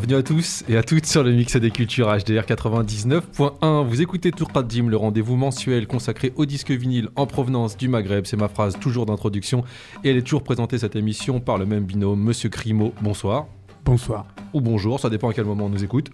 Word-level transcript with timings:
Bienvenue 0.00 0.18
à 0.18 0.22
tous 0.22 0.64
et 0.66 0.78
à 0.78 0.82
toutes 0.82 1.04
sur 1.04 1.22
le 1.22 1.30
Mix 1.30 1.56
des 1.56 1.70
Cultures 1.70 2.06
HDR 2.06 2.46
99.1. 2.46 3.86
Vous 3.86 4.00
écoutez 4.00 4.32
Tourkadim, 4.32 4.88
le 4.88 4.96
rendez-vous 4.96 5.36
mensuel 5.36 5.86
consacré 5.86 6.32
au 6.36 6.46
disque 6.46 6.70
vinyle 6.70 7.10
en 7.16 7.26
provenance 7.26 7.76
du 7.76 7.88
Maghreb. 7.88 8.24
C'est 8.24 8.38
ma 8.38 8.48
phrase 8.48 8.78
toujours 8.80 9.04
d'introduction 9.04 9.62
et 10.02 10.08
elle 10.08 10.16
est 10.16 10.22
toujours 10.22 10.42
présentée 10.42 10.78
cette 10.78 10.96
émission 10.96 11.38
par 11.38 11.58
le 11.58 11.66
même 11.66 11.84
binôme, 11.84 12.18
Monsieur 12.18 12.48
Crimo. 12.48 12.94
Bonsoir. 13.02 13.48
Bonsoir. 13.84 14.24
Ou 14.54 14.62
bonjour, 14.62 14.98
ça 14.98 15.10
dépend 15.10 15.28
à 15.28 15.34
quel 15.34 15.44
moment 15.44 15.66
on 15.66 15.68
nous 15.68 15.84
écoute. 15.84 16.10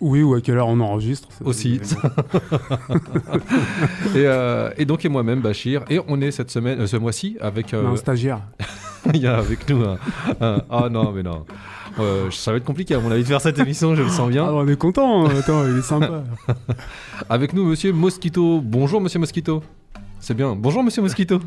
Oui, 0.00 0.22
ou 0.22 0.34
à 0.34 0.42
quelle 0.42 0.58
heure 0.58 0.68
on 0.68 0.80
enregistre. 0.80 1.28
Aussi. 1.42 1.76
et, 4.14 4.16
euh, 4.16 4.70
et, 4.76 4.84
donc, 4.84 5.06
et 5.06 5.08
moi-même, 5.08 5.40
Bachir. 5.40 5.86
Et 5.88 5.98
on 6.08 6.20
est 6.20 6.30
cette 6.30 6.50
semaine, 6.50 6.80
euh, 6.80 6.86
ce 6.86 6.98
mois-ci 6.98 7.38
avec. 7.40 7.72
Euh, 7.72 7.88
un 7.88 7.96
stagiaire. 7.96 8.42
Il 9.14 9.20
y 9.20 9.26
a 9.26 9.36
avec 9.36 9.68
nous 9.68 9.82
un. 9.84 9.98
Ah 10.70 10.88
non, 10.90 11.12
mais 11.12 11.22
non. 11.22 11.44
Euh, 11.98 12.30
ça 12.30 12.52
va 12.52 12.58
être 12.58 12.64
compliqué 12.64 12.94
à 12.94 13.00
mon 13.00 13.10
avis 13.10 13.22
de 13.22 13.28
faire 13.28 13.40
cette 13.40 13.58
émission, 13.58 13.94
je 13.94 14.02
le 14.02 14.08
sens 14.08 14.30
bien. 14.30 14.44
Ah, 14.46 14.52
on 14.52 14.68
est 14.68 14.76
content, 14.76 15.26
hein. 15.26 15.30
attends, 15.38 15.66
il 15.66 15.78
est 15.78 15.82
sympa. 15.82 16.22
Avec 17.28 17.52
nous, 17.52 17.64
monsieur 17.64 17.92
Mosquito. 17.92 18.60
Bonjour, 18.62 19.00
monsieur 19.00 19.18
Mosquito. 19.18 19.62
C'est 20.20 20.34
bien. 20.34 20.54
Bonjour, 20.54 20.84
monsieur 20.84 21.02
Mosquito. 21.02 21.40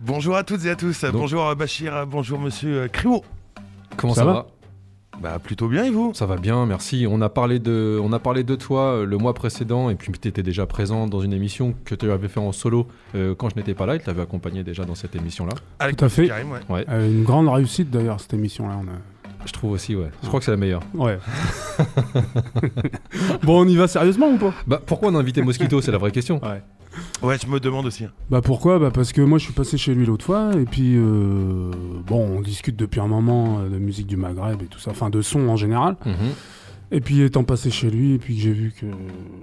Bonjour 0.00 0.36
à 0.36 0.44
toutes 0.44 0.64
et 0.64 0.70
à 0.70 0.76
tous. 0.76 1.04
Bonjour 1.12 1.54
Bachir, 1.56 2.06
bonjour 2.06 2.38
monsieur 2.38 2.88
Crimo. 2.88 3.24
Comment 3.96 4.14
ça, 4.14 4.24
va, 4.24 4.46
bah 5.20 5.38
plutôt 5.42 5.68
bien 5.68 5.84
et 5.84 5.90
vous? 5.90 6.12
Ça 6.14 6.26
va 6.26 6.36
bien, 6.36 6.64
merci. 6.66 7.06
On 7.08 7.20
a 7.20 7.28
parlé 7.28 7.58
de, 7.58 7.98
on 8.02 8.12
a 8.12 8.18
parlé 8.18 8.44
de 8.44 8.54
toi 8.54 8.92
euh, 8.92 9.04
le 9.04 9.18
mois 9.18 9.34
précédent 9.34 9.90
et 9.90 9.94
puis 9.94 10.12
tu 10.12 10.28
étais 10.28 10.42
déjà 10.42 10.66
présent 10.66 11.06
dans 11.06 11.20
une 11.20 11.32
émission 11.32 11.74
que 11.84 11.94
tu 11.94 12.10
avais 12.10 12.28
fait 12.28 12.40
en 12.40 12.52
solo 12.52 12.86
euh, 13.14 13.34
quand 13.34 13.48
je 13.50 13.56
n'étais 13.56 13.74
pas 13.74 13.86
là. 13.86 13.96
Il 13.96 14.00
t'avait 14.02 14.22
accompagné 14.22 14.62
déjà 14.62 14.84
dans 14.84 14.94
cette 14.94 15.16
émission-là. 15.16 15.54
Tout 15.90 16.04
à 16.04 16.08
fait. 16.08 16.30
ouais. 16.68 16.86
une 16.88 17.24
grande 17.24 17.48
réussite 17.48 17.90
d'ailleurs 17.90 18.20
cette 18.20 18.34
émission-là. 18.34 18.78
On 18.80 18.88
a... 18.88 18.96
Je 19.44 19.52
trouve 19.52 19.72
aussi, 19.72 19.94
ouais. 19.94 20.10
Je 20.22 20.28
crois 20.28 20.40
que 20.40 20.44
c'est 20.44 20.50
la 20.50 20.56
meilleure. 20.56 20.82
Ouais. 20.94 21.18
bon, 23.42 23.62
on 23.64 23.68
y 23.68 23.76
va 23.76 23.88
sérieusement 23.88 24.28
ou 24.28 24.36
pas? 24.36 24.52
Bah, 24.66 24.80
pourquoi 24.84 25.10
on 25.10 25.14
a 25.14 25.18
invité 25.18 25.42
Mosquito? 25.42 25.80
C'est 25.80 25.92
la 25.92 25.98
vraie 25.98 26.12
question. 26.12 26.40
Ouais. 26.42 26.62
Ouais, 27.22 27.36
je 27.38 27.46
me 27.46 27.60
demande 27.60 27.86
aussi. 27.86 28.04
Bah 28.30 28.40
pourquoi? 28.42 28.78
Bah 28.78 28.90
parce 28.92 29.12
que 29.12 29.20
moi 29.20 29.38
je 29.38 29.44
suis 29.44 29.52
passé 29.52 29.76
chez 29.78 29.94
lui 29.94 30.06
l'autre 30.06 30.24
fois 30.24 30.50
et 30.54 30.64
puis 30.64 30.96
euh, 30.96 31.70
bon 32.06 32.38
on 32.38 32.40
discute 32.40 32.76
depuis 32.76 33.00
un 33.00 33.06
moment 33.06 33.60
euh, 33.60 33.68
de 33.68 33.78
musique 33.78 34.06
du 34.06 34.16
Maghreb 34.16 34.62
et 34.62 34.66
tout 34.66 34.78
ça, 34.78 34.90
enfin 34.90 35.10
de 35.10 35.22
son 35.22 35.48
en 35.48 35.56
général. 35.56 35.96
Mhm. 36.04 36.14
Et 36.90 37.00
puis 37.00 37.20
étant 37.20 37.44
passé 37.44 37.70
chez 37.70 37.90
lui 37.90 38.14
et 38.14 38.18
puis 38.18 38.38
j'ai 38.38 38.52
vu 38.52 38.72
que 38.72 38.86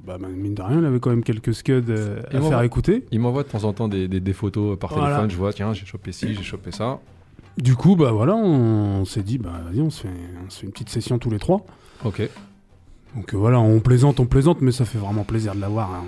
bah, 0.06 0.18
mine 0.18 0.56
de 0.56 0.62
rien 0.64 0.80
il 0.80 0.86
avait 0.86 1.00
quand 1.00 1.12
même 1.12 1.24
quelques 1.24 1.54
scuds 1.54 1.84
euh, 1.90 2.22
à 2.32 2.42
faire 2.42 2.62
écouter. 2.64 3.06
Il 3.12 3.20
m'envoie 3.20 3.44
de 3.44 3.50
temps 3.50 3.64
en 3.66 3.74
temps 3.74 3.88
des, 3.88 4.08
des, 4.08 4.34
photos 4.34 4.78
par 4.80 4.94
téléphone, 4.94 5.30
je 5.30 5.38
vois 5.38 5.54
tiens 5.54 5.74
j'ai 5.74 5.86
chopé 5.86 6.12
ci, 6.12 6.34
j'ai 6.34 6.44
chopé 6.44 6.72
ça. 6.72 7.00
Du 7.58 7.76
coup, 7.76 7.96
bah 7.96 8.12
voilà, 8.12 8.36
on, 8.36 9.06
s'est 9.06 9.24
dit, 9.24 9.38
bah 9.38 9.62
vas-y, 9.66 9.82
on 9.82 9.90
se, 9.90 10.02
fait, 10.02 10.10
on 10.46 10.50
se 10.50 10.60
fait 10.60 10.66
une 10.66 10.74
petite 10.74 10.90
session 10.90 11.18
tous 11.20 11.30
les 11.30 11.40
trois. 11.40 11.66
Ok. 12.04 12.30
Donc 13.16 13.34
euh, 13.34 13.38
voilà, 13.38 13.60
on 13.60 13.80
plaisante, 13.80 14.20
on 14.20 14.26
plaisante, 14.26 14.62
mais 14.62 14.74
ça 14.74 14.84
fait 14.84 14.98
vraiment 14.98 15.24
plaisir 15.24 15.56
de 15.56 15.62
l'avoir. 15.62 15.94
Hein. 15.94 16.04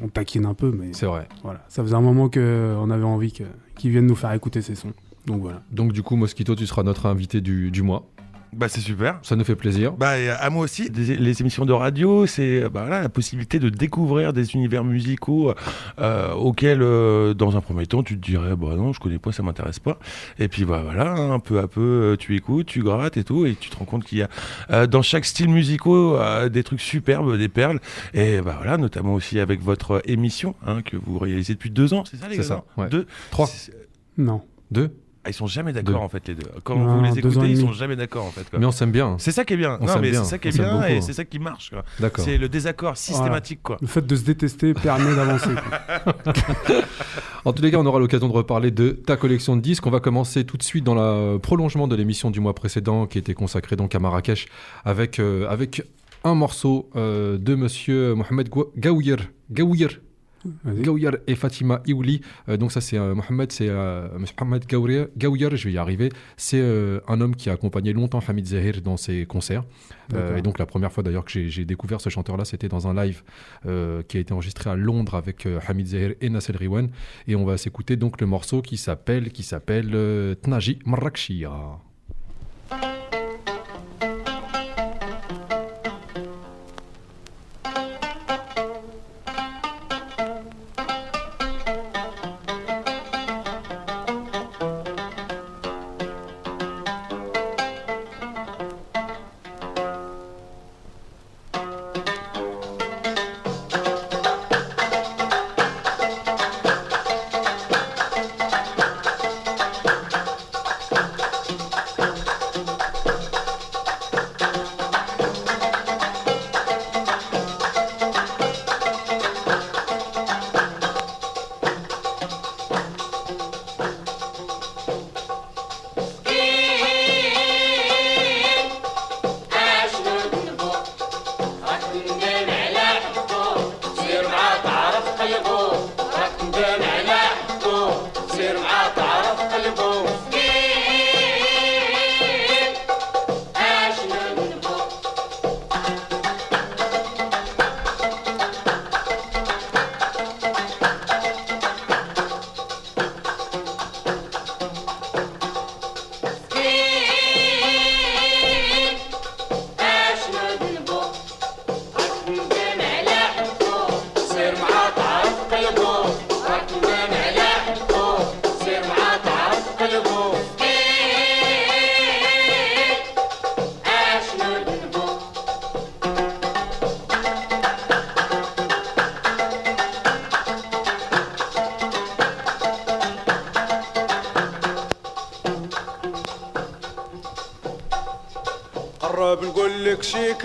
On, 0.00 0.08
taquine 0.08 0.46
un 0.46 0.54
peu, 0.54 0.70
mais. 0.70 0.90
C'est 0.92 1.06
vrai. 1.06 1.28
Voilà, 1.42 1.64
ça 1.68 1.82
faisait 1.82 1.96
un 1.96 2.00
moment 2.00 2.28
qu'on 2.30 2.90
avait 2.90 3.04
envie 3.04 3.32
qu'ils 3.32 3.90
viennent 3.90 4.06
nous 4.06 4.14
faire 4.14 4.32
écouter 4.32 4.62
ces 4.62 4.76
sons. 4.76 4.92
Donc 5.26 5.42
voilà. 5.42 5.62
Donc 5.72 5.92
du 5.92 6.02
coup, 6.04 6.14
Mosquito, 6.14 6.54
tu 6.54 6.66
seras 6.66 6.84
notre 6.84 7.06
invité 7.06 7.40
du, 7.40 7.72
du 7.72 7.82
mois. 7.82 8.06
Bah 8.52 8.68
c'est 8.68 8.80
super. 8.80 9.18
Ça 9.22 9.36
nous 9.36 9.44
fait 9.44 9.56
plaisir. 9.56 9.92
Bah 9.92 10.12
à 10.38 10.50
moi 10.50 10.64
aussi. 10.64 10.88
les 10.90 11.40
émissions 11.40 11.66
de 11.66 11.72
radio, 11.72 12.26
c'est 12.26 12.68
bah, 12.68 12.86
la 12.88 13.08
possibilité 13.08 13.58
de 13.58 13.68
découvrir 13.68 14.32
des 14.32 14.54
univers 14.54 14.84
musicaux 14.84 15.54
euh, 15.98 16.32
auxquels, 16.32 16.82
euh, 16.82 17.34
dans 17.34 17.56
un 17.56 17.60
premier 17.60 17.86
temps, 17.86 18.02
tu 18.02 18.18
te 18.18 18.24
dirais 18.24 18.56
bah 18.56 18.74
non, 18.76 18.92
je 18.92 19.00
connais 19.00 19.18
pas, 19.18 19.32
ça 19.32 19.42
m'intéresse 19.42 19.78
pas. 19.78 19.98
Et 20.38 20.48
puis 20.48 20.64
bah 20.64 20.82
voilà, 20.84 21.12
un 21.12 21.32
hein, 21.32 21.38
peu 21.38 21.58
à 21.58 21.68
peu, 21.68 21.80
euh, 21.80 22.16
tu 22.16 22.36
écoutes, 22.36 22.66
tu 22.66 22.82
grattes 22.82 23.16
et 23.16 23.24
tout, 23.24 23.46
et 23.46 23.54
tu 23.54 23.70
te 23.70 23.76
rends 23.76 23.84
compte 23.84 24.04
qu'il 24.04 24.18
y 24.18 24.22
a 24.22 24.86
dans 24.86 25.02
chaque 25.02 25.24
style 25.24 25.48
musical 25.48 26.50
des 26.50 26.62
trucs 26.62 26.80
superbes, 26.80 27.36
des 27.36 27.48
perles. 27.48 27.80
Et 28.14 28.40
bah 28.40 28.54
voilà, 28.56 28.76
notamment 28.78 29.14
aussi 29.14 29.38
avec 29.38 29.62
votre 29.62 30.02
émission 30.06 30.54
hein, 30.66 30.82
que 30.82 30.96
vous 30.96 31.18
réalisez 31.18 31.54
depuis 31.54 31.70
deux 31.70 31.94
ans, 31.94 32.04
c'est 32.04 32.16
ça 32.16 32.28
les 32.28 32.36
gars 32.36 32.42
C'est 32.42 32.48
ça. 32.48 32.64
Ouais. 32.76 32.88
Deux, 32.88 33.06
trois. 33.30 33.48
Non. 34.16 34.42
Deux? 34.70 34.90
Ah, 35.26 35.30
ils 35.30 35.34
sont 35.34 35.48
jamais 35.48 35.72
d'accord 35.72 36.02
en 36.02 36.08
fait 36.08 36.28
les 36.28 36.36
deux. 36.36 36.48
Quand 36.62 36.76
vous 36.76 37.02
les 37.02 37.18
écoutez, 37.18 37.50
ils 37.50 37.58
sont 37.58 37.72
jamais 37.72 37.96
d'accord 37.96 38.26
en 38.26 38.30
fait. 38.30 38.46
Mais 38.56 38.64
on 38.64 38.70
s'aime 38.70 38.92
bien. 38.92 39.16
C'est 39.18 39.32
ça 39.32 39.44
qui 39.44 39.54
est 39.54 39.56
bien. 39.56 39.76
non 39.80 39.98
mais 40.00 40.12
c'est 40.12 40.24
ça 40.24 40.38
qui 40.38 40.48
est 40.48 40.52
bien 40.52 40.86
et 40.86 41.00
c'est 41.00 41.12
ça 41.12 41.24
qui 41.24 41.40
marche. 41.40 41.72
C'est 42.18 42.38
le 42.38 42.48
désaccord 42.48 42.96
systématique 42.96 43.60
quoi. 43.62 43.76
Le 43.80 43.88
fait 43.88 44.06
de 44.06 44.14
se 44.14 44.22
détester 44.22 44.72
permet 44.72 45.16
d'avancer. 45.16 45.50
en 47.44 47.52
tous 47.52 47.62
les 47.62 47.72
cas, 47.72 47.78
on 47.78 47.86
aura 47.86 47.98
l'occasion 47.98 48.28
de 48.28 48.32
reparler 48.32 48.70
de 48.70 48.90
ta 48.90 49.16
collection 49.16 49.56
de 49.56 49.60
disques. 49.60 49.84
On 49.86 49.90
va 49.90 50.00
commencer 50.00 50.44
tout 50.44 50.56
de 50.56 50.62
suite 50.62 50.84
dans 50.84 50.94
le 50.94 51.38
prolongement 51.38 51.88
de 51.88 51.96
l'émission 51.96 52.30
du 52.30 52.38
mois 52.38 52.54
précédent 52.54 53.06
qui 53.06 53.18
était 53.18 53.34
consacrée 53.34 53.74
donc 53.74 53.96
à 53.96 53.98
Marrakech 53.98 54.46
avec 54.84 55.18
euh, 55.18 55.48
avec 55.48 55.82
un 56.22 56.34
morceau 56.34 56.88
euh, 56.94 57.36
de 57.36 57.56
Monsieur 57.56 58.14
Mohamed 58.14 58.48
Gaouyer. 58.76 59.16
Gaouyer 59.50 59.88
Gaouyer 60.64 61.10
et 61.26 61.34
Fatima 61.34 61.82
Iouli. 61.86 62.20
Euh, 62.48 62.56
donc 62.56 62.72
ça 62.72 62.80
c'est 62.80 62.98
euh, 62.98 63.14
Mohamed, 63.14 63.52
c'est 63.52 63.68
euh, 63.68 64.08
Mohamed 64.18 64.64
je 64.68 65.68
vais 65.68 65.72
y 65.72 65.78
arriver. 65.78 66.10
C'est 66.36 66.62
un 67.08 67.20
homme 67.20 67.36
qui 67.36 67.50
a 67.50 67.52
accompagné 67.52 67.92
longtemps 67.92 68.20
Hamid 68.26 68.46
Zahir 68.46 68.80
dans 68.82 68.96
ses 68.96 69.26
concerts. 69.26 69.64
et 70.36 70.42
donc 70.42 70.58
la 70.58 70.66
première 70.66 70.92
fois 70.92 71.02
d'ailleurs 71.02 71.24
que 71.24 71.48
j'ai 71.48 71.64
découvert 71.64 72.00
ce 72.00 72.08
chanteur-là, 72.08 72.44
c'était 72.44 72.68
dans 72.68 72.86
un 72.88 72.94
live 72.94 73.22
qui 73.62 74.16
a 74.16 74.20
été 74.20 74.32
enregistré 74.32 74.70
à 74.70 74.76
Londres 74.76 75.14
avec 75.14 75.46
Hamid 75.68 75.86
Zahir 75.88 76.14
et 76.20 76.30
Nassel 76.30 76.56
Riwan. 76.56 76.88
Et 77.26 77.36
on 77.36 77.44
va 77.44 77.56
s'écouter 77.56 77.96
donc 77.96 78.20
le 78.20 78.26
morceau 78.26 78.62
qui 78.62 78.76
s'appelle 78.76 79.30
qui 79.30 79.42
s'appelle 79.42 80.36
Tnaji 80.42 80.78
Marrakchia. 80.84 81.78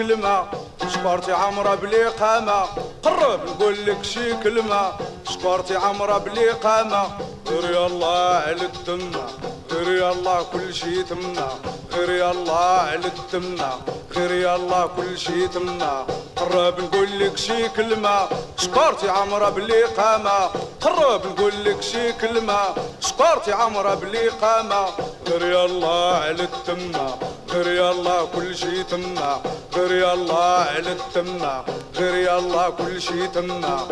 كلمة 0.02 0.46
شكورتي 0.94 1.34
عمرة 1.34 1.76
بلي 1.76 2.06
قامة. 2.06 2.66
قرب 3.04 3.40
نقول 3.46 3.86
لك 3.86 4.04
شي 4.04 4.34
كلمة 4.44 4.92
شكورتي 5.30 5.76
عمرة 5.76 6.18
بلي 6.18 6.50
قامة. 6.50 7.04
غير 7.50 7.72
يلا 7.72 8.42
على 8.46 8.66
الدمة 8.66 9.26
غير 9.72 9.90
يلا 9.92 10.42
كل 10.54 10.74
شي 10.74 11.04
تمنا 11.04 11.50
غير 11.94 12.10
يلا 12.10 12.62
على 12.90 13.12
الدمة 13.14 13.72
غير 14.16 14.32
يلا 14.32 14.88
كل 14.96 15.18
شي 15.20 15.48
تما 15.48 16.06
قرب 16.36 16.80
نقول 16.80 17.20
لك 17.20 17.38
شي 17.38 17.70
كلمة 17.70 18.28
شكرتي 18.58 19.10
عمرة 19.10 19.50
بلي 19.50 19.84
قامة. 19.84 20.50
قرب 20.82 21.26
نقول 21.26 21.54
لك 21.66 21.82
شي 21.82 22.14
كلمة 22.14 22.60
شكرتي 23.02 23.54
عمرة 23.54 23.94
بلي 23.94 24.28
قامة. 24.28 24.86
غير 25.28 25.46
يلا 25.46 25.96
على 26.24 26.44
التمة 26.72 27.18
غير 27.52 27.68
يلا 27.68 28.26
كل 28.36 28.56
شي 28.58 28.84
تما 28.84 29.42
غير 29.76 29.92
يلا 29.92 30.44
على 30.44 30.92
التمة 30.92 31.64
غير 31.96 32.16
يلا 32.16 32.70
كل 32.70 33.02
شي 33.02 33.28
تما 33.28 33.88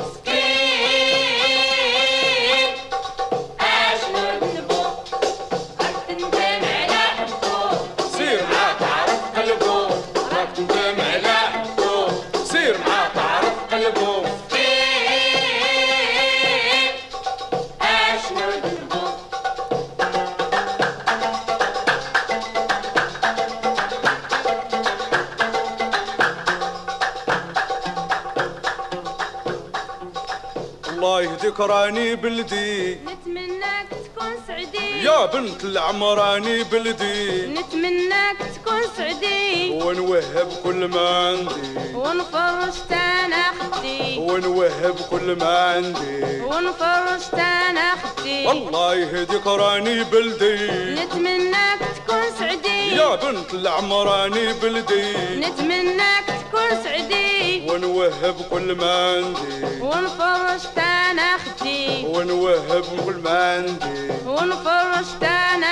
راني 31.61 32.15
بلدي. 32.15 32.95
نتمناك 32.95 33.87
تكون 33.89 34.33
سعدي. 34.47 35.03
يا 35.03 35.25
بنت 35.25 35.63
العمراني 35.63 36.63
بلدي. 36.63 37.47
نتمناك 37.47 38.37
تكون 38.55 38.81
سعدي. 38.97 39.69
ونوهب 39.69 40.49
كل 40.63 40.85
ما 40.85 41.07
عندي. 41.27 41.95
ونفرش 41.95 42.77
تانا 42.89 43.43
خدي 43.59 44.17
ونوهب 44.17 44.95
كل 45.11 45.35
ما 45.35 45.57
عندي. 45.73 46.41
ونفرش 46.41 47.25
تانا 47.31 47.95
خدي 47.95 48.51
الله 48.51 48.95
يهديك 48.95 49.47
راني 49.47 50.03
بلدي. 50.03 50.71
نتمناك 51.01 51.79
تكون 51.79 52.23
سعدي. 52.39 52.95
يا 52.95 53.15
بنت 53.15 53.53
العمراني 53.53 54.53
بلدي. 54.53 55.13
نتمناك 55.35 56.25
تكون 56.25 56.83
سعدي. 56.83 57.69
ونوهب 57.69 58.35
كل 58.51 58.75
ما 58.75 58.93
عندي. 59.15 59.81
ونفرش 59.81 60.63
تانا 60.75 60.98
خدي 61.37 62.05
ونوهب 62.05 62.83
كل 63.05 63.15
ما 63.23 63.53
عندي 63.55 64.11
ونفرش 64.25 65.07
تانا 65.21 65.68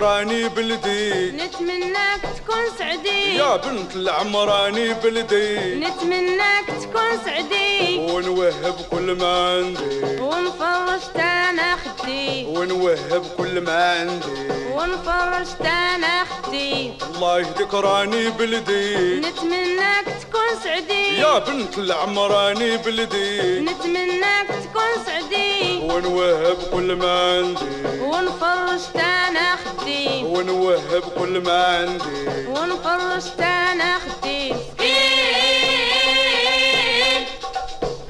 الله 0.00 0.20
يهديك 0.20 0.32
راني 0.32 0.48
بلدي. 0.48 1.30
نتمناك 1.30 2.20
تكون 2.36 2.64
سعدي. 2.78 3.36
يا 3.36 3.56
بنت 3.56 3.96
العمراني 3.96 4.94
بلدي. 4.94 5.74
نتمناك 5.74 6.66
تكون 6.66 7.18
سعدي. 7.24 7.98
ونوهب 7.98 8.76
كل 8.90 9.16
ما 9.20 9.32
عندي. 9.48 10.20
ونفرش 10.20 11.04
تانا 11.14 11.76
خدي. 11.76 12.46
ونوهب 12.46 13.24
كل 13.38 13.60
ما 13.60 14.00
عندي. 14.00 14.40
ونفرش 14.72 15.48
تانا 15.58 16.24
خدي. 16.24 16.92
الله 17.14 17.38
يهديك 17.38 17.74
راني 17.74 18.30
بلدي. 18.30 19.20
نتمناك 19.20 20.04
تكون 20.20 20.50
سعدي. 20.64 21.20
يا 21.20 21.38
بنت 21.38 21.78
العمراني 21.78 22.76
بلدي. 22.76 23.60
نتمناك 23.60 24.48
تكون 24.48 25.04
سعدي. 25.06 25.59
ونوهب 25.94 26.56
كل 26.72 26.94
ما 26.96 27.12
عندي. 27.36 27.70
ونفرش 28.00 28.82
تانا 28.94 29.56
خدي. 29.56 30.24
ونوهب 30.24 31.02
كل 31.18 31.40
ما 31.40 31.64
عندي. 31.76 32.46
ونفرش 32.48 33.24
تانا 33.38 33.98
خدي. 33.98 34.52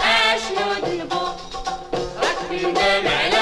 أشنو 0.00 0.68
ذنبو 0.84 1.24
راك 2.22 2.40
ندم 2.52 3.08
على 3.08 3.39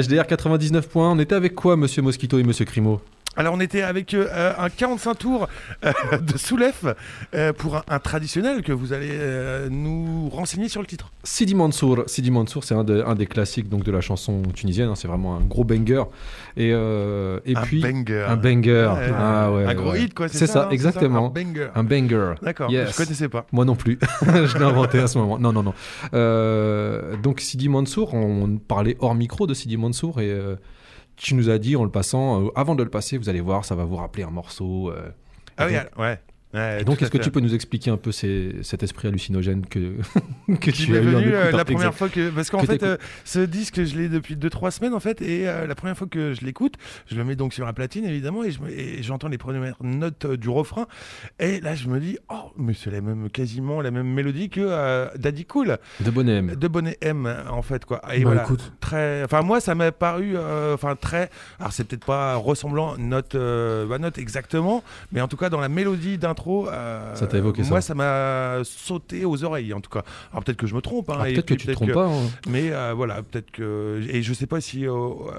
HDR 0.00 0.26
99 0.26 0.88
points. 0.88 1.10
On 1.12 1.18
était 1.18 1.34
avec 1.34 1.54
quoi, 1.54 1.76
monsieur 1.76 2.02
Mosquito 2.02 2.38
et 2.38 2.42
monsieur 2.42 2.64
Crimo? 2.64 3.00
Alors 3.36 3.54
on 3.54 3.60
était 3.60 3.82
avec 3.82 4.12
euh, 4.12 4.52
un 4.58 4.68
45 4.68 5.14
tours 5.14 5.48
euh, 5.84 5.92
de 6.20 6.36
Soulef 6.36 6.84
euh, 7.34 7.52
pour 7.52 7.76
un, 7.76 7.82
un 7.88 7.98
traditionnel 8.00 8.62
que 8.62 8.72
vous 8.72 8.92
allez 8.92 9.10
nous 9.70 10.28
renseigner 10.30 10.68
sur 10.68 10.80
le 10.80 10.86
titre. 10.86 11.10
Sidi 11.22 11.54
Mansour. 11.54 12.02
Sidi 12.06 12.30
Mansour, 12.32 12.64
c'est 12.64 12.74
un, 12.74 12.82
de- 12.82 13.02
un 13.06 13.14
des 13.14 13.26
classiques 13.26 13.68
donc, 13.68 13.84
de 13.84 13.92
la 13.92 14.00
chanson 14.00 14.42
tunisienne. 14.54 14.88
hein. 14.88 14.94
C'est 14.96 15.06
vraiment 15.08 15.36
un 15.36 15.40
gros 15.40 15.62
banger. 15.64 16.02
Et, 16.56 16.70
et 16.70 16.74
un 16.74 17.62
puis. 17.62 17.80
banger. 17.80 18.24
Un 18.28 18.36
banger. 18.36 18.92
Ouais, 18.96 19.12
Ah 19.16 19.52
ouais, 19.52 19.64
un 19.64 19.74
gros 19.74 19.94
hit 19.94 20.12
quoi. 20.12 20.28
C'est 20.28 20.46
ça, 20.48 20.64
non 20.64 20.70
exactement. 20.70 21.26
Un 21.26 21.30
banger. 21.44 21.68
Un 21.76 21.84
banger. 21.84 22.34
D'accord. 22.42 22.70
Yes. 22.70 22.90
Je 22.92 22.96
connaissais 22.96 23.28
pas. 23.28 23.46
Moi 23.52 23.64
non 23.64 23.76
plus. 23.76 23.98
je 24.22 24.58
l'ai 24.58 24.64
inventé 24.64 24.98
à 24.98 25.06
ce 25.06 25.18
moment. 25.18 25.38
Non, 25.38 25.52
non, 25.52 25.62
non. 25.62 25.74
Donc 27.22 27.40
Sidi 27.40 27.68
Mansour, 27.68 28.12
on 28.14 28.58
parlait 28.58 28.96
hors 28.98 29.14
micro 29.14 29.46
de 29.46 29.54
Sidi 29.54 29.76
Mansour 29.76 30.20
et 30.20 30.36
tu 31.20 31.34
nous 31.34 31.50
as 31.50 31.58
dit 31.58 31.76
en 31.76 31.84
le 31.84 31.90
passant, 31.90 32.46
euh, 32.46 32.48
avant 32.54 32.74
de 32.74 32.82
le 32.82 32.90
passer, 32.90 33.18
vous 33.18 33.28
allez 33.28 33.40
voir, 33.40 33.64
ça 33.64 33.74
va 33.74 33.84
vous 33.84 33.96
rappeler 33.96 34.22
un 34.24 34.30
morceau. 34.30 34.90
euh, 34.90 35.10
Ah 35.56 35.66
oui, 35.66 35.74
donc- 35.74 35.98
ouais. 35.98 36.18
Ouais. 36.54 36.84
donc, 36.84 37.00
est-ce 37.02 37.10
que 37.10 37.18
tu 37.18 37.30
peux 37.30 37.40
nous 37.40 37.54
expliquer 37.54 37.90
un 37.90 37.96
peu 37.96 38.12
ces- 38.12 38.56
cet 38.62 38.82
esprit 38.82 39.08
hallucinogène 39.08 39.66
que, 39.66 39.94
tu 40.70 40.96
as 40.96 41.00
eu 41.00 41.02
venu 41.02 41.34
euh, 41.34 41.50
la 41.52 41.64
première 41.64 41.94
fois 41.94 42.08
que 42.08 42.30
parce 42.30 42.50
qu'en 42.50 42.60
Que 42.60 42.66
fait 42.66 42.82
euh, 42.82 42.96
ce 43.24 43.38
disque 43.40 43.84
je 43.84 43.96
l'ai 43.96 44.08
depuis 44.08 44.36
2-3 44.36 44.70
semaines 44.70 44.94
en 44.94 45.00
fait 45.00 45.22
et 45.22 45.48
euh, 45.48 45.66
la 45.66 45.74
première 45.74 45.96
fois 45.96 46.06
que 46.06 46.34
je 46.34 46.44
l'écoute 46.44 46.74
je 47.10 47.16
le 47.16 47.24
mets 47.24 47.36
donc 47.36 47.54
sur 47.54 47.64
la 47.66 47.72
platine 47.72 48.04
évidemment 48.04 48.44
et 48.44 48.50
je 48.50 48.58
j'entends 49.02 49.28
les 49.28 49.38
premières 49.38 49.76
notes 49.82 50.26
du 50.26 50.48
refrain 50.48 50.86
et 51.38 51.60
là 51.60 51.74
je 51.74 51.88
me 51.88 52.00
dis 52.00 52.18
oh 52.30 52.52
mais 52.56 52.74
c'est 52.74 52.90
la 52.90 53.00
même 53.00 53.30
quasiment 53.30 53.80
la 53.80 53.90
même 53.90 54.08
mélodie 54.08 54.48
que 54.50 55.16
Daddy 55.16 55.44
Cool 55.44 55.78
De 56.00 56.10
Bonhomme. 56.10 56.54
de 56.54 56.68
Bonnet 56.68 56.98
M 57.00 57.32
en 57.50 57.62
fait 57.62 57.84
quoi 57.84 58.00
et 58.12 58.18
Bah, 58.20 58.30
voilà 58.30 58.42
écoute. 58.42 58.72
très 58.80 59.22
enfin 59.24 59.42
moi 59.42 59.60
ça 59.60 59.74
m'a 59.74 59.92
paru 59.92 60.36
enfin 60.74 60.96
très 60.96 61.30
alors 61.58 61.72
c'est 61.72 61.84
peut-être 61.84 62.04
pas 62.04 62.34
ressemblant 62.36 62.96
note 62.98 63.36
bah, 63.36 63.98
note 63.98 64.18
exactement 64.18 64.82
mais 65.12 65.20
en 65.20 65.28
tout 65.28 65.36
cas 65.36 65.48
dans 65.48 65.60
la 65.60 65.68
mélodie 65.68 66.18
euh, 66.48 67.14
Ça 67.14 67.26
t'a 67.26 67.38
évoqué 67.38 67.62
ça. 67.64 67.70
moi 67.70 67.80
ça 67.80 67.94
m'a 67.94 68.58
sauté 68.64 69.24
aux 69.24 69.44
oreilles 69.44 69.72
en 69.72 69.80
tout 69.80 69.90
cas 69.90 70.02
alors 70.32 70.42
peut-être 70.44 70.56
que 70.58 70.66
je 70.66 70.74
me 70.74 70.80
trompe 70.80 71.10
hein, 71.10 71.16
Ah, 71.20 71.24
Peut-être 71.24 71.46
que 71.46 71.54
tu 71.54 71.66
te 71.66 71.72
trompes 71.72 71.92
pas. 71.92 72.06
hein. 72.06 72.28
mais 72.48 72.70
euh, 72.72 72.92
voilà, 72.94 73.22
peut-être 73.22 73.50
que. 73.50 74.00
Et 74.10 74.22
je 74.22 74.32
sais 74.32 74.46
pas 74.46 74.60
si 74.60 74.86
euh, 74.86 74.94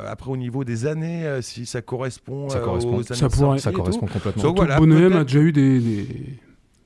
après 0.08 0.32
au 0.32 0.38
niveau 0.38 0.64
des 0.64 0.86
années, 0.86 1.26
euh, 1.26 1.42
si 1.42 1.66
ça 1.66 1.82
correspond, 1.82 2.50
Ça 2.50 2.60
correspond. 2.60 2.98
aux 2.98 3.12
années 3.12 3.20
Ça 3.20 3.30
pourrait. 3.30 3.58
Ça 3.60 3.72
correspond 3.72 4.08
complètement. 4.08 4.44
Donc, 4.44 4.58
voilà, 4.58 4.78
Bonhomme 4.80 5.14
a 5.14 5.24
déjà 5.24 5.40
eu 5.40 5.52
des, 5.52 5.80
des, 5.80 6.08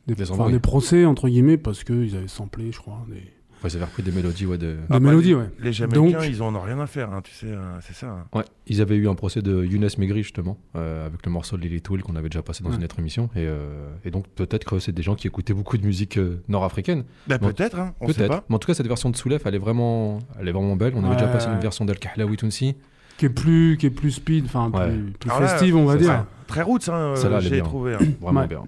des, 0.07 0.15
Des 0.15 0.31
enfin, 0.31 0.49
des 0.49 0.59
procès, 0.59 1.05
entre 1.05 1.27
guillemets, 1.29 1.57
parce 1.57 1.83
qu'ils 1.83 2.15
avaient 2.15 2.27
samplé, 2.27 2.71
je 2.71 2.79
crois, 2.79 3.05
des, 3.09 3.23
Ouais, 3.63 3.69
ils 3.71 3.75
avaient 3.77 3.85
repris 3.85 4.03
des 4.03 4.11
mélodies 4.11 4.45
ouais, 4.45 4.57
de. 4.57 4.73
des 4.73 4.77
bah, 4.89 4.99
mélodies, 4.99 5.29
les- 5.29 5.35
ouais. 5.35 5.49
Les 5.59 5.73
Jamaïcains, 5.73 6.17
Donc- 6.19 6.27
ils 6.29 6.43
en 6.43 6.53
ont 6.53 6.59
rien 6.61 6.79
à 6.79 6.85
faire, 6.87 7.11
hein, 7.13 7.21
tu 7.23 7.33
sais, 7.33 7.51
hein, 7.51 7.79
c'est 7.81 7.95
ça. 7.95 8.07
hein. 8.07 8.25
Ouais, 8.37 8.43
ils 8.67 8.81
avaient 8.81 8.95
eu 8.95 9.07
un 9.09 9.15
procès 9.15 9.41
de 9.41 9.63
Younes 9.63 9.87
Megri 9.97 10.21
justement, 10.23 10.57
euh, 10.75 11.05
avec 11.07 11.25
le 11.25 11.31
morceau 11.31 11.57
Lily 11.57 11.81
Tool 11.81 12.03
qu'on 12.03 12.15
avait 12.15 12.29
déjà 12.29 12.43
passé 12.43 12.63
dans 12.63 12.69
Ouais. 12.69 12.75
une 12.75 12.83
autre 12.83 12.99
émission. 12.99 13.29
Et, 13.35 13.39
euh, 13.47 13.89
et 14.03 14.11
donc 14.11 14.27
peut-être 14.27 14.65
que 14.65 14.77
c'est 14.79 14.91
des 14.91 15.01
gens 15.01 15.15
qui 15.15 15.25
écoutaient 15.27 15.53
beaucoup 15.53 15.77
de 15.77 15.85
musique 15.85 16.17
euh, 16.17 16.41
nord-africaine. 16.47 17.05
Bah, 17.27 17.39
peut-être, 17.39 17.79
hein, 17.79 17.93
on 18.01 18.07
sait 18.09 18.13
Peut-être. 18.15 18.29
pas. 18.29 18.43
Mais 18.49 18.55
en 18.55 18.59
tout 18.59 18.67
cas, 18.67 18.73
cette 18.75 18.87
version 18.87 19.09
de 19.09 19.15
Soulef, 19.15 19.43
elle 19.45 19.55
est 19.55 19.59
vraiment, 19.59 20.19
elle 20.39 20.47
est 20.47 20.51
vraiment 20.51 20.75
belle. 20.75 20.93
On 20.95 20.99
avait 20.99 21.09
Ouais, 21.09 21.15
déjà 21.15 21.27
passé 21.27 21.47
ouais. 21.47 21.53
une 21.55 21.59
version 21.61 21.85
d'Al 21.85 21.97
Kahlaoui 21.97 22.37
Tounsi. 22.37 22.75
Qui 23.17 23.27
est 23.27 23.29
plus, 23.29 23.77
qui 23.79 23.85
est 23.85 23.91
plus 23.91 24.11
speed, 24.11 24.45
enfin, 24.45 24.69
Ouais. 24.71 24.89
plus, 24.89 25.11
plus 25.13 25.29
festive, 25.31 25.75
on 25.77 25.85
va 25.85 25.95
dire. 25.95 26.07
ça. 26.07 26.27
Très 26.47 26.61
roots, 26.61 26.89
hein, 26.89 27.13
j'ai 27.39 27.61
trouvé. 27.61 27.93
hein. 27.95 27.99
Vraiment 28.21 28.41
Ouais. 28.41 28.47
bien. 28.47 28.63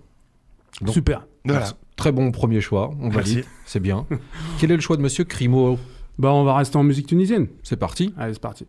Donc, 0.82 0.94
Super. 0.94 1.26
Voilà. 1.46 1.66
Très 1.98 2.12
bon 2.12 2.32
premier 2.32 2.62
choix. 2.62 2.92
On 3.02 3.10
valide. 3.10 3.44
C'est 3.66 3.82
bien. 3.82 4.06
Quel 4.60 4.72
est 4.72 4.76
le 4.76 4.82
choix 4.82 4.96
de 4.96 5.02
Monsieur 5.02 5.26
Crimo? 5.26 5.78
Bah, 6.18 6.32
on 6.32 6.44
va 6.44 6.56
rester 6.56 6.78
en 6.78 6.84
musique 6.84 7.08
tunisienne. 7.08 7.48
C'est 7.64 7.78
parti. 7.78 8.14
Allez, 8.18 8.34
c'est 8.34 8.42
parti. 8.42 8.66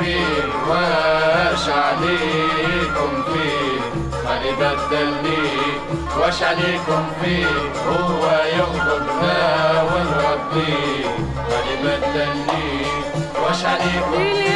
فيه 0.00 0.44
واش 0.68 1.68
عليكم 1.68 3.10
فيه 3.32 3.80
ما 4.24 4.40
يبدلني 4.44 5.48
واش 6.20 6.42
عليكم 6.42 7.02
فيه 7.22 7.46
هو 7.88 8.40
يغضبنا 8.58 9.82
ونرضيه 9.82 11.08
ما 11.36 11.58
يبدلني 11.72 12.86
واش 13.42 13.64
عليكم 13.64 14.12
فيه 14.12 14.52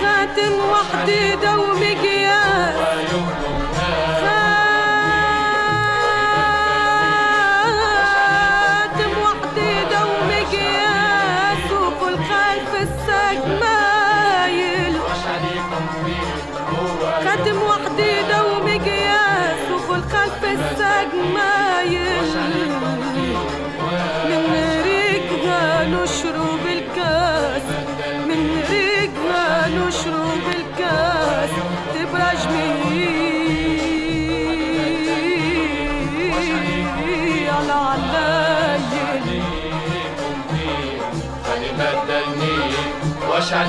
خاتم 0.00 0.52
وحدي 0.70 1.36
دور 1.36 1.69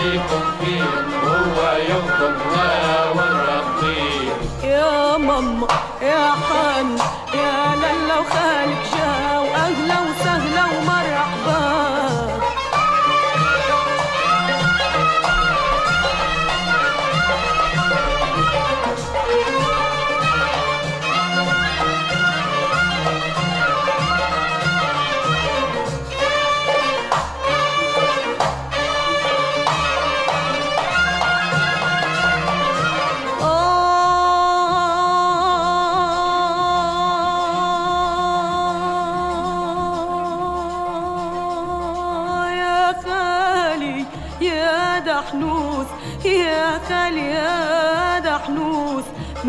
عليكم 0.02 0.42
فيه 0.66 0.84
هو 1.24 1.78
يغضبنا 1.90 3.10
ونربيه 3.12 4.32
يا 4.64 5.18
ماما 5.18 5.68
يا 6.02 6.32
حن 6.32 6.98
يا 7.34 7.76
لالا 7.76 8.20
وخالك 8.20 8.51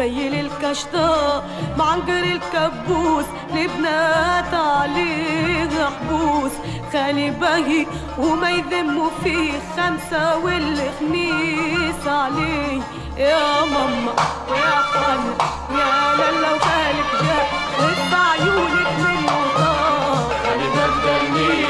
ميل 0.03 0.35
الكشطة 0.47 1.43
معنقر 1.79 2.23
الكبوس 2.23 3.25
لبنات 3.55 4.55
عليه 4.55 5.69
حبوس. 5.87 6.53
خالي 6.93 7.31
بهي 7.31 7.87
وما 8.19 8.51
يذموا 8.51 9.11
فيه 9.25 9.53
خمسة 9.77 10.37
والخميس 10.39 12.07
عليه. 12.07 12.81
يا 13.17 13.65
ماما 13.65 14.13
يا 14.51 14.77
خالي 14.93 15.35
يا 15.71 16.17
لالا 16.19 16.53
وخالك 16.53 17.11
جاء 17.23 17.49
وانت 17.79 18.15
عيونك 18.15 18.91
من 18.99 19.25
وطاق 19.25 20.33
خلي 20.45 20.69
بدلني 20.75 21.65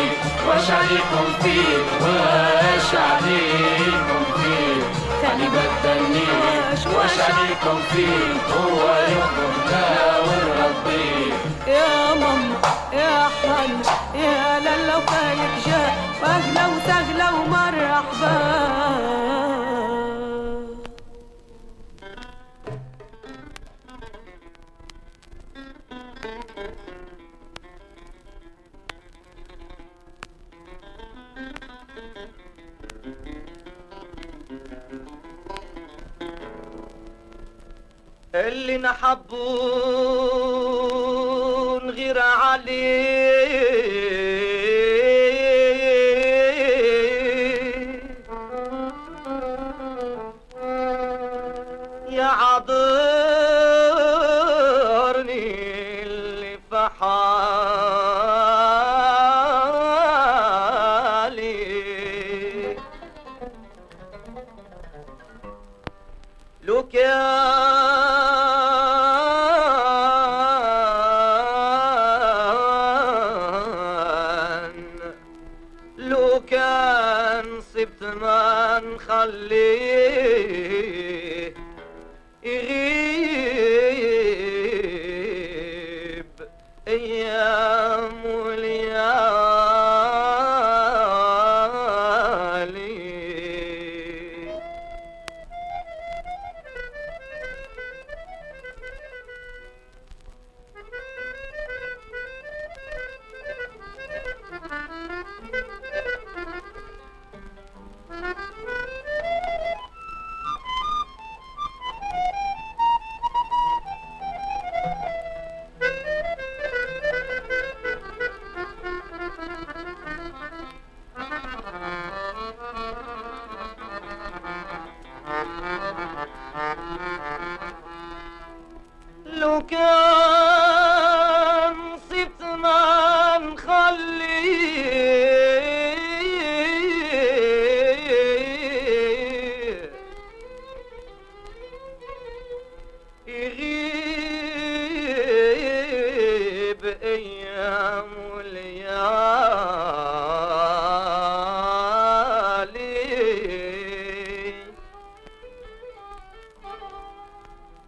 واش 0.49 0.71
عليكم 0.71 1.27
فيه 1.43 1.79
واش 2.03 2.95
عليكم 2.95 4.12
يعني 5.33 5.47
الجانب 5.47 6.95
واش 6.97 7.21
عليكم 7.21 7.79
فيه 7.93 8.33
هو 8.55 8.89
يقمنا 8.95 10.19
ونرضيه 10.19 11.33
يا 11.67 12.15
ماما 12.15 12.57
يا 12.93 13.29
حلا 13.43 13.83
يا 14.15 14.61
لله 14.61 14.97
وخالك 14.99 15.55
جاء 15.67 15.95
فهلا 16.23 16.67
وسهلا 16.67 17.31
ومرحبا. 17.31 18.37
اللي 38.35 38.79
نحبون 38.79 39.43
غير 41.91 42.19
عليه 42.19 43.52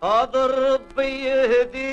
اضرب 0.05 0.81
بيهديه 0.97 1.85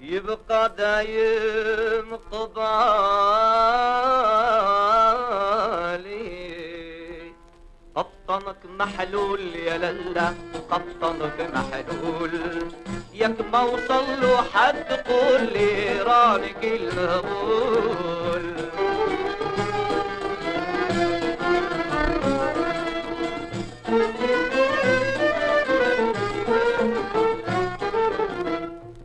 يبقى 0.00 0.74
دايم 0.78 2.16
قبالي. 2.32 2.74
قطنك 7.94 8.56
محلول 8.78 9.40
يا 9.40 9.78
للا 9.78 10.34
قطنك 10.70 11.50
محلول. 11.54 12.30
ياك 13.12 13.40
ما 13.52 13.62
وصل 13.62 14.36
حد 14.52 14.92
قول 15.08 15.42
لي 15.52 16.02
رانك 16.02 16.64
الهبول 16.64 18.13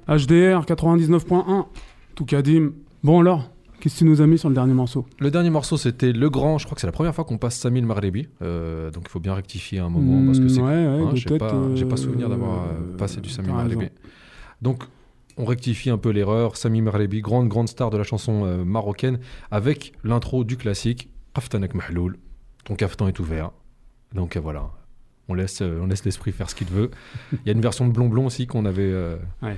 HDR 0.09 0.65
99.1, 0.65 1.65
tout 2.15 2.25
Kadim. 2.25 2.71
Bon 3.03 3.19
alors, 3.21 3.49
qu'est-ce 3.79 3.95
que 3.95 3.99
tu 3.99 4.05
nous 4.05 4.21
as 4.21 4.27
mis 4.27 4.37
sur 4.39 4.49
le 4.49 4.55
dernier 4.55 4.73
morceau? 4.73 5.05
Le 5.19 5.29
dernier 5.29 5.51
morceau, 5.51 5.77
c'était 5.77 6.11
Le 6.11 6.29
Grand. 6.29 6.57
Je 6.57 6.65
crois 6.65 6.75
que 6.75 6.81
c'est 6.81 6.87
la 6.87 6.91
première 6.93 7.13
fois 7.13 7.23
qu'on 7.25 7.37
passe 7.37 7.57
Samil 7.57 7.85
Maghrebi. 7.85 8.27
Euh, 8.41 8.89
donc 8.91 9.03
il 9.05 9.09
faut 9.09 9.19
bien 9.19 9.35
rectifier 9.35 9.79
un 9.79 9.89
moment 9.89 10.25
parce 10.25 10.39
que 10.39 10.45
Hmm, 10.45 10.49
c'est. 10.49 10.61
ouais, 10.61 10.67
ouais, 10.67 11.03
hein, 11.03 11.11
j'ai 11.13 11.37
pas, 11.37 11.51
pas 11.89 11.97
souvenir 11.97 12.27
d'avoir 12.29 12.63
euh, 12.63 12.65
euh, 12.93 12.97
passé 12.97 13.21
du 13.21 13.29
Samil 13.29 13.51
raison. 13.53 13.81
Donc 14.61 14.83
on 15.37 15.45
rectifie 15.45 15.89
un 15.91 15.97
peu 15.97 16.09
l'erreur. 16.09 16.57
Samil 16.57 16.81
Maghrebi, 16.83 17.21
grande, 17.21 17.47
grande 17.47 17.69
star 17.69 17.91
de 17.91 17.97
la 17.97 18.03
chanson 18.03 18.45
euh, 18.45 18.65
marocaine, 18.65 19.19
avec 19.51 19.93
l'intro 20.03 20.43
du 20.43 20.57
classique 20.57 21.09
Kaftanek 21.35 21.75
Mahloul. 21.75 22.17
Ton 22.65 22.75
caftan 22.75 23.07
est 23.07 23.19
ouvert. 23.19 23.51
Donc 24.15 24.35
euh, 24.35 24.39
voilà. 24.39 24.71
On 25.29 25.35
laisse, 25.35 25.61
euh, 25.61 25.79
on 25.81 25.85
laisse 25.85 26.03
l'esprit 26.03 26.31
faire 26.31 26.49
ce 26.49 26.55
qu'il 26.55 26.67
veut. 26.67 26.89
Il 27.31 27.39
y 27.45 27.49
a 27.49 27.53
une 27.53 27.61
version 27.61 27.87
de 27.87 27.93
Blond 27.93 28.09
Blond 28.09 28.25
aussi 28.25 28.47
qu'on 28.47 28.65
avait. 28.65 28.81
euh, 28.91 29.15
Ouais. 29.43 29.55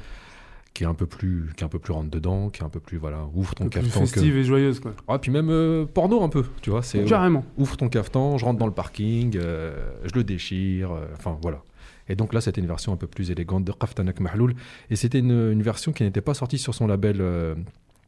Qui 0.74 0.84
est 0.84 0.88
un 0.88 0.94
peu 0.94 1.06
plus, 1.06 1.50
qui 1.58 1.64
est 1.64 1.66
un 1.66 1.70
peu 1.70 1.80
plus 1.80 1.92
rentre 1.92 2.10
dedans, 2.10 2.50
qui 2.50 2.62
est 2.62 2.66
un 2.66 2.70
peu 2.70 2.80
plus 2.80 2.98
voilà, 2.98 3.26
ouvre 3.36 3.54
ton 3.56 3.68
caftan. 3.68 4.00
que- 4.00 4.06
festive 4.08 4.38
et 4.38 4.44
joyeuse, 4.46 4.80
quoi. 4.80 4.94
ah, 5.10 5.20
puis 5.20 5.30
même 5.30 5.50
euh, 5.50 5.86
porno 5.86 6.24
un 6.24 6.30
peu, 6.30 6.46
tu 6.62 6.70
vois. 6.70 6.82
C'est 6.82 7.04
Carrément. 7.04 7.44
ouvre 7.58 7.76
ton 7.76 7.90
cafetan, 7.90 8.38
je 8.38 8.46
rentre 8.46 8.58
dans 8.58 8.68
le 8.68 8.72
parking, 8.74 9.36
euh, 9.38 9.76
je 10.06 10.12
le 10.16 10.24
déchire, 10.24 10.92
euh, 10.94 11.06
enfin 11.18 11.38
voilà. 11.42 11.62
Et 12.08 12.16
donc 12.16 12.34
là, 12.34 12.40
c'était 12.42 12.62
une 12.62 12.68
version 12.68 12.94
un 12.94 12.98
peu 12.98 13.08
plus 13.08 13.32
élégante 13.32 13.64
de 13.66 13.72
Qaftanak 13.74 14.20
Mahloul. 14.22 14.56
Et 14.90 14.96
c'était 14.96 15.20
une, 15.20 15.52
une 15.52 15.62
version 15.62 15.92
qui 15.92 16.04
n'était 16.04 16.22
pas 16.22 16.34
sortie 16.34 16.58
sur 16.58 16.74
son 16.74 16.88
label 16.88 17.18
euh, 17.20 17.54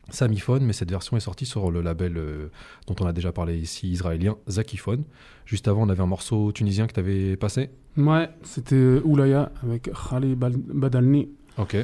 Samiphone, 0.10 0.64
mais 0.66 0.74
cette 0.74 0.90
version 0.90 1.16
est 1.16 1.22
sortie 1.22 1.46
sur 1.46 1.72
le 1.72 1.82
label 1.82 2.18
euh, 2.18 2.48
dont 2.88 2.96
on 3.00 3.06
a 3.06 3.14
déjà 3.14 3.32
parlé 3.32 3.58
ici, 3.58 3.90
israélien, 3.92 4.36
Zakiphone. 4.50 5.04
Juste 5.46 5.68
avant, 5.68 5.84
on 5.84 5.90
avait 5.90 6.02
un 6.02 6.08
morceau 6.08 6.52
tunisien 6.52 6.88
que 6.88 6.94
tu 6.94 7.00
avais 7.00 7.36
passé. 7.38 7.70
Ouais, 7.98 8.30
c'était 8.44 8.76
euh, 8.76 9.02
Oulaya 9.06 9.52
avec 9.64 9.90
Khalid 10.10 10.38
Badalni. 10.38 11.30
Ok. 11.58 11.78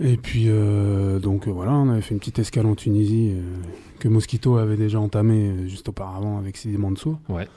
Et 0.00 0.16
puis, 0.16 0.46
euh, 0.48 1.18
donc 1.18 1.46
euh, 1.46 1.50
voilà, 1.50 1.72
on 1.72 1.88
avait 1.88 2.00
fait 2.00 2.14
une 2.14 2.18
petite 2.18 2.38
escale 2.38 2.66
en 2.66 2.74
Tunisie 2.74 3.32
euh, 3.34 3.42
que 4.00 4.08
Mosquito 4.08 4.56
avait 4.56 4.76
déjà 4.76 4.98
entamé 4.98 5.48
euh, 5.50 5.68
juste 5.68 5.88
auparavant 5.88 6.38
avec 6.38 6.56
Sidi 6.56 6.76
Mansour. 6.76 7.18
Ouais. 7.28 7.48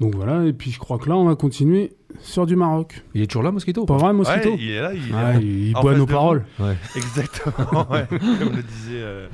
Donc 0.00 0.14
voilà, 0.14 0.44
et 0.46 0.52
puis 0.52 0.70
je 0.70 0.78
crois 0.78 0.98
que 0.98 1.08
là, 1.08 1.16
on 1.16 1.24
va 1.24 1.34
continuer 1.36 1.92
sur 2.20 2.46
du 2.46 2.56
Maroc. 2.56 3.02
Il 3.14 3.22
est 3.22 3.26
toujours 3.26 3.42
là, 3.42 3.50
Mosquito? 3.50 3.84
Pas 3.84 3.98
vrai, 3.98 4.12
Mosquito? 4.14 4.50
Ouais, 4.50 4.56
il 4.58 4.70
est 4.70 4.80
là, 4.80 4.94
il, 4.94 5.14
Ouais, 5.14 5.36
il, 5.42 5.68
il 5.68 5.76
en 5.76 5.82
boit 5.82 5.94
nos 5.94 6.06
paroles. 6.06 6.44
Ouais. 6.58 6.76
Exactement, 6.96 7.86
ouais, 7.90 8.06
comme 8.08 8.56
le 8.56 8.62
disait 8.62 9.02
euh, 9.02 9.28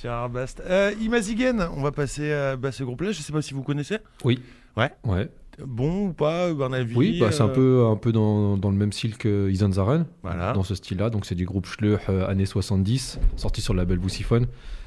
Gérard 0.00 0.28
Bast. 0.28 0.62
Euh, 0.66 0.92
Imazigen, 1.00 1.66
on 1.74 1.82
va 1.82 1.90
passer 1.90 2.32
à 2.32 2.56
bah, 2.56 2.70
ce 2.70 2.84
groupe-là. 2.84 3.12
Je 3.12 3.20
sais 3.22 3.32
pas 3.32 3.40
si 3.40 3.54
vous 3.54 3.62
connaissez. 3.62 3.96
Ouais. 5.04 5.28
Bon 5.64 6.08
ou 6.08 6.12
pas, 6.12 6.48
un 6.48 6.72
avis 6.72 6.94
Oui, 6.96 7.18
bah, 7.20 7.32
c'est 7.32 7.42
un 7.42 7.48
euh, 7.48 7.54
peu, 7.54 7.86
un 7.86 7.96
peu 7.96 8.12
dans, 8.12 8.56
dans 8.56 8.70
le 8.70 8.76
même 8.76 8.92
style 8.92 9.16
que 9.18 9.50
Izan 9.50 9.72
Zaren. 9.72 10.06
Voilà. 10.22 10.52
dans 10.52 10.62
ce 10.62 10.74
style-là. 10.74 11.10
Donc 11.10 11.26
c'est 11.26 11.34
du 11.34 11.44
groupe 11.44 11.66
Schleuch 11.66 12.00
euh, 12.08 12.26
années 12.28 12.46
70, 12.46 13.18
sorti 13.36 13.60
sur 13.60 13.74
le 13.74 13.78
label 13.80 13.98
Boussiphone. 13.98 14.46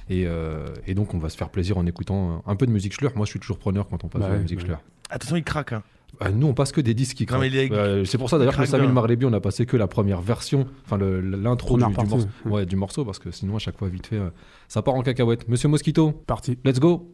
Et, 0.10 0.26
euh, 0.28 0.66
et 0.88 0.96
donc 0.96 1.14
on 1.14 1.18
va 1.20 1.30
se 1.30 1.38
faire 1.38 1.50
plaisir 1.50 1.78
en 1.78 1.86
écoutant 1.86 2.44
un 2.46 2.56
peu 2.56 2.66
de 2.66 2.72
musique 2.72 2.94
Schleuch. 2.94 3.16
Moi 3.16 3.26
je 3.26 3.32
suis 3.32 3.40
toujours 3.40 3.58
preneur 3.60 3.88
quand 3.88 4.04
on 4.04 4.08
passe 4.08 4.22
Bah 4.22 4.30
de 4.30 4.34
la 4.34 4.40
musique 4.40 4.60
ouais. 4.60 4.66
Schleuch. 4.66 4.80
Attention, 5.10 5.36
il 5.36 5.44
craque. 5.44 5.74
hein. 5.74 5.84
Ah, 6.20 6.30
nous 6.32 6.48
on 6.48 6.54
passe 6.54 6.72
que 6.72 6.82
des 6.82 6.94
disques 6.94 7.18
qui 7.18 7.26
Non, 7.26 7.40
mais 7.40 7.50
craquent. 7.50 7.72
Euh, 7.72 8.06
c'est 8.06 8.18
pour 8.18 8.30
ça 8.30 8.38
d'ailleurs 8.38 8.54
il 8.60 8.70
que 8.70 8.78
bien. 8.78 8.88
Maghrebi 8.88 9.26
on 9.26 9.34
a 9.34 9.40
passé 9.40 9.66
que 9.66 9.78
la 9.78 9.88
première 9.88 10.22
version, 10.22 10.68
enfin 10.86 10.98
l'intro 10.98 11.78
du, 11.78 11.84
du 11.86 11.92
ouais. 11.92 12.26
ouais, 12.46 12.66
du 12.68 12.76
morceau, 12.76 13.04
parce 13.04 13.18
que 13.18 13.32
sinon 13.32 13.56
à 13.56 13.60
chaque 13.60 13.78
fois 13.78 13.88
vite 13.90 14.08
fait 14.08 14.18
euh, 14.18 14.30
ça 14.68 14.82
part 14.84 14.94
en 14.94 15.02
cacahuète. 15.02 15.48
Monsieur 15.50 15.70
Mosquito, 15.70 16.12
Parti. 16.12 16.58
let's 16.66 16.80
go 16.80 17.10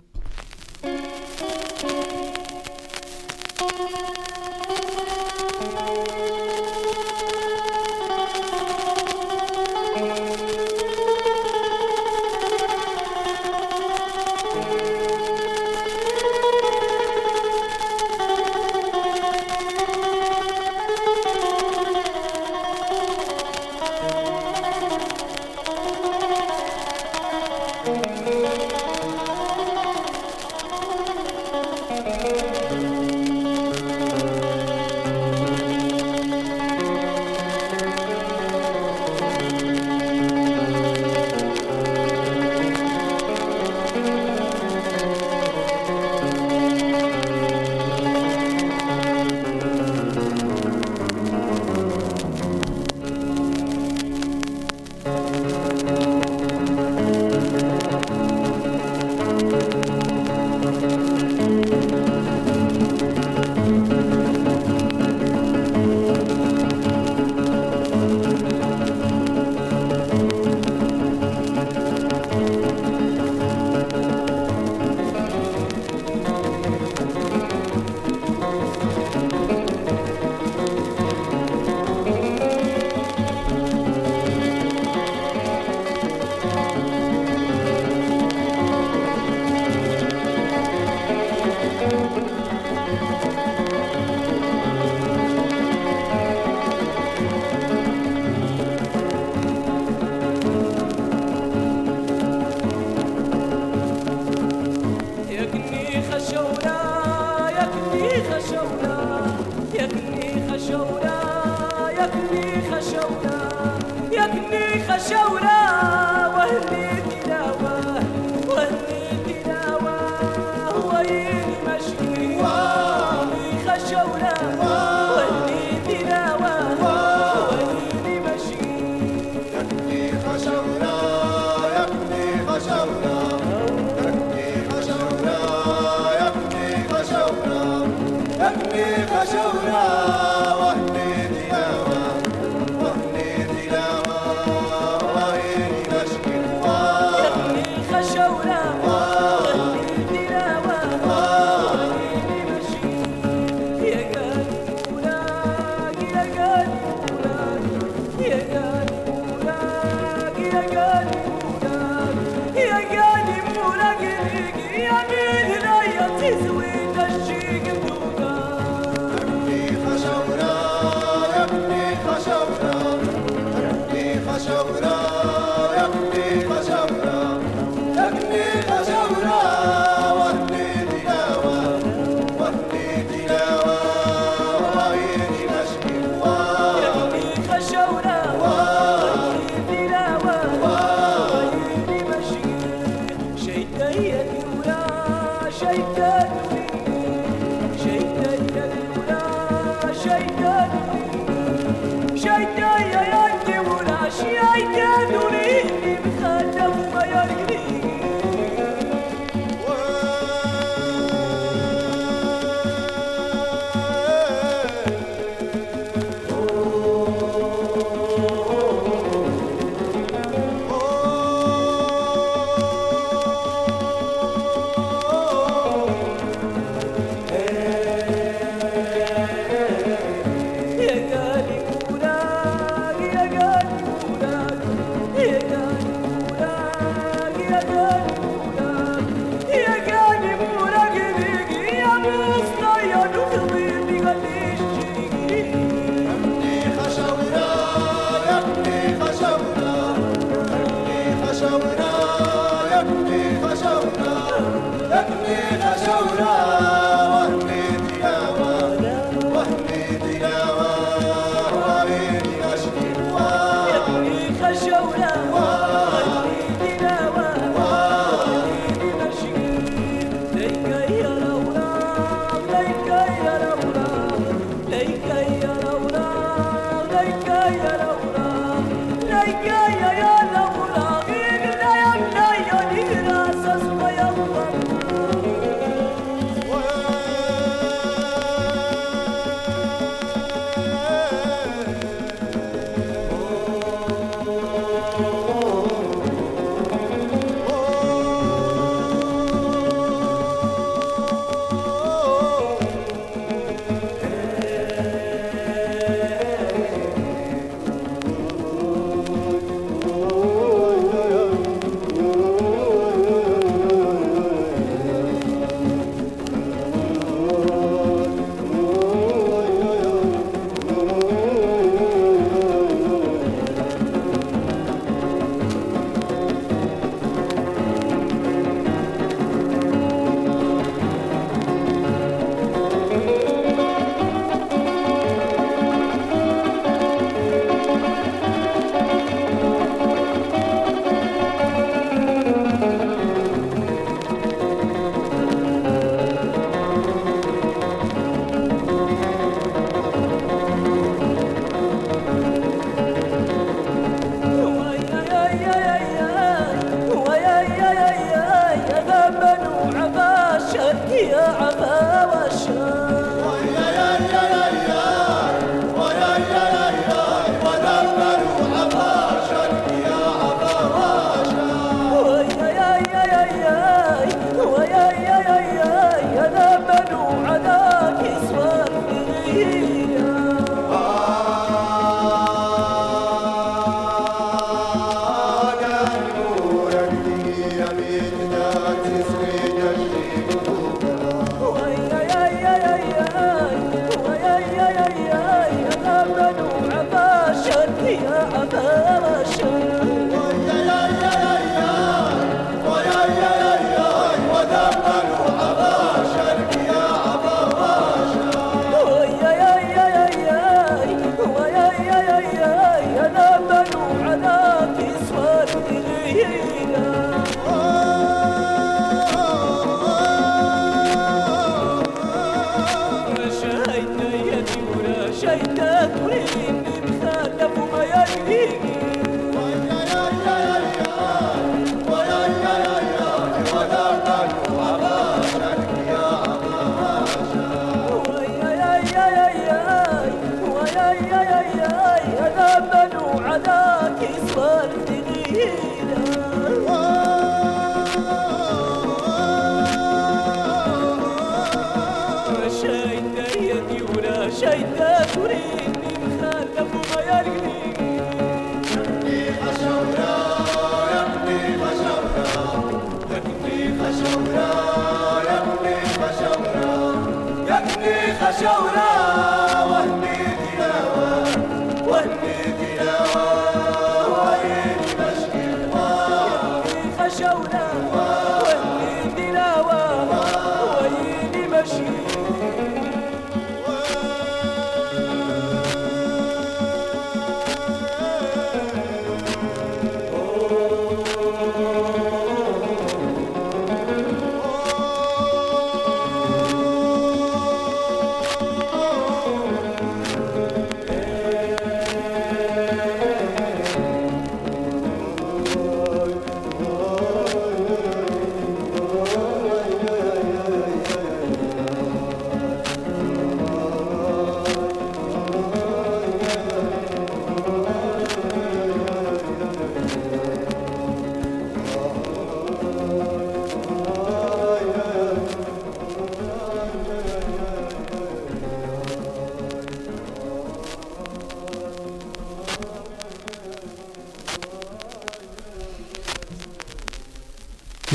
show 468.40 468.68
it 468.68 468.76
up. 468.78 468.99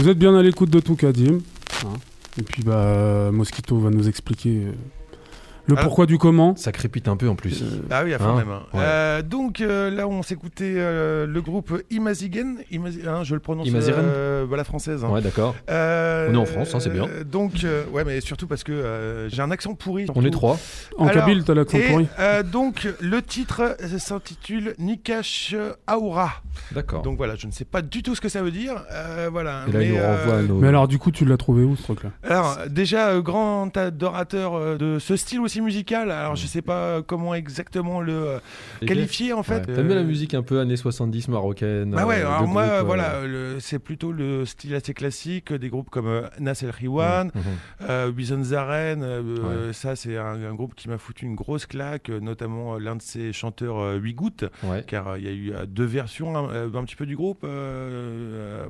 Vous 0.04 0.10
êtes 0.10 0.18
bien 0.18 0.36
à 0.36 0.42
l'écoute 0.42 0.68
de 0.68 0.80
tout 0.80 0.96
Kadim. 0.96 1.38
hein. 1.82 1.88
Et 2.38 2.42
puis 2.42 2.62
bah 2.62 3.30
Mosquito 3.32 3.78
va 3.78 3.88
nous 3.88 4.06
expliquer 4.06 4.50
euh, 4.66 4.72
le 5.64 5.72
Alors- 5.78 5.84
pourquoi 5.86 6.04
du 6.04 6.18
comment. 6.18 6.54
Ça 6.56 6.72
crépite 6.72 7.08
un 7.08 7.16
peu 7.16 7.26
en 7.26 7.34
plus. 7.36 7.64
Ah 7.90 8.02
oui, 8.04 8.12
à 8.12 8.18
fond 8.18 8.26
Hein 8.26 8.36
même. 8.36 8.50
hein. 8.50 8.62
Ouais. 8.74 8.80
Euh, 8.82 9.22
donc 9.54 9.60
euh, 9.70 9.88
là, 9.90 10.08
on 10.08 10.22
s'écoutait 10.24 10.74
euh, 10.76 11.26
le 11.26 11.40
groupe 11.40 11.80
Imazigen, 11.90 12.56
Imaz- 12.72 13.06
hein, 13.06 13.22
je 13.22 13.34
le 13.34 13.40
prononce 13.40 13.68
Imaziren 13.68 14.02
euh, 14.04 14.46
bah, 14.46 14.56
la 14.56 14.64
française. 14.64 15.04
hein. 15.04 15.10
Ouais, 15.10 15.20
d'accord. 15.20 15.54
Euh, 15.70 16.28
On 16.30 16.34
est 16.34 16.38
en 16.38 16.44
France, 16.44 16.74
hein, 16.74 16.80
c'est 16.80 16.90
bien. 16.90 17.04
euh, 17.06 17.22
Donc, 17.22 17.62
euh, 17.62 17.84
ouais, 17.92 18.02
mais 18.04 18.20
surtout 18.20 18.48
parce 18.48 18.64
que 18.64 18.72
euh, 18.72 19.28
j'ai 19.28 19.42
un 19.42 19.52
accent 19.52 19.74
pourri. 19.74 20.06
On 20.12 20.24
est 20.24 20.30
trois. 20.30 20.58
En 20.98 21.06
Alors, 21.06 21.24
Kabyle, 21.26 21.44
t'as 21.44 21.54
l'accent 21.54 21.78
pourri. 21.88 22.08
euh, 22.18 22.42
donc, 22.42 22.88
le 23.00 23.22
titre 23.22 23.76
s'intitule 23.96 24.74
Nikash 24.80 25.54
Aura. 25.88 26.32
D'accord. 26.72 27.02
Donc 27.02 27.16
voilà, 27.16 27.34
je 27.36 27.46
ne 27.46 27.52
sais 27.52 27.64
pas 27.64 27.82
du 27.82 28.02
tout 28.02 28.14
ce 28.16 28.20
que 28.20 28.28
ça 28.28 28.42
veut 28.42 28.50
dire. 28.50 28.84
euh, 28.92 29.28
voilà. 29.30 29.62
Et 29.68 29.72
là, 29.72 29.78
mais, 29.78 29.86
il 29.86 29.92
nous 29.92 29.98
euh, 29.98 30.16
renvoie 30.16 30.38
à 30.38 30.42
nos. 30.42 30.54
Mais 30.58 30.68
alors 30.68 30.88
du 30.88 30.98
coup, 30.98 31.12
tu 31.12 31.24
l'as 31.24 31.36
trouvé 31.36 31.62
où 31.62 31.76
ce 31.76 31.82
truc-là? 31.84 32.10
Alors, 32.24 32.58
déjà, 32.68 33.10
euh, 33.10 33.20
grand 33.22 33.76
adorateur 33.76 34.78
de 34.78 34.98
ce 34.98 35.14
style 35.16 35.40
aussi 35.40 35.60
musical. 35.60 36.10
Alors, 36.10 36.34
je 36.34 36.46
sais 36.48 36.62
pas 36.62 37.02
comment 37.02 37.34
exactement 37.36 38.00
le 38.00 38.12
euh, 38.14 38.38
qualifier 38.86 39.32
en 39.32 39.42
fait. 39.44 39.66
Ouais. 39.68 39.74
T'aimes 39.74 39.86
bien 39.86 39.96
Euh, 39.96 40.00
la 40.00 40.04
musique 40.04 40.34
un 40.34 40.42
peu 40.42 40.58
années 40.60 40.76
70 40.76 41.28
marocaine 41.28 41.90
Bah 41.92 42.06
ouais, 42.06 42.16
euh, 42.22 42.26
alors 42.28 42.46
moi, 42.48 42.62
euh, 42.62 42.82
voilà, 42.82 43.20
c'est 43.60 43.78
plutôt 43.78 44.10
le 44.12 44.44
style 44.44 44.74
assez 44.74 44.94
classique 44.94 45.52
des 45.52 45.68
groupes 45.68 45.90
comme 45.90 46.22
Nas 46.40 46.60
El 46.62 46.70
Riwan, 46.70 47.30
euh, 47.88 48.10
Bison 48.10 48.42
Zaren. 48.42 49.04
Ça, 49.72 49.96
c'est 49.96 50.16
un, 50.16 50.42
un 50.42 50.54
groupe 50.54 50.74
qui 50.74 50.88
m'a 50.88 50.98
foutu 50.98 51.24
une 51.26 51.34
grosse 51.34 51.66
claque, 51.66 52.08
notamment 52.08 52.78
l'un 52.78 52.96
de 52.96 53.02
ses 53.02 53.32
chanteurs, 53.32 53.94
Huigout, 53.94 54.44
Ouais. 54.64 54.82
car 54.86 55.16
il 55.18 55.24
y 55.24 55.28
a 55.28 55.32
eu 55.32 55.52
deux 55.68 55.84
versions 55.84 56.36
un 56.36 56.84
petit 56.84 56.96
peu 56.96 57.06
du 57.06 57.16
groupe, 57.16 57.44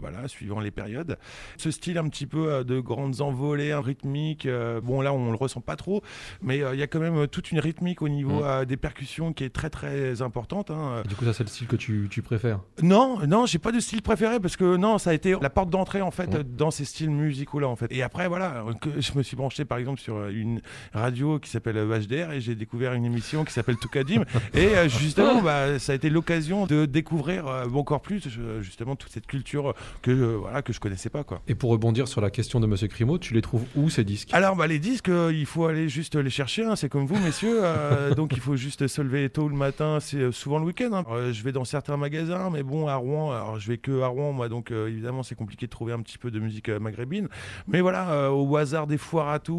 voilà, 0.01 0.29
suivant 0.29 0.61
les 0.61 0.71
périodes. 0.71 1.19
Ce 1.57 1.71
style 1.71 1.99
un 1.99 2.09
petit 2.09 2.27
peu 2.27 2.65
de 2.65 2.81
grandes 2.81 3.21
envolées, 3.21 3.73
un 3.73 3.81
rythmique, 3.81 4.49
bon 4.83 5.01
là 5.01 5.13
on 5.13 5.31
le 5.31 5.37
ressent 5.37 5.61
pas 5.61 5.77
trop, 5.77 6.03
mais 6.43 6.59
il 6.73 6.79
y 6.79 6.83
a 6.83 6.87
quand 6.87 7.01
même 7.01 7.27
toute 7.29 7.51
une 7.53 7.61
rythmique 7.61 8.03
au 8.03 8.09
niveau 8.09 8.43
Mm. 8.45 8.65
des 8.67 8.77
percussions 8.77 9.33
qui 9.33 9.45
est 9.45 9.51
très 9.51 9.71
très 9.71 10.21
importante. 10.23 10.64
Hein. 10.71 11.03
Du 11.09 11.15
coup, 11.15 11.25
ça, 11.25 11.33
c'est 11.33 11.45
le 11.45 11.49
style 11.49 11.67
que 11.67 11.77
tu, 11.77 12.09
tu 12.11 12.23
préfères. 12.23 12.61
Non, 12.83 13.19
non, 13.27 13.47
j'ai 13.47 13.59
pas 13.59 13.73
de 13.73 13.81
style 13.81 14.03
préféré 14.03 14.41
parce 14.41 14.57
que 14.57 14.77
non, 14.77 14.99
ça 14.99 15.11
a 15.11 15.15
été 15.15 15.35
la 15.41 15.51
porte 15.51 15.71
d'entrée 15.71 16.01
en 16.03 16.11
fait 16.11 16.25
Ouais. 16.35 16.43
dans 16.45 16.71
ces 16.71 16.85
styles 16.85 17.11
musicaux 17.11 17.59
là 17.61 17.69
en 17.69 17.77
fait. 17.77 17.87
Et 17.91 18.03
après 18.03 18.29
voilà, 18.29 18.65
je 18.99 19.13
me 19.17 19.23
suis 19.23 19.37
branché 19.37 19.65
par 19.65 19.79
exemple 19.79 20.01
sur 20.01 20.27
une 20.29 20.61
radio 20.93 21.39
qui 21.39 21.51
s'appelle 21.51 21.77
HDR 21.77 22.33
et 22.33 22.41
j'ai 22.41 22.55
découvert 22.55 22.95
une 22.95 23.05
émission 23.05 23.45
qui 23.45 23.53
s'appelle 23.53 23.77
Toukadim 23.77 24.23
et 24.55 24.69
euh, 24.77 24.89
justement 24.89 25.43
bah, 25.43 25.79
ça 25.79 25.93
a 25.93 25.95
été 25.95 26.11
l'occasion 26.11 26.67
de 26.67 26.87
découvrir 26.87 27.47
euh, 27.47 27.69
encore 27.75 28.01
plus 28.01 28.27
justement 28.61 28.97
toute 28.97 29.11
cette 29.13 29.27
culture 29.27 29.75
que 30.03 30.11
euh, 30.11 30.37
voilà 30.41 30.63
que 30.63 30.73
je 30.73 30.81
connaissais 30.81 31.11
pas 31.11 31.25
quoi. 31.25 31.41
Et 31.49 31.55
pour 31.55 31.71
rebondir 31.71 32.09
sur 32.09 32.21
la 32.21 32.31
question 32.31 32.61
de 32.61 32.67
Monsieur 32.67 32.89
Crimo, 32.89 33.19
tu 33.19 33.35
les 33.35 33.43
trouves 33.43 33.65
où 33.77 33.91
ces 33.91 34.05
disques? 34.05 34.31
Alors 34.33 34.57
bah, 34.57 34.67
les 34.67 34.79
disques, 34.79 35.09
euh, 35.09 35.33
il 35.35 35.47
faut 35.47 35.67
aller 35.67 35.89
juste 35.89 36.15
les 36.17 36.31
chercher, 36.31 36.65
hein, 36.65 36.77
c'est 36.77 36.89
comme 36.89 37.07
vous 37.07 37.19
messieurs, 37.19 37.61
donc 38.17 38.33
il 38.33 38.41
faut 38.41 38.57
juste 38.57 38.87
se 38.87 39.03
lever 39.03 39.29
tôt 39.29 39.49
le 39.49 39.57
matin, 39.57 39.99
c'est 40.01 40.17
euh, 40.19 40.33
souvent 40.55 40.59
le 40.61 40.67
week-end. 40.67 40.91
hein. 40.93 41.05
Euh, 41.11 41.33
je 41.33 41.43
vais 41.43 41.53
dans 41.53 41.65
certains 41.65 41.97
magasins, 41.97 42.51
mais 42.53 42.63
bon 42.63 42.87
à 42.87 42.95
Rouen, 42.97 43.33
alors 43.33 43.59
je 43.59 43.69
vais 43.69 43.79
que 43.79 44.03
à 44.03 44.07
Rouen 44.07 44.33
moi, 44.33 44.49
donc 44.49 44.71
euh, 44.71 44.89
évidemment 44.89 45.23
c'est 45.23 45.35
compliqué 45.35 45.67
de 45.67 45.71
trouver 45.71 45.93
un 45.93 46.01
petit 46.01 46.19
peu 46.19 46.31
de 46.31 46.39
musique 46.39 46.69
euh, 46.69 46.79
maghrébine. 46.79 47.29
Mais 47.67 47.81
voilà, 47.81 48.31
au 48.33 48.57
hasard 48.57 48.87
des 48.87 48.99
foires 48.99 49.29
à 49.31 49.39
tout 49.39 49.55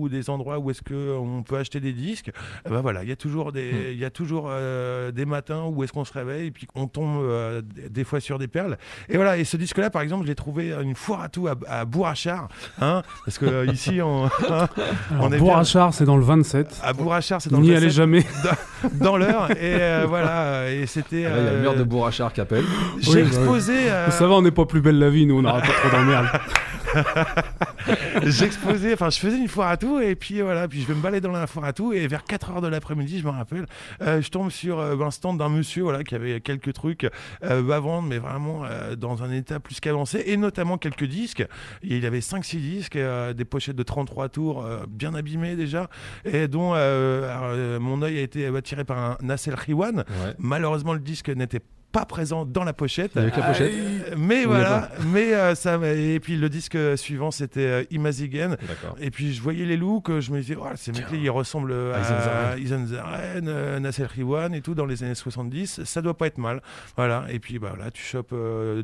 ou 0.00 0.08
des 0.08 0.30
endroits 0.30 0.58
où 0.58 0.70
est-ce 0.70 0.82
que 0.82 1.16
on 1.18 1.42
peut 1.42 1.56
acheter 1.58 1.80
des 1.80 1.92
disques, 1.92 2.30
eh 2.66 2.70
ben 2.70 2.80
voilà, 2.80 3.02
il 3.02 3.08
y 3.08 3.12
a 3.12 3.16
toujours 3.16 3.52
des, 3.52 3.90
il 3.92 3.98
y 3.98 4.04
a 4.04 4.10
toujours 4.10 4.50
des 5.12 5.24
matins 5.26 5.64
où 5.66 5.82
est-ce 5.84 5.92
qu'on 5.92 6.04
se 6.04 6.12
réveille 6.12 6.46
et 6.46 6.50
puis 6.50 6.66
on 6.74 6.86
tombe 6.86 7.22
des- 7.90 8.04
fois 8.04 8.20
sur 8.20 8.38
des 8.38 8.48
perles. 8.48 8.78
Et 9.10 9.16
voilà, 9.16 9.36
et 9.36 9.44
ce 9.44 9.56
disque-là 9.58 9.90
par 9.90 10.00
exemple, 10.02 10.22
je 10.24 10.28
l'ai 10.28 10.34
trouvé 10.34 10.72
une 10.72 10.94
foire 10.94 11.20
à 11.22 11.28
tout 11.28 11.46
à, 11.48 11.54
à 11.68 11.84
Bourrachard, 11.84 12.48
hein, 12.80 13.02
parce 13.24 13.36
que 13.38 13.70
ici 13.70 14.00
on, 14.00 14.30
on 15.20 15.30
est 15.32 15.38
Bourrachard, 15.38 15.92
c'est 15.92 16.04
dans 16.06 16.16
le 16.16 16.22
27. 16.24 16.80
à 16.82 16.92
Bourrachard, 16.94 17.42
c'est 17.42 17.50
dans 17.50 17.60
N'y 17.60 17.68
le 17.68 17.76
allez 17.76 17.86
27, 17.88 17.92
jamais. 17.96 18.24
dans 18.94 19.16
l'heure 19.16 19.50
et 19.50 19.56
euh, 19.82 20.06
voilà 20.08 20.37
et 20.68 20.86
c'était 20.86 21.24
Ah, 21.26 21.30
Là, 21.30 21.36
il 21.38 21.44
y 21.44 21.48
a 21.48 21.50
le 21.52 21.56
euh, 21.58 21.62
maire 21.62 21.74
de 21.74 21.84
Bourrachard 21.84 22.32
qui 22.32 22.40
appelle. 22.40 22.64
j'ai 23.00 23.10
Oui, 23.10 23.14
bah 23.16 23.20
oui. 23.22 23.26
exposé 23.38 23.90
euh, 23.90 24.10
Ça 24.10 24.26
va, 24.26 24.34
on 24.34 24.42
n'est 24.42 24.50
pas 24.50 24.66
plus 24.66 24.80
belle 24.80 24.98
la 24.98 25.10
vie, 25.10 25.26
nous, 25.26 25.38
on 25.38 25.42
n'aura 25.42 25.60
pas 25.60 25.66
trop 25.68 25.90
d'emmerde. 25.96 26.26
j'exposais 28.24 28.92
enfin 28.94 29.10
je 29.10 29.18
faisais 29.18 29.38
une 29.38 29.48
foire 29.48 29.68
à 29.68 29.76
tout 29.76 30.00
et 30.00 30.14
puis 30.14 30.40
voilà 30.40 30.68
puis 30.68 30.80
je 30.82 30.86
vais 30.86 30.94
me 30.94 31.00
balader 31.00 31.26
dans 31.26 31.32
la 31.32 31.46
foire 31.46 31.64
à 31.64 31.72
tout 31.72 31.92
et 31.92 32.06
vers 32.06 32.24
4 32.24 32.50
heures 32.50 32.60
de 32.60 32.68
l'après-midi 32.68 33.18
je 33.20 33.24
me 33.24 33.30
rappelle 33.30 33.66
euh, 34.02 34.20
je 34.20 34.28
tombe 34.30 34.50
sur 34.50 34.78
euh, 34.78 34.98
un 35.00 35.10
stand 35.10 35.38
d'un 35.38 35.48
monsieur 35.48 35.82
voilà 35.82 36.04
qui 36.04 36.14
avait 36.14 36.40
quelques 36.40 36.72
trucs 36.72 37.08
euh, 37.44 37.70
à 37.70 37.80
vendre 37.80 38.08
mais 38.08 38.18
vraiment 38.18 38.64
euh, 38.64 38.96
dans 38.96 39.22
un 39.22 39.32
état 39.32 39.60
plus 39.60 39.80
qu'avancé 39.80 40.22
et 40.26 40.36
notamment 40.36 40.78
quelques 40.78 41.04
disques 41.04 41.40
Et 41.82 41.96
il 41.96 42.06
avait 42.06 42.20
5 42.20 42.44
6 42.44 42.58
disques 42.58 42.96
euh, 42.96 43.32
des 43.32 43.44
pochettes 43.44 43.76
de 43.76 43.82
33 43.82 44.28
tours 44.28 44.64
euh, 44.64 44.84
bien 44.88 45.14
abîmées 45.14 45.56
déjà 45.56 45.88
et 46.24 46.48
dont 46.48 46.72
euh, 46.74 47.30
alors, 47.30 47.50
euh, 47.52 47.80
mon 47.80 48.02
œil 48.02 48.18
a 48.18 48.22
été 48.22 48.46
attiré 48.46 48.84
par 48.84 48.98
un 48.98 49.16
Nasser 49.22 49.52
Riwan 49.54 49.98
Ouais. 50.08 50.34
Malheureusement, 50.38 50.94
le 50.94 51.00
disque 51.00 51.28
n'était 51.28 51.60
pas 51.60 51.66
présent 51.92 52.44
dans 52.44 52.64
la 52.64 52.72
pochette. 52.72 53.16
Avec 53.16 53.36
la 53.36 53.42
pochette 53.42 53.72
Euh, 53.72 54.14
mais 54.16 54.44
voilà, 54.44 54.90
mais 55.06 55.34
euh, 55.34 55.54
ça 55.54 55.78
et 55.84 56.20
puis 56.20 56.36
le 56.36 56.48
disque 56.48 56.76
suivant 56.96 57.30
c'était 57.30 57.60
euh, 57.66 57.84
Imazigen 57.90 58.56
et 59.00 59.10
puis 59.10 59.32
je 59.32 59.42
voyais 59.42 59.64
les 59.64 59.76
looks, 59.76 60.20
je 60.20 60.30
me 60.30 60.40
disais 60.40 60.56
oh, 60.58 60.64
ces 60.76 60.92
mecs-là 60.92 61.18
ils 61.20 61.30
ressemblent 61.30 61.72
À 61.72 62.50
à. 62.52 62.58
Izanzaren, 62.58 63.48
euh, 63.48 63.80
Nasser 63.80 64.06
Riwan 64.06 64.54
et 64.54 64.60
tout 64.60 64.74
dans 64.74 64.86
les 64.86 65.02
années 65.02 65.14
70, 65.14 65.82
ça 65.84 66.02
doit 66.02 66.16
pas 66.16 66.26
être 66.26 66.38
mal. 66.38 66.62
Voilà, 66.96 67.24
et 67.30 67.38
puis 67.38 67.58
bah 67.58 67.74
là 67.78 67.90
tu 67.90 68.02
chopes 68.02 68.34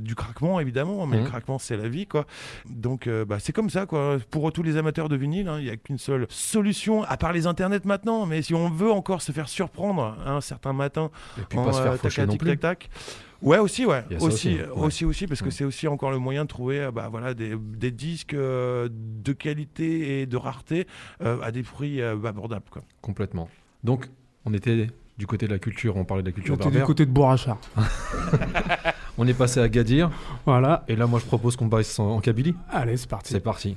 du 0.01 0.15
craquement 0.15 0.61
évidemment, 0.61 1.07
mais 1.07 1.19
Mhm. 1.19 1.25
le 1.25 1.29
craquement 1.31 1.59
c'est 1.59 1.77
la 1.77 1.89
vie 1.89 2.07
quoi. 2.07 2.27
Donc 2.69 3.09
bah, 3.29 3.37
c'est 3.39 3.53
comme 3.53 3.71
ça 3.71 3.87
quoi. 3.87 4.17
Pour 4.31 4.53
tous 4.53 4.63
les 4.63 4.77
amateurs 4.77 5.09
de 5.09 5.17
vinyle, 5.17 5.49
hein, 5.49 5.59
il 5.61 5.67
y 5.67 5.71
a 5.71 5.77
qu'une 5.77 5.99
seule 5.99 6.27
solution 6.29 7.05
à 7.05 7.17
part 7.17 7.33
les 7.33 7.47
internets 7.47 7.85
maintenant, 7.85 8.27
mais 8.27 8.43
si 8.43 8.55
on 8.55 8.69
veut 8.71 8.91
encore 8.91 9.23
se 9.23 9.33
faire 9.33 9.49
surprendre 9.49 10.17
hein, 10.27 10.37
un 10.37 10.41
certain 10.41 10.73
matin 10.73 11.11
Et 11.39 11.43
puis 11.49 11.59
en, 11.59 11.65
pas 11.65 11.73
se 11.73 11.83
faire 11.83 11.99
tac, 12.01 12.13
tac, 12.15 12.27
non 12.27 12.33
tac, 12.33 12.39
plus. 12.41 12.59
tac. 12.59 12.89
Ouais 13.43 13.59
aussi 13.59 13.85
ouais 13.85 14.05
aussi 14.11 14.25
aussi, 14.25 14.55
ouais. 14.57 14.69
aussi 14.75 15.05
aussi 15.05 15.27
parce 15.27 15.43
que 15.43 15.49
Mm. 15.49 15.51
c'est 15.51 15.65
aussi 15.65 15.87
encore 15.89 16.11
le 16.11 16.19
moyen 16.19 16.45
de 16.45 16.49
trouver 16.49 16.81
euh, 16.81 16.91
bah 16.91 17.09
voilà 17.11 17.35
des, 17.35 17.55
des 17.59 17.91
disques 17.91 18.33
euh, 18.33 18.89
de 18.91 19.33
qualité 19.35 20.23
et 20.23 20.27
de 20.27 20.37
rareté 20.39 20.87
euh, 21.23 21.37
à 21.43 21.53
des 21.53 21.63
prix 21.63 22.01
euh, 22.01 22.17
abordables 22.25 22.65
quoi. 22.71 22.83
Complètement. 23.03 23.51
Donc, 23.83 24.09
on 24.47 24.55
était 24.55 24.87
du 25.19 25.27
côté 25.27 25.47
de 25.47 25.53
la 25.53 25.59
culture, 25.59 25.97
on 25.99 26.05
parlait 26.07 26.23
de 26.23 26.29
la 26.29 26.33
culture 26.33 26.57
T'es 26.57 26.65
du 26.65 26.71
berbère. 26.71 26.87
côté 26.87 27.05
de 27.05 27.11
Bourrachard. 27.11 27.59
On 29.19 29.27
est 29.29 29.35
passé 29.35 29.61
à 29.61 29.69
Gadir. 29.69 30.11
Voilà. 30.45 30.85
Et 30.89 30.97
là, 30.97 31.07
moi, 31.07 31.21
je 31.21 31.25
propose 31.27 31.55
qu'on 31.55 31.67
baisse 31.67 31.99
en, 32.01 32.17
en 32.17 32.21
Kabylie. 32.21 32.57
Allez, 32.71 32.97
c'est 32.97 33.09
parti. 33.09 33.33
C'est 33.33 33.39
parti. 33.41 33.77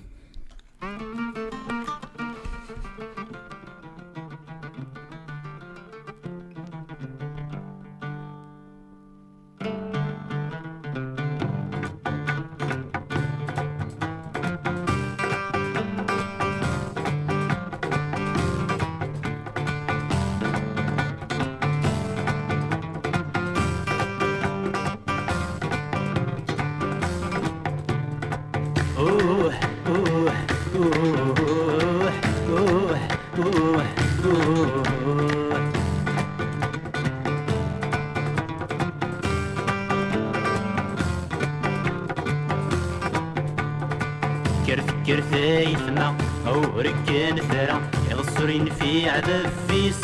فكر 44.68 44.82
فكر 44.82 45.22
ثايثنا 45.22 46.15
أو 46.47 46.61
ركان 46.80 47.36
ثرى 47.38 47.82
يغصرين 48.11 48.65
في 48.70 49.09
عذاب 49.09 49.51
فيس 49.68 50.01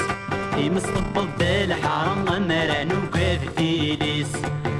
يمصطبل 0.57 1.27
بالحرام 1.39 2.25
مران 2.47 2.89
وكاف 2.91 3.39
تيليس 3.57 4.31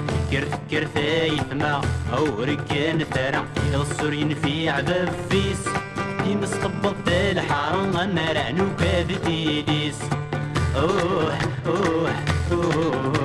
فكر 0.08 0.46
فكر 0.46 0.86
ثايثنا 0.86 1.82
أو 2.18 2.44
ركان 2.44 3.04
ثرى 3.04 3.44
يغصرين 3.74 4.36
في 4.36 4.70
عذاب 4.70 5.14
فيس 5.30 5.66
يمصطبل 6.28 6.94
بالحرام 7.06 8.16
مران 8.16 8.62
وكاف 8.62 9.26
تيليس 9.26 10.00
أوه 10.76 11.38
أوه 11.68 12.12
أوه. 12.52 13.23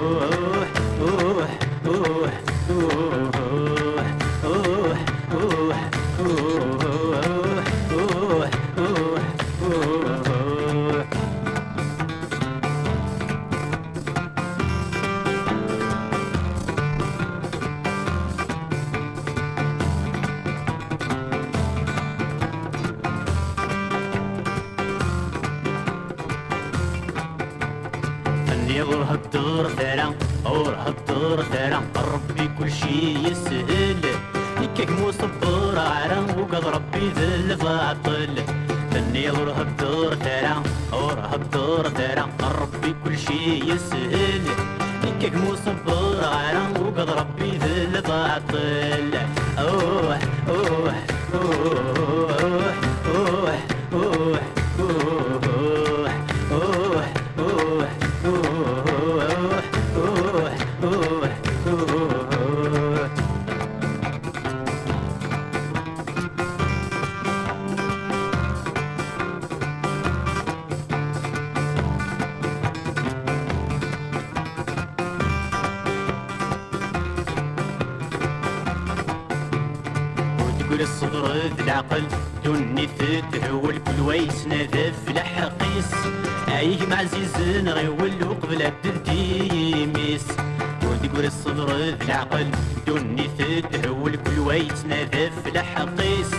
تدهول 93.39 94.16
كل 94.16 94.39
ويت 94.39 94.87
نذف 94.87 95.47
لحقيس 95.55 96.31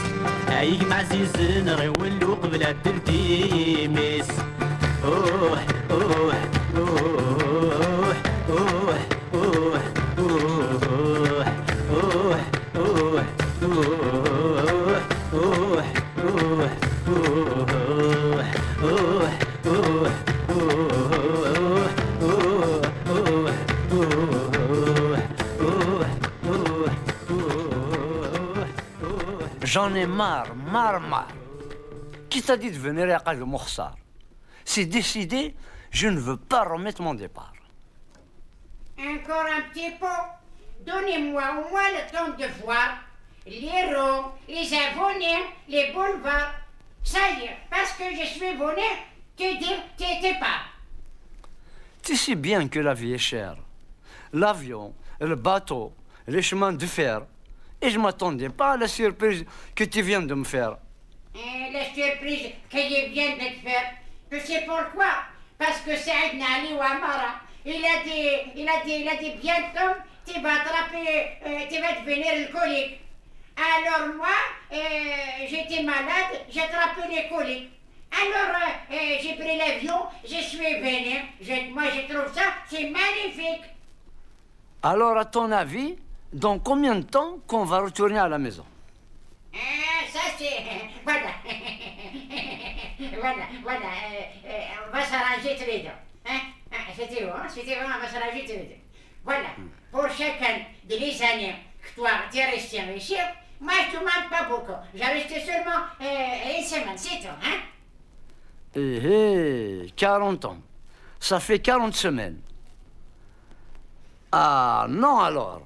أيك 0.59 0.95
زيزن 1.11 1.69
غيول 1.69 2.23
وقبل 2.23 2.63
التلتيميس 2.63 4.27
أوه. 5.05 5.78
Ai 29.99 30.05
marre, 30.05 30.55
marre, 30.55 31.01
marre. 31.01 31.33
Qui 32.29 32.41
t'a 32.41 32.57
dit 32.57 32.71
de 32.71 32.77
venir 32.77 33.21
à 33.25 33.35
de 33.35 33.43
Mokhsar 33.43 33.95
C'est 34.63 34.85
décidé, 34.85 35.55
je 35.91 36.07
ne 36.07 36.19
veux 36.19 36.37
pas 36.37 36.63
remettre 36.63 37.01
mon 37.01 37.13
départ. 37.13 37.53
Encore 38.97 39.45
un 39.57 39.61
petit 39.71 39.91
peu. 39.99 40.05
Donnez-moi 40.85 41.43
au 41.57 41.69
moins 41.69 41.89
le 41.91 42.11
temps 42.11 42.37
de 42.37 42.45
voir 42.63 42.97
les 43.45 43.95
ronds, 43.95 44.31
les 44.47 44.69
abonnés, 44.73 45.43
les 45.67 45.91
boulevards. 45.91 46.53
Ça 47.03 47.19
y 47.39 47.45
est, 47.45 47.57
parce 47.69 47.93
que 47.93 48.03
je 48.11 48.25
suis 48.25 48.53
venu 48.53 48.87
te 49.35 49.57
dire 49.57 49.79
t'étais 49.97 50.39
pas. 50.39 50.61
Tu 52.03 52.15
sais 52.15 52.35
bien 52.35 52.67
que 52.67 52.79
la 52.79 52.93
vie 52.93 53.13
est 53.13 53.17
chère. 53.17 53.57
L'avion, 54.33 54.93
le 55.19 55.35
bateau, 55.35 55.93
les 56.27 56.41
chemins 56.41 56.73
de 56.73 56.85
fer. 56.85 57.21
Et 57.81 57.89
je 57.89 57.97
ne 57.97 58.03
m'attendais 58.03 58.49
pas 58.49 58.71
à 58.73 58.77
la 58.77 58.87
surprise 58.87 59.45
que 59.75 59.83
tu 59.85 60.01
viens 60.01 60.21
de 60.21 60.33
me 60.33 60.43
faire. 60.43 60.77
Et 61.35 61.71
la 61.71 61.85
surprise 61.85 62.49
que 62.69 62.77
je 62.77 63.09
viens 63.11 63.33
de 63.35 63.37
te 63.55 63.59
faire, 63.67 63.93
tu 64.29 64.39
sais 64.41 64.65
pourquoi 64.67 65.07
Parce 65.57 65.79
que 65.81 65.95
Saïd 65.95 66.33
Nali 66.37 66.73
Ouamara, 66.73 67.35
il 67.65 67.75
a 67.85 68.03
dit, 68.03 68.51
il 68.55 68.67
a 68.67 68.83
dit, 68.83 68.95
il 69.01 69.07
a 69.07 69.15
dit 69.15 69.31
bientôt, 69.41 69.93
tu 70.25 70.39
vas 70.41 70.53
attraper, 70.61 71.37
euh, 71.45 71.59
tu 71.71 71.79
vas 71.79 72.01
devenir 72.01 72.27
alcoolique. 72.33 72.99
Alors 73.57 74.15
moi, 74.15 74.27
euh, 74.73 74.77
j'étais 75.49 75.83
malade, 75.83 76.45
j'ai 76.49 76.61
attrapé 76.61 77.01
les 77.09 77.27
coliques. 77.29 77.69
Alors 78.11 78.57
euh, 78.91 78.95
j'ai 79.21 79.35
pris 79.35 79.57
l'avion, 79.57 79.99
je 80.23 80.35
suis 80.41 80.57
venu. 80.57 81.17
Je- 81.41 81.71
moi 81.73 81.83
je 81.93 82.11
trouve 82.13 82.33
ça, 82.33 82.43
c'est 82.69 82.89
magnifique. 82.89 83.63
Alors, 84.81 85.17
à 85.17 85.25
ton 85.25 85.51
avis, 85.51 85.97
dans 86.33 86.59
combien 86.59 86.95
de 86.95 87.03
temps 87.03 87.37
qu'on 87.47 87.63
va 87.63 87.79
retourner 87.79 88.19
à 88.19 88.27
la 88.27 88.37
maison 88.37 88.65
Ah, 89.53 89.57
ça 90.11 90.19
c'est... 90.37 90.45
Voilà. 91.03 91.31
voilà, 93.21 93.45
voilà. 93.63 93.79
euh, 93.79 94.21
euh, 94.45 94.59
on 94.87 94.91
va 94.95 95.03
s'arranger 95.05 95.55
tous 95.57 95.65
les 95.65 95.79
deux. 95.79 95.89
Hein? 96.27 96.39
Ah, 96.71 96.75
C'était 96.95 97.25
bon, 97.25 97.31
c'était 97.47 97.75
bon, 97.75 97.85
on 97.85 98.01
va 98.01 98.07
s'arranger 98.07 98.41
tous 98.45 98.51
les 98.51 98.57
deux. 98.57 98.75
Voilà. 99.23 99.49
Pour 99.91 100.07
chacun 100.09 100.59
de 100.87 100.95
les 100.95 101.21
années 101.23 101.55
que 101.81 101.95
toi, 101.95 102.09
tu 102.31 102.37
es 102.37 102.45
resté 102.45 102.77
ici, 102.95 103.15
moi 103.59 103.73
je 103.91 103.95
ne 103.95 103.99
demande 104.01 104.29
pas 104.29 104.43
beaucoup. 104.49 104.73
J'ai 104.93 105.03
resté 105.05 105.39
seulement 105.41 105.81
euh, 106.01 106.57
une 106.57 106.63
semaine, 106.63 106.97
c'est 106.97 107.19
tout. 107.19 107.27
Hein? 107.43 107.59
Eh, 108.75 109.85
eh, 109.85 109.91
40 109.95 110.45
ans. 110.45 110.57
Ça 111.19 111.39
fait 111.39 111.59
40 111.59 111.95
semaines. 111.95 112.39
Ah 114.31 114.85
non 114.89 115.19
alors. 115.19 115.61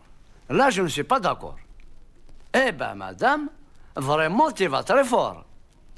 Là, 0.49 0.69
je 0.69 0.81
ne 0.81 0.87
suis 0.87 1.03
pas 1.03 1.19
d'accord. 1.19 1.55
Eh 2.53 2.71
ben, 2.71 2.95
madame, 2.95 3.49
vraiment, 3.95 4.51
tu 4.51 4.67
vas 4.67 4.83
très 4.83 5.03
fort. 5.03 5.43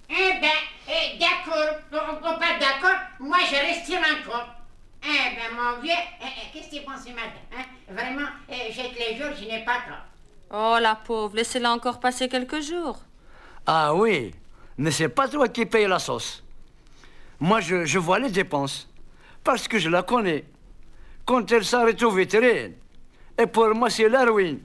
Eh 0.09 0.39
ben, 0.39 0.47
eh, 0.87 1.17
d'accord, 1.17 1.75
on 1.91 2.13
n'est 2.13 2.39
pas 2.39 2.59
d'accord, 2.59 2.99
moi 3.19 3.37
je 3.49 3.55
reste 3.55 3.91
encore. 3.91 4.47
Eh 5.03 5.07
ben, 5.35 5.55
mon 5.55 5.81
vieux, 5.81 5.91
eh, 5.91 6.25
eh, 6.25 6.53
qu'est-ce 6.53 6.69
que 6.69 6.75
tu 6.77 6.81
penses, 6.83 7.05
madame 7.07 7.31
hein? 7.57 7.65
Vraiment, 7.89 8.29
eh, 8.49 8.71
j'ai 8.71 8.89
que 8.91 8.99
les 8.99 9.17
jours, 9.17 9.31
je 9.39 9.45
n'ai 9.45 9.65
pas 9.65 9.79
trop. 9.87 10.57
Oh, 10.57 10.77
la 10.79 10.95
pauvre, 10.95 11.35
laissez-la 11.35 11.71
encore 11.71 11.99
passer 11.99 12.29
quelques 12.29 12.61
jours. 12.61 12.99
Ah 13.65 13.93
oui, 13.95 14.33
mais 14.77 14.91
c'est 14.91 15.09
pas 15.09 15.27
toi 15.27 15.47
qui 15.49 15.65
paye 15.65 15.87
la 15.87 15.99
sauce. 15.99 16.43
Moi, 17.39 17.61
je, 17.61 17.85
je 17.85 17.99
vois 17.99 18.19
les 18.19 18.29
dépenses. 18.29 18.87
Parce 19.43 19.67
que 19.67 19.77
je 19.77 19.89
la 19.89 20.03
connais. 20.03 20.45
Quand 21.25 21.51
elle 21.51 21.65
s'arrête 21.65 22.01
au 22.03 22.11
vétérinaire. 22.11 22.71
Et 23.38 23.47
pour 23.47 23.73
moi, 23.75 23.89
c'est 23.89 24.07
la 24.07 24.25
ruine. 24.25 24.59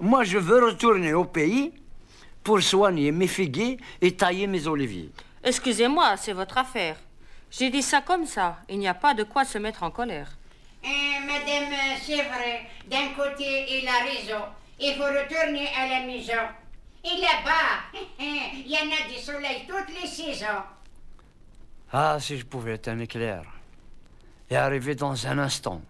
Moi, 0.00 0.24
je 0.24 0.38
veux 0.38 0.64
retourner 0.64 1.12
au 1.12 1.24
pays 1.24 1.72
pour 2.42 2.62
soigner 2.62 3.12
mes 3.12 3.26
figuiers 3.26 3.78
et 4.00 4.16
tailler 4.16 4.46
mes 4.46 4.66
oliviers. 4.66 5.10
Excusez-moi, 5.44 6.16
c'est 6.16 6.32
votre 6.32 6.56
affaire. 6.56 6.96
J'ai 7.50 7.70
dit 7.70 7.82
ça 7.82 8.00
comme 8.00 8.26
ça. 8.26 8.58
Il 8.68 8.78
n'y 8.78 8.88
a 8.88 8.94
pas 8.94 9.14
de 9.14 9.24
quoi 9.24 9.44
se 9.44 9.58
mettre 9.58 9.82
en 9.82 9.90
colère. 9.90 10.38
Eh, 10.84 11.26
madame, 11.26 11.74
c'est 12.00 12.22
vrai, 12.22 12.68
d'un 12.86 13.08
côté, 13.16 13.78
il 13.78 13.88
a 13.88 14.04
raison. 14.04 14.44
Il 14.80 14.94
faut 14.94 15.04
retourner 15.04 15.68
à 15.76 15.88
la 15.88 16.06
maison. 16.06 16.44
Et 17.04 17.20
là-bas, 17.20 17.98
il 18.20 18.70
y 18.70 18.76
en 18.76 18.90
a 18.90 19.12
du 19.12 19.20
soleil 19.20 19.66
toutes 19.66 20.00
les 20.00 20.06
saisons. 20.06 20.62
Ah, 21.92 22.18
si 22.20 22.38
je 22.38 22.44
pouvais 22.44 22.74
être 22.74 22.88
un 22.88 22.98
éclair 22.98 23.42
et 24.50 24.56
arriver 24.56 24.94
dans 24.94 25.26
un 25.26 25.38
instant 25.38 25.82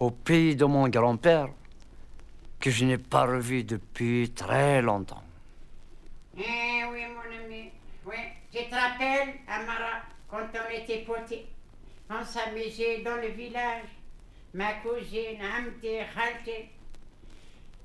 au 0.00 0.10
pays 0.10 0.54
de 0.56 0.64
mon 0.64 0.88
grand-père 0.88 1.48
que 2.60 2.70
je 2.70 2.84
n'ai 2.84 2.98
pas 2.98 3.24
revu 3.24 3.64
depuis 3.64 4.30
très 4.30 4.82
longtemps. 4.82 5.22
Eh 6.36 6.84
oui, 6.90 7.02
mon 7.14 7.44
ami. 7.44 7.70
Oui. 8.06 8.16
Tu 8.52 8.68
te 8.68 8.74
rappelles, 8.74 9.34
Amara, 9.46 10.02
quand 10.28 10.46
on 10.54 10.82
était 10.82 11.04
potés, 11.04 11.46
on 12.10 12.24
s'amusait 12.24 13.02
dans 13.02 13.16
le 13.16 13.28
village. 13.28 13.84
Ma 14.54 14.74
cousine, 14.74 15.40
Amti, 15.42 15.98
Khalti. 16.14 16.68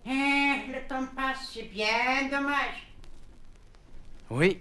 Eh, 0.06 0.72
le 0.72 0.88
temps 0.88 1.06
passe, 1.16 1.52
c'est 1.54 1.64
bien 1.64 2.30
dommage. 2.32 2.88
Oui, 4.30 4.60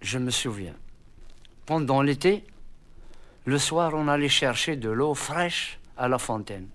je 0.00 0.18
me 0.18 0.30
souviens. 0.30 0.74
Pendant 1.64 2.02
l'été, 2.02 2.44
le 3.44 3.58
soir, 3.58 3.92
on 3.94 4.08
allait 4.08 4.28
chercher 4.28 4.76
de 4.76 4.90
l'eau 4.90 5.14
fraîche 5.14 5.78
à 5.96 6.08
la 6.08 6.18
fontaine. 6.18 6.68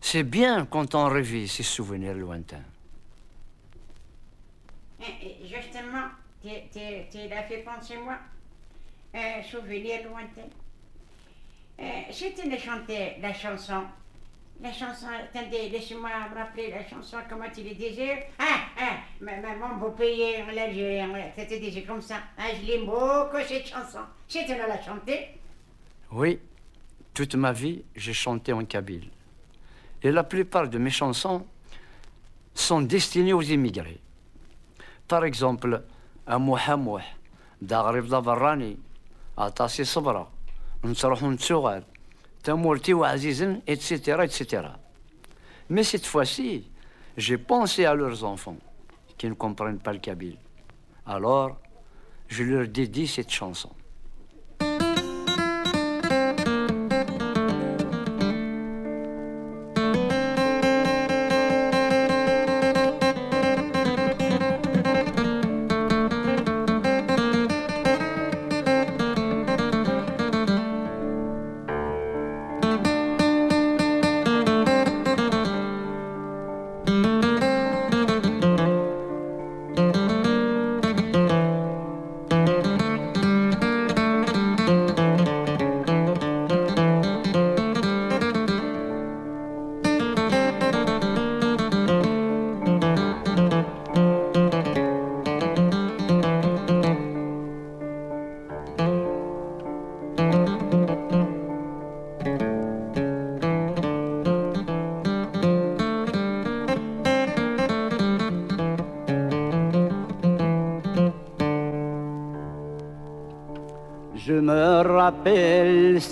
C'est 0.00 0.22
bien 0.22 0.66
quand 0.66 0.94
on 0.94 1.08
revit 1.08 1.46
ces 1.48 1.62
souvenirs 1.62 2.14
lointains. 2.14 2.64
Eh, 5.00 5.04
eh, 5.22 5.46
Justement, 5.46 6.08
tu 6.42 6.48
l'as 7.28 7.42
fait 7.44 7.58
penser 7.64 7.96
moi. 7.98 8.16
Un 9.12 9.42
souvenir 9.42 10.04
lointain. 10.08 10.48
Euh, 11.80 11.84
si 12.10 12.32
tu 12.34 12.48
nous 12.48 12.58
chantais 12.58 13.16
la 13.20 13.32
chanson, 13.34 13.82
la 14.62 14.72
chanson, 14.72 15.06
attendez, 15.08 15.68
laissez-moi 15.70 16.10
me 16.30 16.34
rappeler 16.36 16.70
la 16.70 16.86
chanson, 16.86 17.16
comment 17.28 17.50
tu 17.52 17.62
le 17.64 17.74
disais 17.74 18.28
Ah, 18.38 18.60
ah, 18.78 18.96
ma- 19.20 19.38
maman, 19.38 19.76
beau 19.78 19.90
pays, 19.90 20.36
en 20.42 20.48
Algérie, 20.56 21.10
ouais, 21.10 21.32
c'était 21.36 21.58
déjà 21.58 21.80
comme 21.82 22.02
ça. 22.02 22.16
Ah, 22.38 22.50
je 22.54 22.66
l'aime 22.66 22.84
beaucoup 22.86 23.38
cette 23.48 23.66
chanson. 23.66 24.00
Si 24.28 24.44
tu 24.44 24.52
nous 24.52 24.58
la 24.58 24.80
chanter, 24.80 25.38
Oui, 26.12 26.38
toute 27.20 27.34
ma 27.34 27.52
vie, 27.52 27.84
j'ai 27.94 28.14
chanté 28.14 28.50
en 28.54 28.64
kabyle. 28.64 29.10
Et 30.02 30.10
la 30.10 30.24
plupart 30.24 30.70
de 30.70 30.78
mes 30.78 30.88
chansons 30.88 31.44
sont 32.54 32.80
destinées 32.80 33.34
aux 33.34 33.42
immigrés. 33.42 34.00
Par 35.06 35.26
exemple, 35.26 35.82
à 36.26 36.38
d'Arif 37.60 38.08
Davarani, 38.08 38.78
à 39.36 39.50
Sabra, 39.68 40.30
Nsarhoun 40.82 41.36
Tsouad, 41.36 41.84
Tamourti 42.42 42.94
ou 42.94 43.04
etc., 43.04 44.22
etc. 44.24 44.68
Mais 45.68 45.82
cette 45.82 46.06
fois-ci, 46.06 46.70
j'ai 47.18 47.36
pensé 47.36 47.84
à 47.84 47.92
leurs 47.92 48.24
enfants 48.24 48.56
qui 49.18 49.28
ne 49.28 49.34
comprennent 49.34 49.80
pas 49.80 49.92
le 49.92 49.98
kabyle. 49.98 50.38
Alors, 51.04 51.58
je 52.28 52.44
leur 52.44 52.66
dédie 52.66 53.06
cette 53.06 53.30
chanson. 53.30 53.72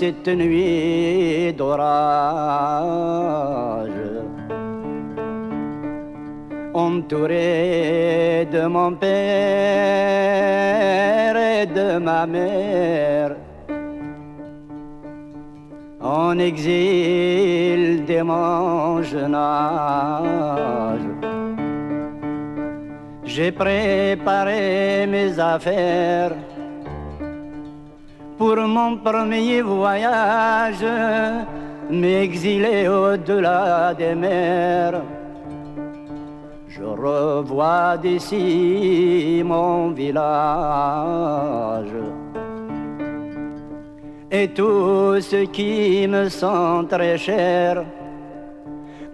Cette 0.09 0.29
nuit 0.29 1.53
d'orage, 1.53 1.91
entouré 6.73 8.49
de 8.51 8.67
mon 8.67 8.93
père 8.95 9.17
et 11.37 11.67
de 11.67 11.99
ma 11.99 12.27
mère, 12.27 13.37
en 16.01 16.39
exil 16.39 18.07
dès 18.07 18.23
mon 18.23 19.03
jeune 19.03 19.35
âge. 19.35 21.09
J'ai 23.25 23.53
préparé 23.53 25.07
mes 25.07 25.39
affaires 25.39 26.38
pour 28.39 28.57
mon 28.57 28.97
premier 28.99 29.61
voyage, 29.63 30.87
m'exiler 31.91 32.87
au-delà 32.89 33.93
des 33.95 34.15
mers. 34.15 35.03
Je 36.69 36.85
revois 36.85 37.97
d'ici 37.99 39.43
mon 39.45 39.91
village 39.91 41.19
et 44.31 44.49
tout 44.49 45.21
ce 45.21 45.45
qui 45.47 46.07
me 46.07 46.29
sont 46.29 46.87
très 46.89 47.19
cher. 47.19 47.85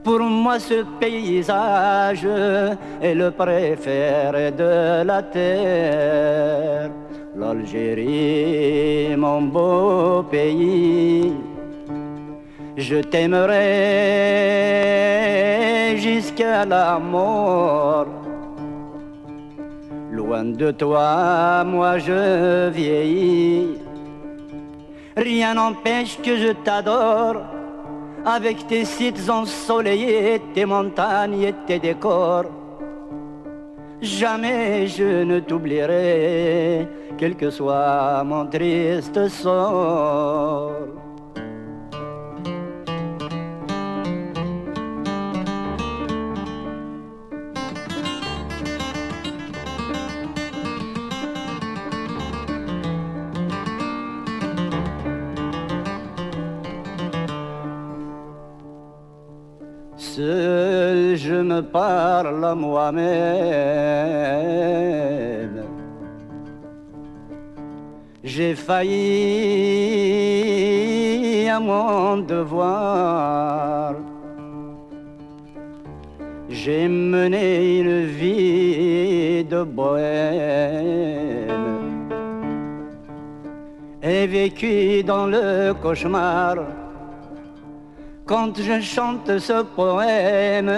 Pour 0.03 0.21
moi, 0.21 0.59
ce 0.59 0.85
paysage 1.01 2.27
est 3.01 3.15
le 3.15 3.31
préféré 3.31 4.51
de 4.51 5.03
la 5.03 5.23
terre. 5.23 6.91
L'Algérie, 7.37 9.17
mon 9.17 9.43
beau 9.43 10.23
pays, 10.23 11.33
je 12.77 12.99
t'aimerai 12.99 13.57
jusqu'à 15.97 16.65
la 16.65 17.01
mort. 17.01 18.07
Loin 20.13 20.45
de 20.45 20.71
toi, 20.71 21.65
moi 21.65 21.99
je 21.99 22.69
vieillis. 22.69 23.79
Rien 25.17 25.55
n'empêche 25.55 26.21
que 26.23 26.37
je 26.37 26.53
t'adore 26.53 27.43
avec 28.25 28.65
tes 28.69 28.85
sites 28.85 29.29
ensoleillés, 29.29 30.41
tes 30.55 30.67
montagnes 30.67 31.43
et 31.43 31.55
tes 31.67 31.81
décors. 31.81 32.45
Jamais 34.05 34.87
je 34.87 35.25
ne 35.25 35.41
t'oublierai, 35.41 36.87
quel 37.17 37.37
que 37.37 37.49
soit 37.49 38.23
mon 38.23 38.47
triste 38.47 39.29
sort. 39.29 40.95
Je 61.17 61.35
me 61.35 61.61
parle 61.61 62.45
à 62.45 62.55
moi-même. 62.55 63.05
J'ai 68.23 68.55
failli 68.55 68.95
à 71.49 71.61
mon 71.61 72.19
devoir. 72.19 73.95
J'ai 76.49 76.89
mené 76.89 77.81
une 77.81 78.07
vie 78.07 79.45
de 79.45 79.63
bohème 79.63 81.15
et 84.03 84.27
vécu 84.27 85.03
dans 85.03 85.27
le 85.27 85.73
cauchemar. 85.75 86.57
Quand 88.27 88.57
je 88.57 88.81
chante 88.81 89.39
ce 89.39 89.63
poème, 89.63 90.73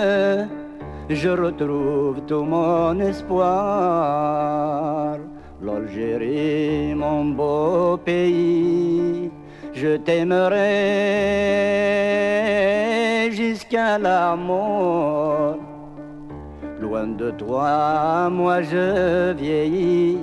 je 1.08 1.28
retrouve 1.28 2.20
tout 2.26 2.42
mon 2.42 2.98
espoir. 2.98 3.46
L'Algérie, 5.62 6.92
mon 6.96 7.26
beau 7.26 7.98
pays, 7.98 9.30
je 9.72 9.96
t'aimerai 9.96 10.56
jusqu'à 13.30 13.96
la 13.96 14.34
mort. 14.34 15.58
Loin 16.80 17.06
de 17.06 17.30
toi, 17.30 18.28
moi 18.28 18.62
je 18.62 19.32
vieillis. 19.34 20.18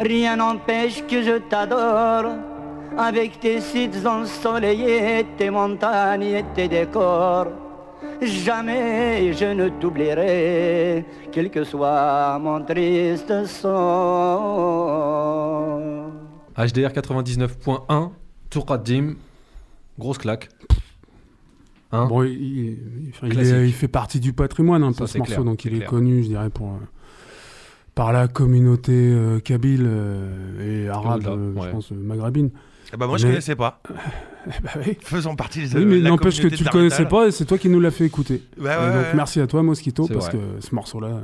Rien 0.00 0.34
n'empêche 0.34 1.06
que 1.06 1.22
je 1.22 1.38
t'adore, 1.38 2.32
avec 2.98 3.40
tes 3.40 3.60
sites 3.60 4.04
ensoleillés, 4.06 5.26
tes 5.36 5.50
montagnes 5.50 6.22
et 6.22 6.44
tes 6.54 6.68
décors. 6.68 7.46
Jamais 8.20 9.32
je 9.32 9.46
ne 9.46 9.68
t'oublierai, 9.68 11.04
quel 11.32 11.50
que 11.50 11.64
soit 11.64 12.38
mon 12.38 12.62
triste 12.64 13.46
sort. 14.92 16.10
HDR 16.56 16.92
99.1, 16.92 18.10
Touradim, 18.50 19.14
grosse 19.98 20.18
claque. 20.18 20.48
Hein? 21.90 22.06
Bon, 22.06 22.22
il, 22.22 22.30
il- 22.32 22.78
enfin, 23.10 23.26
il 23.26 23.32
Classique. 23.34 23.54
est- 23.54 23.66
il 23.66 23.72
fait 23.72 23.88
partie 23.88 24.20
du 24.20 24.32
patrimoine 24.32 24.82
un 24.82 24.92
Ça, 24.92 25.00
peu 25.00 25.06
c'est 25.06 25.12
ce 25.14 25.18
morceau, 25.18 25.32
clair, 25.34 25.44
donc 25.44 25.64
il 25.64 25.74
est 25.74 25.78
clair. 25.78 25.90
connu, 25.90 26.22
je 26.22 26.28
dirais, 26.28 26.48
pour, 26.50 26.68
euh, 26.68 26.78
par 27.94 28.12
la 28.12 28.28
communauté 28.28 28.92
euh, 28.94 29.40
kabyle 29.40 29.84
euh, 29.86 30.84
et 30.84 30.88
arabe, 30.88 31.26
euh, 31.26 31.52
ouais. 31.54 31.62
je 31.66 31.70
pense, 31.70 31.92
euh, 31.92 31.96
maghrébine. 31.96 32.50
Ah 32.92 32.96
bah 32.98 33.06
moi 33.06 33.16
je 33.18 33.24
Mais- 33.26 33.32
connaissais 33.32 33.56
pas. 33.56 33.80
bah 34.62 34.70
oui. 34.84 34.96
Faisant 35.00 35.34
partie 35.34 35.68
de 35.68 35.78
Oui, 35.78 35.84
mais 35.84 35.98
n'empêche 36.00 36.40
que 36.40 36.48
tu 36.48 36.62
le 36.64 36.70
connaissais 36.70 37.06
pas 37.06 37.26
et 37.26 37.30
c'est 37.30 37.44
toi 37.46 37.56
qui 37.58 37.68
nous 37.68 37.80
l'as 37.80 37.90
fait 37.90 38.04
écouter. 38.04 38.42
Ouais, 38.58 38.74
donc 38.74 38.94
ouais. 38.94 39.14
merci 39.14 39.40
à 39.40 39.46
toi 39.46 39.62
Mosquito 39.62 40.06
parce 40.08 40.26
vrai. 40.26 40.32
que 40.38 40.60
ce 40.66 40.74
morceau-là. 40.74 41.06
euh, 41.08 41.20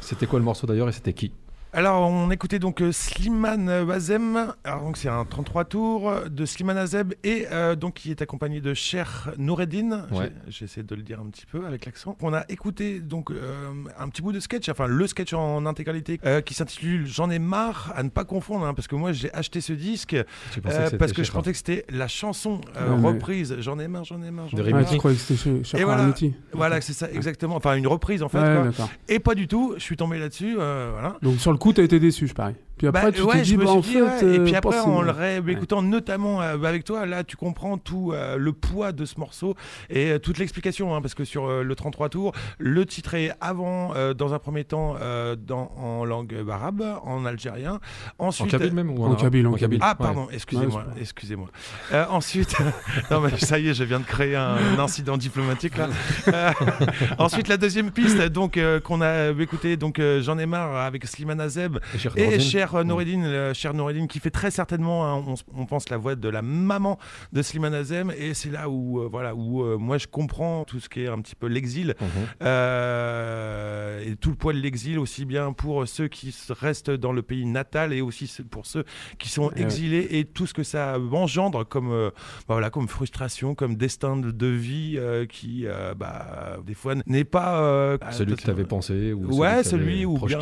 C'était 0.00 0.26
quoi 0.26 0.38
le 0.38 0.44
morceau 0.44 0.66
d'ailleurs 0.66 0.88
et 0.88 0.92
c'était 0.92 1.12
qui? 1.12 1.32
Alors, 1.76 2.08
on 2.08 2.30
écoutait 2.30 2.60
donc 2.60 2.80
euh, 2.80 2.92
Slimane 2.92 3.68
Wazem. 3.84 4.52
Alors, 4.62 4.82
donc, 4.84 4.96
c'est 4.96 5.08
un 5.08 5.24
33 5.24 5.64
tours 5.64 6.12
de 6.30 6.46
Slimane 6.46 6.76
Azeb 6.78 7.14
et 7.24 7.46
euh, 7.50 7.74
donc 7.74 7.94
qui 7.94 8.12
est 8.12 8.22
accompagné 8.22 8.60
de 8.60 8.74
Cher 8.74 9.32
Noureddin. 9.38 10.06
Ouais. 10.12 10.30
J'essaie 10.46 10.84
de 10.84 10.94
le 10.94 11.02
dire 11.02 11.18
un 11.20 11.26
petit 11.30 11.46
peu 11.46 11.66
avec 11.66 11.84
l'accent. 11.84 12.16
On 12.20 12.32
a 12.32 12.44
écouté 12.48 13.00
donc 13.00 13.32
euh, 13.32 13.72
un 13.98 14.08
petit 14.08 14.22
bout 14.22 14.30
de 14.30 14.38
sketch, 14.38 14.68
enfin 14.68 14.86
le 14.86 15.04
sketch 15.08 15.32
en 15.32 15.66
intégralité 15.66 16.20
euh, 16.24 16.40
qui 16.42 16.54
s'intitule 16.54 17.06
J'en 17.08 17.28
ai 17.28 17.40
marre 17.40 17.92
à 17.96 18.04
ne 18.04 18.08
pas 18.08 18.24
confondre, 18.24 18.64
hein, 18.66 18.74
parce 18.74 18.86
que 18.86 18.94
moi 18.94 19.10
j'ai 19.10 19.34
acheté 19.34 19.60
ce 19.60 19.72
disque 19.72 20.14
euh, 20.14 20.22
que 20.54 20.96
parce 20.96 21.12
que 21.12 21.24
je 21.24 21.32
pensais 21.32 21.50
que 21.50 21.58
c'était 21.58 21.84
la 21.90 22.06
chanson 22.06 22.60
euh, 22.76 22.96
mais- 22.96 23.08
reprise. 23.08 23.56
J'en 23.58 23.80
ai 23.80 23.88
marre, 23.88 24.04
j'en 24.04 24.22
ai 24.22 24.30
marre. 24.30 24.46
j'en 24.48 24.58
De 24.58 24.68
ai 24.68 24.72
marre. 24.72 24.88
tu 24.88 24.96
croyais 24.98 25.16
que 25.16 25.22
c'était 25.22 25.78
Et 25.80 25.82
voilà, 25.82 26.12
voilà 26.52 26.80
c'est 26.80 26.92
ça 26.92 27.10
exactement. 27.10 27.56
Enfin 27.56 27.74
une 27.74 27.88
reprise 27.88 28.22
en 28.22 28.28
fait. 28.28 28.38
Ouais, 28.38 28.54
quoi. 28.54 28.64
d'accord. 28.66 28.90
Et 29.08 29.18
pas 29.18 29.34
du 29.34 29.48
tout. 29.48 29.74
Je 29.76 29.82
suis 29.82 29.96
tombé 29.96 30.20
là-dessus. 30.20 30.54
euh, 30.56 30.90
voilà. 30.92 31.16
Donc 31.20 31.40
sur 31.40 31.50
le 31.50 31.58
coup, 31.64 31.72
t'as 31.72 31.82
été 31.82 31.98
déçu, 31.98 32.26
je 32.26 32.34
parie. 32.34 32.56
Puis 32.76 32.86
après, 32.88 33.02
Bah, 33.02 33.12
tu 33.12 33.22
ouais, 33.22 33.42
dit, 33.42 33.56
me 33.56 33.64
bah, 33.64 33.70
en 33.70 33.80
dit, 33.80 33.92
fait. 33.92 34.02
ouais. 34.02 34.18
Et 34.22 34.38
euh, 34.40 34.44
puis 34.44 34.54
après, 34.56 34.78
en 34.80 35.00
le 35.02 35.10
réécoutant 35.12 35.80
notamment 35.82 36.42
euh, 36.42 36.56
avec 36.64 36.84
toi, 36.84 37.06
là, 37.06 37.22
tu 37.24 37.36
comprends 37.36 37.78
tout 37.78 38.12
euh, 38.12 38.36
le 38.36 38.52
poids 38.52 38.92
de 38.92 39.04
ce 39.04 39.18
morceau 39.20 39.54
et 39.90 40.10
euh, 40.12 40.18
toute 40.18 40.38
l'explication, 40.38 40.94
hein, 40.94 41.00
parce 41.00 41.14
que 41.14 41.24
sur 41.24 41.46
euh, 41.48 41.62
le 41.62 41.74
33 41.76 42.08
tours, 42.08 42.32
le 42.58 42.84
titre 42.84 43.14
est 43.14 43.30
avant, 43.40 43.94
euh, 43.94 44.12
dans 44.14 44.34
un 44.34 44.38
premier 44.38 44.64
temps, 44.64 44.96
euh, 45.00 45.36
dans, 45.36 45.70
en 45.76 46.04
langue 46.04 46.34
arabe, 46.50 46.82
en 47.04 47.24
algérien. 47.24 47.78
Ensuite, 48.18 48.54
En 48.54 48.58
kabyle 48.58 48.72
même 48.74 48.90
ou 48.90 49.04
en, 49.04 49.12
En 49.12 49.14
kabyle, 49.14 49.46
en 49.46 49.52
En 49.52 49.56
kabyle. 49.56 49.78
ah 49.80 49.90
ouais. 49.90 49.94
pardon, 50.06 50.28
excusez-moi, 50.32 50.84
Ouais, 50.94 51.00
excusez-moi. 51.00 51.48
Euh, 51.92 52.04
ensuite, 52.10 52.56
non 53.10 53.20
mais 53.20 53.36
ça 53.38 53.58
y 53.58 53.68
est, 53.68 53.74
je 53.74 53.84
viens 53.84 54.00
de 54.00 54.04
créer 54.04 54.34
un 54.36 54.56
incident 54.78 55.16
diplomatique 55.16 55.76
là. 55.76 55.88
Euh, 56.28 56.50
ensuite, 57.18 57.48
la 57.48 57.56
deuxième 57.56 57.90
piste, 57.90 58.20
donc 58.24 58.56
euh, 58.56 58.80
qu'on 58.80 59.00
a 59.00 59.30
écouté, 59.30 59.76
donc 59.76 59.98
euh, 59.98 60.20
j'en 60.22 60.38
ai 60.38 60.46
marre 60.46 60.76
avec 60.76 61.06
Slimane 61.06 61.40
Azeb 61.40 61.78
Et 62.16 62.40
cher 62.40 62.63
euh, 62.74 62.84
Noureddin, 62.84 63.24
euh, 63.24 63.54
cher 63.54 63.74
Noureddin, 63.74 64.06
qui 64.06 64.20
fait 64.20 64.30
très 64.30 64.50
certainement, 64.50 65.06
hein, 65.06 65.24
on, 65.54 65.66
pense 65.66 65.88
la 65.90 65.96
voix 65.96 66.14
de 66.14 66.28
la 66.28 66.42
maman 66.42 66.98
de 67.32 67.42
Slimane 67.42 67.74
Azem, 67.74 68.12
et 68.16 68.34
c'est 68.34 68.50
là 68.50 68.68
où, 68.68 69.00
euh, 69.00 69.08
voilà, 69.10 69.34
où 69.34 69.62
euh, 69.62 69.76
moi 69.76 69.98
je 69.98 70.06
comprends 70.06 70.64
tout 70.64 70.80
ce 70.80 70.88
qui 70.88 71.02
est 71.02 71.08
un 71.08 71.20
petit 71.20 71.34
peu 71.34 71.46
l'exil 71.46 71.94
Mhm. 72.00 72.08
euh, 72.42 74.02
et 74.04 74.16
tout 74.16 74.30
le 74.30 74.36
poids 74.36 74.52
de 74.52 74.58
l'exil, 74.58 74.98
aussi 74.98 75.24
bien 75.24 75.52
pour 75.52 75.86
ceux 75.86 76.08
qui 76.08 76.34
restent 76.50 76.90
dans 76.90 77.12
le 77.12 77.22
pays 77.22 77.46
natal 77.46 77.92
et 77.92 78.00
aussi 78.00 78.30
pour 78.50 78.66
ceux 78.66 78.84
qui 79.18 79.28
sont 79.28 79.48
ouais. 79.48 79.62
exilés 79.62 80.06
et 80.12 80.24
tout 80.24 80.46
ce 80.46 80.54
que 80.54 80.62
ça 80.62 80.98
engendre 80.98 81.66
comme, 81.66 81.90
bah 81.90 82.12
voilà, 82.48 82.70
comme 82.70 82.88
frustration, 82.88 83.54
comme 83.54 83.76
destin 83.76 84.16
de, 84.16 84.46
vie 84.46 84.98
qui, 85.28 85.66
bah, 85.96 86.58
des 86.66 86.74
fois, 86.74 86.94
n'est 87.06 87.24
pas 87.24 87.98
Celui 88.10 88.36
que 88.36 88.42
tu 88.42 88.50
avais 88.50 88.64
pensé 88.64 89.12
ou 89.12 89.34
Ouais, 89.34 89.62
celui 89.64 90.02
t'avais 90.02 90.04
où 90.04 90.18
bien 90.26 90.40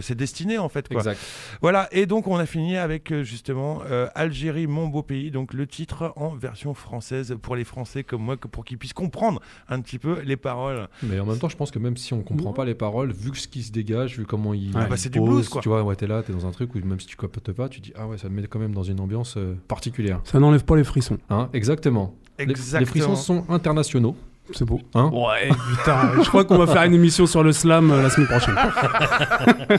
c'est 0.00 0.16
destiné 0.16 0.58
en 0.58 0.68
fait. 0.68 0.88
Quoi. 0.88 0.98
Exact. 0.98 1.20
Voilà, 1.62 1.88
et 1.92 2.06
donc 2.06 2.26
on 2.26 2.36
a 2.36 2.46
fini 2.46 2.76
avec 2.76 3.12
euh, 3.12 3.22
justement 3.22 3.80
euh, 3.90 4.06
Algérie, 4.14 4.66
mon 4.66 4.88
beau 4.88 5.02
pays, 5.02 5.30
donc 5.30 5.52
le 5.54 5.66
titre 5.66 6.12
en 6.16 6.30
version 6.34 6.74
française 6.74 7.36
pour 7.40 7.56
les 7.56 7.64
Français 7.64 8.04
comme 8.04 8.22
moi, 8.22 8.36
que- 8.36 8.48
pour 8.48 8.64
qu'ils 8.64 8.78
puissent 8.78 8.92
comprendre 8.92 9.40
un 9.68 9.80
petit 9.80 9.98
peu 9.98 10.20
les 10.24 10.36
paroles. 10.36 10.88
Mais 11.02 11.18
en 11.20 11.26
même 11.26 11.38
temps, 11.38 11.48
je 11.48 11.56
pense 11.56 11.70
que 11.70 11.78
même 11.78 11.96
si 11.96 12.12
on 12.14 12.22
comprend 12.22 12.52
pas 12.52 12.64
les 12.64 12.74
paroles, 12.74 13.12
vu 13.12 13.34
ce 13.34 13.48
qui 13.48 13.62
se 13.62 13.72
dégage, 13.72 14.18
vu 14.18 14.26
comment 14.26 14.54
il, 14.54 14.72
Ah 14.74 14.82
il 14.84 14.88
bah, 14.90 14.96
c'est 14.96 15.08
du 15.10 15.18
pose, 15.18 15.28
blues, 15.28 15.48
quoi. 15.48 15.62
Tu 15.62 15.68
vois, 15.68 15.82
ouais, 15.82 15.96
t'es 15.96 16.06
là, 16.06 16.22
t'es 16.22 16.32
dans 16.32 16.46
un 16.46 16.50
truc 16.50 16.74
où 16.74 16.78
même 16.78 17.00
si 17.00 17.06
tu 17.06 17.16
captes 17.16 17.52
pas, 17.52 17.68
tu 17.68 17.80
dis 17.80 17.92
ah 17.96 18.06
ouais, 18.06 18.18
ça 18.18 18.28
me 18.28 18.40
met 18.40 18.46
quand 18.46 18.58
même 18.58 18.74
dans 18.74 18.82
une 18.82 19.00
ambiance 19.00 19.36
euh, 19.36 19.54
particulière. 19.68 20.20
Ça 20.24 20.38
n'enlève 20.40 20.64
pas 20.64 20.76
les 20.76 20.84
frissons. 20.84 21.18
Hein, 21.30 21.48
exactement. 21.52 22.14
Les- 22.38 22.46
Les, 22.46 22.54
frissons 22.86 23.16
sont 23.16 23.44
internationaux. 23.48 24.16
C'est 24.52 24.64
beau. 24.64 24.80
Hein 24.94 25.10
Ouais, 25.12 25.48
putain. 25.76 26.12
je 26.22 26.28
crois 26.28 26.44
qu'on 26.44 26.56
va 26.58 26.66
faire 26.66 26.82
une 26.84 26.94
émission 26.94 27.26
sur 27.26 27.42
le 27.42 27.52
slam 27.52 27.90
euh, 27.90 28.02
la 28.02 28.10
semaine 28.10 28.28
prochaine. 28.28 28.54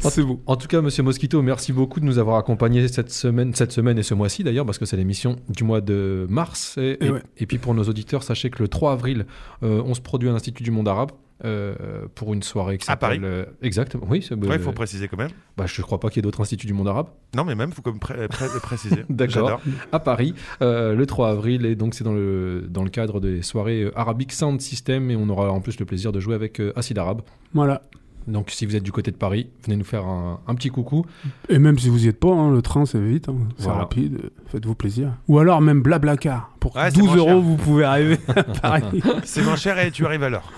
c'est 0.00 0.22
beau. 0.22 0.40
En 0.46 0.56
tout 0.56 0.66
cas, 0.68 0.80
Monsieur 0.80 1.02
Mosquito, 1.02 1.40
merci 1.42 1.72
beaucoup 1.72 2.00
de 2.00 2.04
nous 2.04 2.18
avoir 2.18 2.36
accompagnés 2.38 2.86
cette 2.88 3.10
semaine, 3.10 3.54
cette 3.54 3.72
semaine 3.72 3.98
et 3.98 4.02
ce 4.02 4.14
mois-ci 4.14 4.44
d'ailleurs, 4.44 4.66
parce 4.66 4.78
que 4.78 4.84
c'est 4.86 4.96
l'émission 4.96 5.36
du 5.48 5.64
mois 5.64 5.80
de 5.80 6.26
mars. 6.28 6.76
Et, 6.78 6.98
Et 7.00 7.06
et- 7.06 7.10
ouais. 7.10 7.22
et 7.38 7.46
puis 7.46 7.58
pour 7.58 7.74
nos 7.74 7.84
auditeurs, 7.84 8.22
sachez 8.22 8.50
que 8.50 8.62
le 8.62 8.68
3 8.68 8.92
avril, 8.92 9.26
euh, 9.62 9.82
on 9.84 9.94
se 9.94 10.00
produit 10.00 10.28
à 10.28 10.32
l'Institut 10.32 10.62
du 10.62 10.70
Monde 10.70 10.88
Arabe. 10.88 11.12
Euh, 11.44 11.74
pour 12.14 12.32
une 12.34 12.42
soirée 12.42 12.78
qui 12.78 12.90
À 12.90 12.96
Paris. 12.96 13.16
s'appelle 13.16 13.28
euh, 13.30 13.44
exactement 13.62 14.06
oui 14.08 14.22
c'est- 14.22 14.34
Ouais, 14.34 14.56
il 14.56 14.58
faut 14.62 14.70
euh, 14.70 14.72
préciser 14.72 15.08
quand 15.08 15.16
même. 15.16 15.30
bah, 15.56 15.64
je 15.66 15.82
crois 15.82 15.98
pas 16.00 16.08
qu'il 16.08 16.16
y 16.16 16.20
ait 16.20 16.22
d'autres 16.22 16.40
instituts 16.40 16.66
du 16.66 16.72
monde 16.72 16.88
arabe 16.88 17.08
Non, 17.36 17.44
mais 17.44 17.54
même, 17.54 17.70
il 17.70 17.74
faut 17.74 17.82
comme 17.82 17.98
pré- 17.98 18.28
pré- 18.28 18.46
préciser. 18.62 19.04
D'accord. 19.08 19.60
À 19.92 19.98
Paris 19.98 20.34
euh, 20.62 20.94
le 20.94 21.06
3 21.06 21.30
avril 21.30 21.66
et 21.66 21.74
donc 21.74 21.94
c'est 21.94 22.04
dans 22.04 22.14
le, 22.14 22.66
dans 22.70 22.84
le 22.84 22.90
cadre 22.90 23.20
des 23.20 23.42
soirées 23.42 23.82
euh, 23.84 23.92
Arabic 23.98 24.32
Sound 24.32 24.60
System 24.60 25.10
et 25.10 25.16
on 25.16 25.28
aura 25.28 25.50
en 25.50 25.60
plus 25.60 25.78
le 25.78 25.84
plaisir 25.86 26.12
de 26.12 26.20
jouer 26.20 26.34
avec 26.34 26.60
euh, 26.60 26.72
Acid 26.76 26.96
Arabe. 26.98 27.22
Voilà. 27.54 27.82
Donc 28.28 28.50
si 28.52 28.66
vous 28.66 28.76
êtes 28.76 28.84
du 28.84 28.92
côté 28.92 29.10
de 29.10 29.16
Paris, 29.16 29.48
venez 29.64 29.74
nous 29.76 29.84
faire 29.84 30.04
un, 30.06 30.38
un 30.46 30.54
petit 30.54 30.68
coucou. 30.70 31.04
Et 31.48 31.58
même 31.58 31.76
si 31.76 31.88
vous 31.88 32.04
y 32.04 32.08
êtes 32.08 32.20
pas, 32.20 32.30
hein, 32.32 32.52
le 32.52 32.62
train 32.62 32.86
c'est 32.86 33.00
vite, 33.00 33.28
hein, 33.28 33.34
c'est 33.56 33.64
Voilà. 33.64 33.80
rapide, 33.80 34.30
faites-vous 34.46 34.76
plaisir. 34.76 35.14
Ou 35.26 35.40
alors 35.40 35.60
même 35.60 35.82
Blablacar. 35.82 36.52
Pour 36.60 36.76
Ouais, 36.76 36.90
c'est 36.92 36.98
12 37.00 37.06
moins 37.08 37.16
euros, 37.16 37.28
cher. 37.30 37.40
vous 37.40 37.56
pouvez 37.56 37.82
arriver 37.82 38.18
à 38.28 38.42
Paris. 38.62 39.02
C'est 39.24 39.42
moins 39.42 39.56
cher 39.56 39.76
et 39.80 39.90
tu 39.90 40.06
arrives 40.06 40.22
à 40.22 40.28
l'heure. 40.28 40.52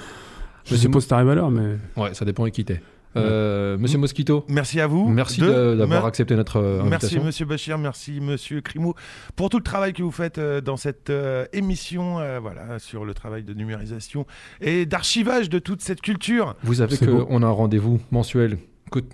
Je 0.65 1.07
t'arrives 1.07 1.29
à 1.31 1.35
l'heure, 1.35 1.51
mais. 1.51 1.77
Ouais, 1.97 2.15
ça 2.15 2.25
dépend 2.25 2.45
qui 2.47 2.65
t'es. 2.65 2.81
Euh, 3.17 3.79
Monsieur 3.79 3.99
Mosquito, 3.99 4.45
Merci 4.49 4.81
à 4.81 4.89
vous. 4.89 5.09
merci 5.09 5.41
d'avoir 5.41 6.03
me- 6.03 6.07
accepté 6.09 6.35
notre 6.35 6.57
euh, 6.57 6.83
Merci 6.83 6.87
invitation. 6.95 7.25
Monsieur 7.25 7.47
Bachir, 7.47 7.79
merci 7.79 8.21
Monsieur 8.21 8.61
Crimo 8.61 8.97
pour 9.37 9.51
tout 9.51 9.59
le 9.59 9.63
travail 9.63 9.93
que 9.93 10.03
vous 10.03 10.11
faites 10.11 10.39
euh, 10.39 10.61
dans 10.61 10.77
cette 10.77 11.11
euh, 11.11 11.47
émission, 11.53 12.19
euh, 12.19 12.41
voilà, 12.41 12.81
sur 12.81 13.05
le 13.05 13.15
travail 13.15 13.45
de 13.45 13.55
numérisation 13.55 14.27
et 14.61 14.85
d'archivage 14.85 15.49
de 15.49 15.61
toute 15.61 15.81
cette 15.81 16.01
culture. 16.01 16.57
Vous 16.65 16.75
savez 16.75 16.97
qu'on 16.99 17.43
a 17.45 17.47
un 17.47 17.51
rendez-vous 17.51 18.01
mensuel, 18.11 18.59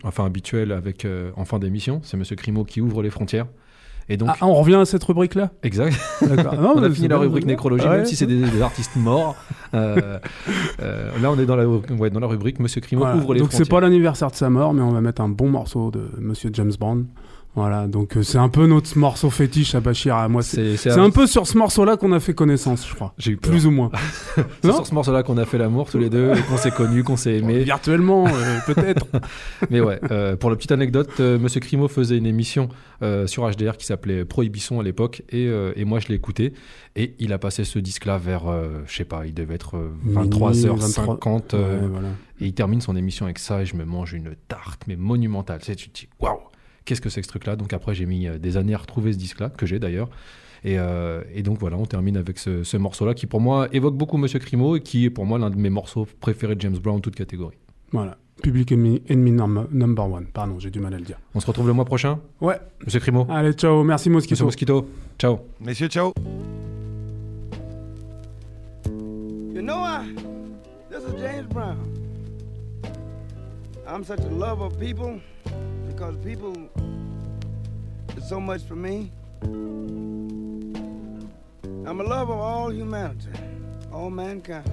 enfin 0.02 0.24
habituel 0.24 0.72
avec 0.72 1.04
euh, 1.04 1.30
en 1.36 1.44
fin 1.44 1.58
d'émission. 1.58 2.00
C'est 2.02 2.16
Monsieur 2.16 2.36
Crimo 2.36 2.64
qui 2.64 2.80
ouvre 2.80 3.02
les 3.02 3.10
frontières. 3.10 3.48
Et 4.10 4.16
donc, 4.16 4.28
Ah, 4.30 4.46
on 4.46 4.54
revient 4.54 4.74
à 4.74 4.84
cette 4.84 5.04
rubrique-là 5.04 5.50
exact. 5.62 5.96
Non, 6.20 6.74
on 6.76 6.82
a 6.82 6.90
fini 6.90 7.06
la 7.08 7.16
rubrique 7.16 7.46
nécrologie, 7.46 7.86
Ouais, 7.86 7.98
même 7.98 8.04
si 8.06 8.16
c'est 8.16 8.26
des, 8.26 8.40
des 8.40 8.60
artistes 8.62 8.96
morts. 8.96 9.36
Euh, 9.72 10.18
euh, 10.82 11.10
là, 11.22 11.30
on 11.30 11.38
est 11.38 11.46
dans 11.46 11.54
la, 11.54 11.64
ouais, 11.68 12.10
dans 12.10 12.18
la 12.18 12.26
rubrique 12.26 12.58
Monsieur 12.58 12.80
Crimo 12.80 13.02
Voilà. 13.02 13.18
ouvre 13.18 13.34
les 13.34 13.40
Donc 13.40 13.52
c'est 13.52 13.68
pas 13.68 13.78
l'anniversaire 13.80 14.28
de 14.32 14.34
sa 14.34 14.50
mort, 14.50 14.74
mais 14.74 14.82
on 14.82 14.90
va 14.90 15.00
mettre 15.00 15.22
un 15.22 15.28
bon 15.28 15.48
morceau 15.48 15.92
de 15.92 16.10
Monsieur 16.18 16.50
James 16.52 16.72
Bond. 16.80 17.04
Voilà, 17.56 17.88
donc 17.88 18.16
euh, 18.16 18.22
c'est 18.22 18.38
un 18.38 18.48
peu 18.48 18.66
notre 18.66 18.96
morceau 18.96 19.28
fétiche 19.28 19.74
à 19.74 19.80
Bachir. 19.80 20.14
À 20.14 20.28
moi, 20.28 20.40
c'est 20.42 20.76
C'est 20.76 20.90
c'est 20.90 21.00
un 21.00 21.10
peu 21.10 21.26
sur 21.26 21.48
ce 21.48 21.58
morceau-là 21.58 21.96
qu'on 21.96 22.12
a 22.12 22.20
fait 22.20 22.32
connaissance, 22.32 22.88
je 22.88 22.94
crois. 22.94 23.12
J'ai 23.18 23.32
eu 23.32 23.36
peur. 23.36 23.50
Plus 23.50 23.66
ou 23.66 23.72
moins. 23.72 23.90
C'est 24.62 24.72
sur 24.72 24.86
ce 24.86 24.94
morceau-là 24.94 25.24
qu'on 25.24 25.36
a 25.36 25.44
fait 25.44 25.58
l'amour 25.58 25.90
tous 25.90 25.98
les 25.98 26.10
deux, 26.10 26.32
qu'on 26.48 26.56
s'est 26.56 26.70
connus, 26.70 27.02
qu'on 27.02 27.16
s'est 27.16 27.38
aimés. 27.38 27.64
Virtuellement, 27.64 28.26
euh, 28.28 28.58
peut-être. 28.72 29.06
Mais 29.68 29.80
ouais, 29.80 29.98
euh, 30.12 30.36
pour 30.36 30.48
la 30.50 30.54
petite 30.56 30.70
anecdote, 30.70 31.10
euh, 31.18 31.38
Monsieur 31.40 31.60
Crimo 31.60 31.88
faisait 31.88 32.16
une 32.16 32.26
émission 32.26 32.68
euh, 33.02 33.26
sur 33.26 33.50
HDR 33.50 33.76
qui 33.76 33.84
s'appelait 33.86 34.24
Prohibition 34.24 34.78
à 34.78 34.84
l'époque, 34.84 35.22
et, 35.30 35.46
euh, 35.48 35.72
et 35.74 35.84
moi 35.84 35.98
je 35.98 36.06
l'ai 36.08 36.14
écouté, 36.14 36.52
et 36.94 37.14
il 37.18 37.32
a 37.32 37.38
passé 37.38 37.64
ce 37.64 37.78
disque-là 37.80 38.18
vers, 38.18 38.48
euh, 38.48 38.82
je 38.86 38.94
sais 38.94 39.04
pas, 39.04 39.26
il 39.26 39.34
devait 39.34 39.54
être 39.56 39.76
euh, 39.76 39.90
Minuit, 40.04 40.28
23h50, 40.28 41.54
euh, 41.54 41.80
Ouais, 41.80 41.86
voilà. 41.88 42.08
et 42.40 42.46
il 42.46 42.52
termine 42.54 42.80
son 42.80 42.94
émission 42.96 43.24
avec 43.26 43.38
ça, 43.38 43.62
et 43.62 43.66
je 43.66 43.74
me 43.74 43.84
mange 43.84 44.12
une 44.12 44.34
tarte, 44.48 44.82
mais 44.86 44.96
monumentale. 44.96 45.58
Tu 45.60 45.66
sais, 45.66 45.74
tu 45.76 45.88
te 45.90 46.00
dis, 46.00 46.08
waouh, 46.20 46.38
qu'est-ce 46.90 47.00
que 47.00 47.08
c'est 47.08 47.20
que 47.20 47.26
ce 47.26 47.30
truc-là 47.30 47.54
Donc 47.54 47.72
après, 47.72 47.94
j'ai 47.94 48.04
mis 48.04 48.26
euh, 48.26 48.36
des 48.36 48.56
années 48.56 48.74
à 48.74 48.78
retrouver 48.78 49.12
ce 49.12 49.18
disque-là, 49.18 49.48
que 49.48 49.64
j'ai 49.64 49.78
d'ailleurs. 49.78 50.10
Et, 50.64 50.76
euh, 50.76 51.22
et 51.32 51.42
donc 51.44 51.58
voilà, 51.58 51.76
on 51.76 51.86
termine 51.86 52.16
avec 52.16 52.36
ce, 52.36 52.64
ce 52.64 52.76
morceau-là 52.76 53.14
qui 53.14 53.26
pour 53.26 53.40
moi 53.40 53.68
évoque 53.72 53.96
beaucoup 53.96 54.16
Monsieur 54.18 54.40
Crimo 54.40 54.74
et 54.76 54.80
qui 54.80 55.04
est 55.04 55.10
pour 55.10 55.24
moi 55.24 55.38
l'un 55.38 55.50
de 55.50 55.56
mes 55.56 55.70
morceaux 55.70 56.06
préférés 56.18 56.56
de 56.56 56.60
James 56.60 56.76
Brown, 56.76 57.00
toute 57.00 57.14
catégorie. 57.14 57.56
Voilà. 57.92 58.18
Public 58.42 58.72
Enemy, 58.72 59.02
enemy 59.08 59.30
number, 59.30 59.66
number 59.70 60.04
one. 60.04 60.26
Pardon, 60.32 60.58
j'ai 60.58 60.70
du 60.70 60.80
mal 60.80 60.92
à 60.94 60.98
le 60.98 61.04
dire. 61.04 61.18
On 61.34 61.40
se 61.40 61.46
retrouve 61.46 61.68
le 61.68 61.74
mois 61.74 61.84
prochain? 61.84 62.18
Ouais. 62.40 62.58
Monsieur 62.84 62.98
Crimo? 62.98 63.24
Allez, 63.30 63.52
ciao. 63.52 63.84
Merci 63.84 64.10
Monsieur 64.10 64.44
Mosquito. 64.44 64.82
Mosquito, 64.82 64.88
ciao. 65.16 65.38
Messieurs, 65.60 65.88
ciao. 65.88 66.12
You 69.54 69.62
know, 69.62 69.78
I, 69.78 70.12
this 70.90 71.04
is 71.04 71.14
is 71.14 71.20
James 71.20 71.46
Brown. 71.52 71.78
I'm 73.86 74.02
such 74.04 74.20
a 74.20 74.28
lover 74.28 74.64
of 74.64 74.80
people 74.80 75.20
because 76.00 76.16
people 76.24 76.56
is 78.16 78.26
so 78.26 78.40
much 78.40 78.62
for 78.62 78.74
me. 78.74 79.12
I'm 81.84 82.00
a 82.00 82.02
lover 82.02 82.32
of 82.32 82.40
all 82.40 82.72
humanity, 82.72 83.28
all 83.92 84.08
mankind. 84.08 84.72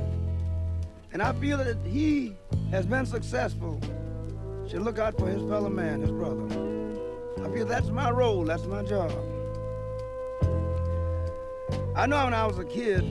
And 1.11 1.21
I 1.21 1.33
feel 1.33 1.57
that 1.57 1.75
he 1.85 2.33
has 2.71 2.85
been 2.85 3.05
successful 3.05 3.77
should 4.69 4.83
look 4.83 4.99
out 4.99 5.17
for 5.17 5.27
his 5.27 5.41
fellow 5.49 5.67
man, 5.67 5.99
his 5.99 6.11
brother. 6.11 6.45
I 7.43 7.53
feel 7.53 7.65
that's 7.65 7.89
my 7.89 8.09
role, 8.09 8.45
that's 8.45 8.63
my 8.63 8.83
job. 8.83 9.11
I 11.93 12.05
know 12.05 12.23
when 12.23 12.33
I 12.33 12.45
was 12.45 12.57
a 12.57 12.63
kid, 12.63 13.03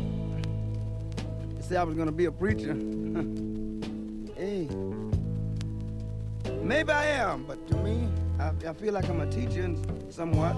they 1.54 1.60
said 1.60 1.76
I 1.76 1.84
was 1.84 1.94
gonna 1.94 2.12
be 2.12 2.24
a 2.24 2.32
preacher. 2.32 2.72
hey, 4.38 4.70
maybe 6.66 6.90
I 6.90 7.06
am, 7.06 7.44
but 7.44 7.66
to 7.68 7.76
me, 7.76 8.08
I, 8.40 8.50
I 8.68 8.72
feel 8.72 8.92
like 8.92 9.08
I'm 9.08 9.20
a 9.20 9.30
teacher 9.30 9.72
somewhat, 10.10 10.54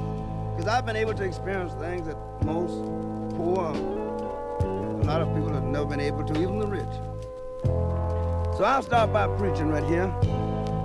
because 0.56 0.68
I've 0.68 0.86
been 0.86 0.96
able 0.96 1.14
to 1.14 1.22
experience 1.22 1.72
things 1.74 2.06
that 2.06 2.16
most 2.44 2.74
poor, 3.36 3.74
a 3.74 5.04
lot 5.04 5.20
of 5.20 5.28
people 5.34 5.52
have 5.52 5.64
never 5.64 5.84
been 5.84 6.00
able 6.00 6.24
to, 6.24 6.32
even 6.40 6.58
the 6.58 6.66
rich. 6.66 6.82
So 8.56 8.64
I'll 8.64 8.82
start 8.82 9.12
by 9.12 9.28
preaching 9.36 9.68
right 9.68 9.84
here. 9.84 10.06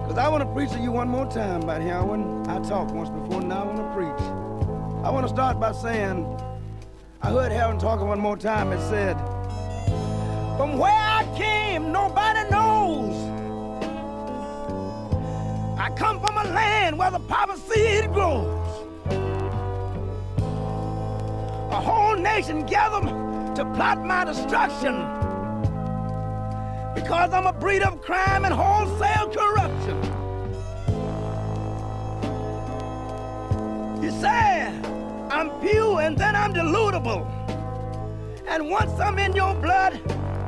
Because 0.04 0.18
I 0.18 0.28
want 0.28 0.44
to 0.44 0.54
preach 0.54 0.72
to 0.72 0.80
you 0.80 0.92
one 0.92 1.08
more 1.08 1.26
time 1.26 1.64
about 1.64 1.82
heroin. 1.82 2.46
I 2.48 2.60
talked 2.60 2.92
once 2.92 3.10
before, 3.10 3.42
now 3.42 3.64
I 3.64 3.66
want 3.66 3.78
to 3.78 3.94
preach. 3.96 4.28
I 5.06 5.10
want 5.10 5.26
to 5.26 5.34
start 5.34 5.60
by 5.60 5.72
saying, 5.72 6.40
I 7.22 7.32
heard 7.32 7.52
Heron 7.52 7.80
talking 7.80 8.08
one 8.08 8.20
more 8.20 8.38
time. 8.38 8.74
It 8.74 8.82
said, 8.90 9.16
From 10.58 10.78
where 10.78 10.92
I 10.92 11.26
came, 11.38 11.92
nobody 11.92 12.50
knows. 12.50 13.33
I 15.84 15.90
come 15.90 16.22
from 16.22 16.38
a 16.38 16.46
land 16.46 16.98
where 16.98 17.12
the 17.12 17.20
poppy 17.20 17.60
seed 17.60 18.14
grows. 18.14 18.48
A 21.72 21.82
whole 21.82 22.16
nation 22.16 22.66
gathered 22.66 23.04
to 23.58 23.66
plot 23.76 24.02
my 24.02 24.24
destruction 24.24 24.96
because 26.96 27.34
I'm 27.34 27.48
a 27.48 27.52
breed 27.52 27.84
of 27.84 28.00
crime 28.02 28.46
and 28.46 28.54
wholesale 28.54 29.28
corruption. 29.28 29.98
You 34.02 34.12
say 34.22 34.72
I'm 35.30 35.50
pure 35.60 36.00
and 36.00 36.18
then 36.18 36.34
I'm 36.34 36.54
deludible. 36.54 37.28
And 38.48 38.70
once 38.70 38.98
I'm 39.02 39.20
in 39.20 39.34
your 39.34 39.54
blood, 39.56 40.00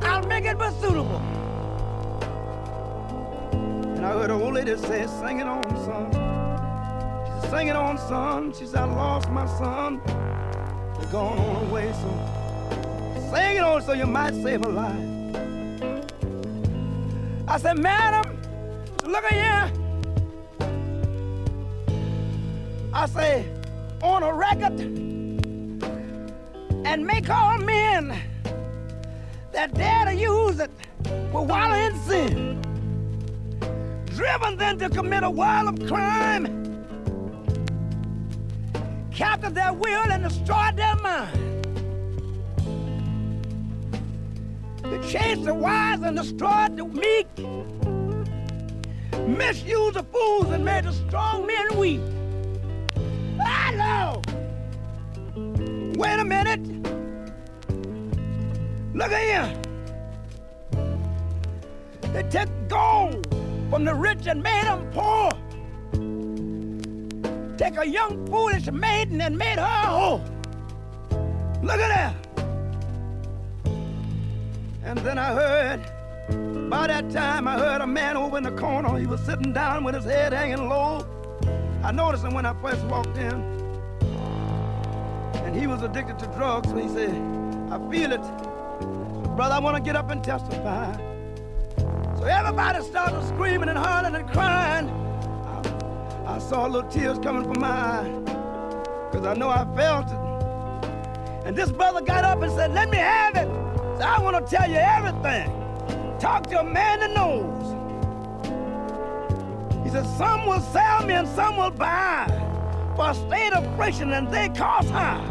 I'll 0.02 0.26
make 0.26 0.46
it 0.46 0.56
suitable. 0.80 1.35
I 4.06 4.10
heard 4.10 4.30
an 4.30 4.40
old 4.40 4.54
lady 4.54 4.76
say, 4.76 5.04
sing 5.18 5.40
it 5.40 5.48
on, 5.48 5.64
son. 5.84 6.12
She 6.12 7.40
said, 7.40 7.50
sing 7.50 7.66
it 7.66 7.74
on, 7.74 7.98
son. 7.98 8.52
She 8.52 8.64
said, 8.64 8.82
I 8.82 8.84
lost 8.84 9.28
my 9.30 9.46
son. 9.46 10.00
They're 10.06 11.10
gone 11.10 11.36
on 11.36 11.66
away, 11.66 11.92
so 11.92 12.08
sing 13.34 13.56
it 13.56 13.64
on 13.64 13.82
so 13.82 13.94
you 13.94 14.06
might 14.06 14.32
save 14.34 14.64
a 14.64 14.68
life. 14.68 14.94
I 17.48 17.58
said, 17.58 17.78
Madam, 17.78 18.40
look 19.04 19.24
at 19.24 19.32
here. 19.32 19.72
I 22.94 23.06
say, 23.06 23.44
on 24.02 24.22
a 24.22 24.32
record 24.32 24.80
and 26.86 27.04
make 27.04 27.28
all 27.28 27.58
men 27.58 28.16
that 29.50 29.74
dare 29.74 30.04
to 30.04 30.14
use 30.14 30.60
it 30.60 30.70
will 31.32 31.44
wallow 31.44 31.74
in 31.74 31.98
sin. 32.02 32.75
Driven 34.16 34.56
then 34.56 34.78
to 34.78 34.88
commit 34.88 35.22
a 35.22 35.30
of 35.68 35.86
crime, 35.86 36.44
capture 39.10 39.50
their 39.50 39.72
will 39.72 40.10
and 40.10 40.24
destroy 40.24 40.70
their 40.74 40.96
mind. 40.96 41.46
to 44.90 45.08
chase 45.08 45.38
the 45.44 45.52
wise 45.52 46.00
and 46.02 46.16
destroy 46.16 46.68
the 46.76 46.84
meek, 46.84 47.26
misuse 49.26 49.94
the 49.94 50.04
fools 50.04 50.50
and 50.50 50.64
made 50.64 50.84
the 50.84 50.92
strong 50.92 51.46
men 51.46 51.76
weak. 51.76 52.00
Hello! 53.38 54.22
Wait 55.96 56.18
a 56.18 56.24
minute. 56.24 56.60
Look 58.94 59.12
at 59.12 59.22
here. 59.22 59.62
They 62.12 62.22
took 62.30 62.48
gold 62.68 63.26
from 63.70 63.84
the 63.84 63.94
rich 63.94 64.26
and 64.26 64.42
made 64.42 64.64
them 64.64 64.88
poor. 64.92 65.30
Take 67.56 67.78
a 67.78 67.88
young 67.88 68.26
foolish 68.26 68.70
maiden 68.70 69.20
and 69.20 69.36
made 69.36 69.58
her 69.58 69.64
a 69.64 69.86
whore. 69.86 70.22
Look 71.62 71.80
at 71.80 71.88
that. 71.88 72.14
And 74.84 74.98
then 74.98 75.18
I 75.18 75.32
heard, 75.32 76.70
by 76.70 76.86
that 76.86 77.10
time, 77.10 77.48
I 77.48 77.58
heard 77.58 77.80
a 77.80 77.86
man 77.86 78.16
over 78.16 78.36
in 78.36 78.44
the 78.44 78.52
corner. 78.52 78.96
He 78.98 79.06
was 79.06 79.20
sitting 79.22 79.52
down 79.52 79.82
with 79.84 79.94
his 79.94 80.04
head 80.04 80.32
hanging 80.32 80.68
low. 80.68 81.04
I 81.82 81.92
noticed 81.92 82.24
him 82.24 82.34
when 82.34 82.46
I 82.46 82.54
first 82.60 82.84
walked 82.86 83.16
in. 83.16 83.56
And 85.34 85.56
he 85.56 85.66
was 85.66 85.82
addicted 85.82 86.18
to 86.20 86.26
drugs, 86.36 86.68
so 86.68 86.76
he 86.76 86.88
said, 86.88 87.14
I 87.70 87.78
feel 87.90 88.12
it. 88.12 88.22
Brother, 89.36 89.54
I 89.54 89.58
want 89.58 89.76
to 89.76 89.82
get 89.82 89.96
up 89.96 90.10
and 90.10 90.22
testify. 90.22 91.15
So 92.18 92.24
everybody 92.24 92.82
started 92.82 93.22
screaming 93.28 93.68
and 93.68 93.78
hollering 93.78 94.14
and 94.14 94.28
crying. 94.30 94.88
I, 94.88 96.36
I 96.36 96.38
saw 96.38 96.66
little 96.66 96.88
tears 96.90 97.18
coming 97.18 97.44
from 97.44 97.60
my 97.60 97.68
eyes, 97.68 98.20
because 99.10 99.26
I 99.26 99.34
know 99.34 99.50
I 99.50 99.66
felt 99.76 100.06
it. 100.08 101.46
And 101.46 101.54
this 101.54 101.70
brother 101.70 102.00
got 102.00 102.24
up 102.24 102.42
and 102.42 102.50
said, 102.52 102.72
Let 102.72 102.90
me 102.90 102.96
have 102.96 103.36
it. 103.36 103.46
So 103.98 104.02
I 104.02 104.18
want 104.20 104.44
to 104.44 104.56
tell 104.56 104.68
you 104.68 104.76
everything. 104.76 105.52
Talk 106.18 106.46
to 106.46 106.60
a 106.60 106.64
man 106.64 107.00
that 107.00 107.10
knows. 107.12 107.74
He 109.84 109.90
said, 109.90 110.06
Some 110.16 110.46
will 110.46 110.60
sell 110.60 111.06
me 111.06 111.14
and 111.14 111.28
some 111.28 111.58
will 111.58 111.70
buy 111.70 112.26
for 112.96 113.10
a 113.10 113.14
state 113.14 113.52
of 113.52 113.76
friction 113.76 114.14
and 114.14 114.28
they 114.32 114.48
cost 114.48 114.88
high. 114.88 115.22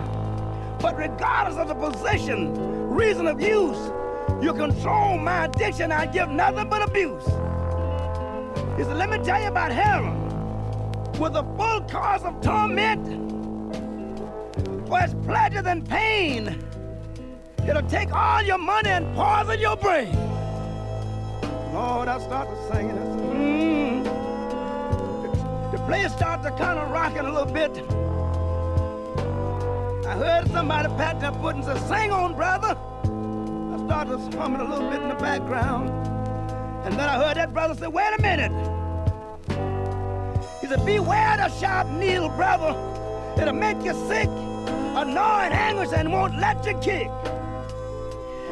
But 0.80 0.98
regardless 0.98 1.58
of 1.58 1.68
the 1.68 1.76
position, 1.76 2.54
reason 2.90 3.26
of 3.28 3.42
use, 3.42 3.92
you 4.42 4.54
control 4.54 5.18
my 5.18 5.46
addiction. 5.46 5.92
I 5.92 6.06
give 6.06 6.30
nothing 6.30 6.70
but 6.70 6.82
abuse. 6.88 7.26
He 8.78 8.84
said, 8.84 8.98
Let 8.98 9.10
me 9.10 9.18
tell 9.20 9.42
you 9.42 9.48
about 9.48 9.72
heroin. 9.72 10.24
With 11.20 11.36
a 11.36 11.44
full 11.58 11.82
course 11.82 12.24
of 12.24 12.42
torment, 12.42 13.06
for 14.88 15.16
pleasure 15.24 15.62
than 15.62 15.84
pain. 15.84 16.64
It'll 17.68 17.88
take 17.90 18.14
all 18.14 18.42
your 18.44 18.60
money 18.60 18.90
and 18.90 19.16
poison 19.16 19.60
your 19.60 19.76
brain. 19.76 20.14
Lord, 21.74 22.08
I 22.08 22.20
start 22.20 22.48
started 22.48 22.74
singing. 22.74 22.98
I 22.98 23.04
said, 23.04 23.20
mm. 23.36 24.04
the, 25.72 25.78
place 25.80 26.12
started 26.14 26.44
to 26.44 26.52
kind 26.52 26.80
of 26.80 26.92
rocking 26.92 27.26
a 27.26 27.32
little 27.34 27.52
bit. 27.52 27.72
I 30.08 30.14
heard 30.14 30.48
somebody 30.52 30.88
pat 30.90 31.20
their 31.20 31.32
foot 31.34 31.56
and 31.56 31.66
said, 31.66 31.80
sing 31.88 32.12
on, 32.12 32.36
brother. 32.36 32.78
Started 33.86 34.34
humming 34.34 34.62
a 34.62 34.64
little 34.68 34.90
bit 34.90 35.02
in 35.02 35.10
the 35.10 35.16
background. 35.16 35.90
And 36.86 36.94
then 36.94 37.08
I 37.08 37.24
heard 37.24 37.38
that 37.38 37.54
brother 37.54 37.76
say, 37.76 37.86
wait 37.86 38.14
a 38.18 38.22
minute. 38.22 38.52
He 40.60 40.66
said, 40.66 40.84
beware 40.84 41.38
the 41.38 41.50
sharp 41.60 41.88
needle, 41.90 42.30
brother. 42.30 42.74
It'll 43.40 43.54
make 43.54 43.84
you 43.84 43.94
sick, 44.08 44.28
annoy 44.28 45.46
and 45.46 45.54
anguish 45.54 45.90
and 45.96 46.12
won't 46.12 46.36
let 46.40 46.66
you 46.66 46.74
kick. 46.80 47.12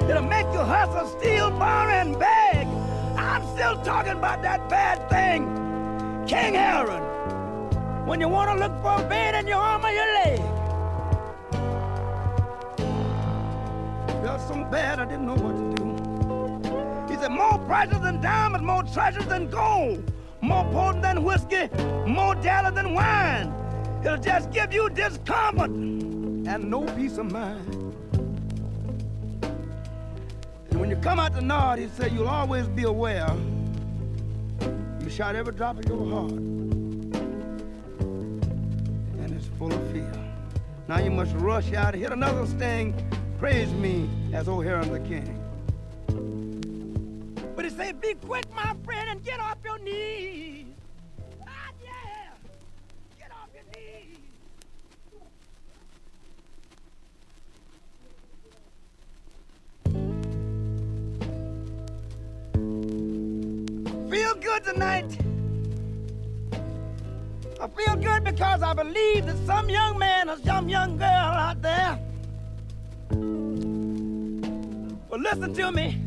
It'll 0.08 0.22
make 0.22 0.46
you 0.54 0.60
hustle, 0.60 1.08
steal, 1.20 1.50
borrow, 1.50 1.94
and 1.94 2.20
beg. 2.20 2.68
I'm 3.18 3.44
still 3.56 3.82
talking 3.84 4.14
about 4.14 4.44
that 4.44 4.70
bad 4.70 5.10
thing, 5.10 5.46
King 6.28 6.54
Heron. 6.54 7.02
When 8.06 8.20
you 8.22 8.30
want 8.30 8.52
to 8.52 8.68
look 8.68 8.80
for 8.84 9.04
a 9.04 9.10
vein 9.10 9.34
in 9.34 9.48
your 9.48 9.58
arm 9.58 9.84
or 9.84 9.90
your 9.90 10.14
leg. 10.26 10.62
So 14.48 14.64
bad 14.66 15.00
I 15.00 15.06
didn't 15.06 15.26
know 15.26 15.36
what 15.36 15.56
to 15.56 15.74
do. 15.76 17.14
He 17.14 17.20
said, 17.20 17.32
more 17.32 17.58
precious 17.60 18.00
than 18.00 18.20
diamonds, 18.22 18.66
more 18.66 18.84
treasures 18.84 19.26
than 19.26 19.50
gold, 19.50 20.12
more 20.41 20.66
potent 20.66 21.04
than 21.04 21.24
whiskey, 21.24 21.70
more 22.06 22.36
deadly 22.36 22.72
than 22.72 22.94
wine. 22.94 23.54
It'll 24.04 24.18
just 24.18 24.52
give 24.52 24.74
you 24.74 24.89
discomfort 24.89 25.72
and 25.72 26.70
no 26.70 26.82
peace 26.96 27.18
of 27.18 27.32
mind. 27.32 27.74
And 30.70 30.80
when 30.80 30.89
you 30.89 30.98
come 30.98 31.20
out 31.20 31.34
the 31.34 31.41
Nord, 31.41 31.80
he 31.80 31.88
said, 31.88 32.12
you'll 32.12 32.28
always 32.28 32.68
be 32.68 32.84
aware 32.84 33.34
you 35.02 35.10
shot 35.10 35.36
every 35.36 35.54
drop 35.54 35.80
of 35.80 35.86
your 35.86 36.06
heart. 36.10 36.32
And 39.22 39.32
it's 39.32 39.48
full 39.58 39.72
of 39.72 39.91
fear. 39.91 40.12
Now 40.88 41.00
you 41.00 41.12
must 41.12 41.34
rush 41.36 41.72
out, 41.74 41.94
hit 41.94 42.12
another 42.12 42.46
sting, 42.46 42.94
praise 43.38 43.72
me 43.74 44.10
as 44.34 44.48
O'Hara 44.50 44.84
the 44.86 45.00
King. 45.02 45.40
But 47.56 47.66
he 47.66 47.72
said, 47.72 48.02
be 48.02 48.16
quick, 48.16 48.46
my 48.56 48.76
friend, 48.84 49.10
and 49.12 49.24
get 49.24 49.40
off 49.40 49.58
your 49.64 49.78
knees. 49.78 50.66
Ah. 51.48 51.70
Get 53.20 53.32
off 53.32 53.50
your 53.54 53.64
knees. 53.76 54.18
Feel 64.10 64.34
good 64.36 64.64
tonight. 64.64 65.16
I 67.62 67.68
feel 67.68 67.96
good 67.96 68.24
because 68.24 68.64
I 68.64 68.74
believe 68.74 69.28
that 69.28 69.38
some 69.46 69.70
young 69.70 70.00
man 70.00 70.28
or 70.30 70.40
some 70.40 70.68
young 70.68 70.98
girl 70.98 71.08
out 71.08 71.62
there 71.62 72.00
will 75.14 75.20
listen 75.20 75.53
to 75.53 75.72
me. 75.72 76.01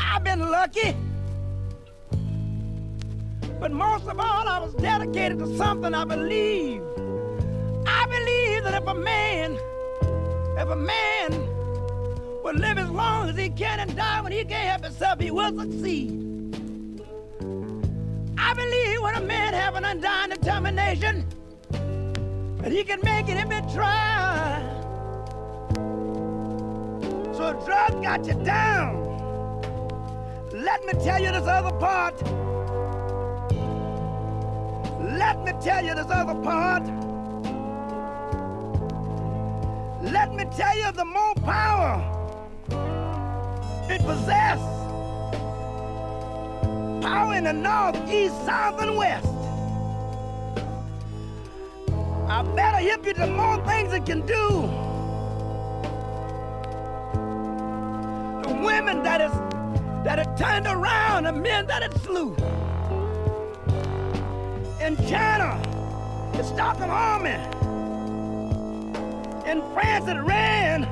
I've 0.00 0.24
been 0.24 0.40
lucky. 0.40 0.96
But 3.60 3.70
most 3.70 4.08
of 4.08 4.18
all, 4.18 4.48
I 4.48 4.58
was 4.58 4.72
dedicated 4.76 5.38
to 5.40 5.56
something 5.58 5.92
I 5.92 6.06
believe. 6.06 6.80
I 7.86 8.06
believe 8.06 8.64
that 8.64 8.82
if 8.82 8.88
a 8.88 8.94
man, 8.94 9.58
if 10.56 10.68
a 10.68 10.76
man 10.76 11.32
will 12.42 12.54
live 12.54 12.78
as 12.78 12.88
long 12.88 13.28
as 13.28 13.36
he 13.36 13.50
can 13.50 13.80
and 13.80 13.94
die 13.94 14.22
when 14.22 14.32
he 14.32 14.42
can't 14.44 14.70
help 14.70 14.84
himself, 14.84 15.20
he 15.20 15.30
will 15.30 15.54
succeed. 15.54 16.12
I 18.38 18.54
believe 18.54 19.02
when 19.02 19.16
a 19.16 19.20
man 19.20 19.52
have 19.52 19.74
an 19.74 19.84
undying 19.84 20.30
determination 20.30 21.26
that 22.62 22.72
he 22.72 22.84
can 22.84 23.00
make 23.02 23.28
it 23.28 23.36
if 23.36 23.50
he 23.50 23.74
try. 23.74 24.81
So 27.34 27.48
if 27.48 27.64
drugs 27.64 27.94
got 28.02 28.26
you 28.26 28.34
down, 28.44 29.00
let 30.52 30.84
me 30.84 30.92
tell 31.02 31.18
you 31.18 31.32
this 31.32 31.46
other 31.46 31.74
part. 31.78 32.20
Let 35.00 35.42
me 35.42 35.52
tell 35.62 35.82
you 35.82 35.94
this 35.94 36.10
other 36.10 36.34
part. 36.42 36.84
Let 40.02 40.34
me 40.34 40.44
tell 40.54 40.76
you 40.76 40.92
the 40.92 41.06
more 41.06 41.34
power 41.36 42.04
it 43.88 44.02
possesses. 44.02 44.62
Power 47.02 47.34
in 47.34 47.44
the 47.44 47.52
north, 47.54 47.96
east, 48.10 48.44
south, 48.44 48.82
and 48.82 48.94
west. 48.94 49.26
I 52.28 52.42
better 52.54 52.76
hip 52.76 53.06
you 53.06 53.14
the 53.14 53.26
more 53.26 53.56
things 53.66 53.94
it 53.94 54.04
can 54.04 54.26
do. 54.26 54.91
Women 58.62 59.02
that 59.02 59.20
is 59.20 59.32
that 60.04 60.18
it 60.18 60.36
turned 60.36 60.66
around, 60.66 61.24
the 61.24 61.32
men 61.32 61.66
that 61.66 61.82
it 61.82 61.92
slew. 62.02 62.34
In 64.80 64.96
China, 65.08 65.60
it 66.34 66.44
stopped 66.44 66.80
an 66.80 66.90
army. 66.90 67.38
In 69.48 69.62
France, 69.72 70.08
it 70.08 70.20
ran. 70.20 70.84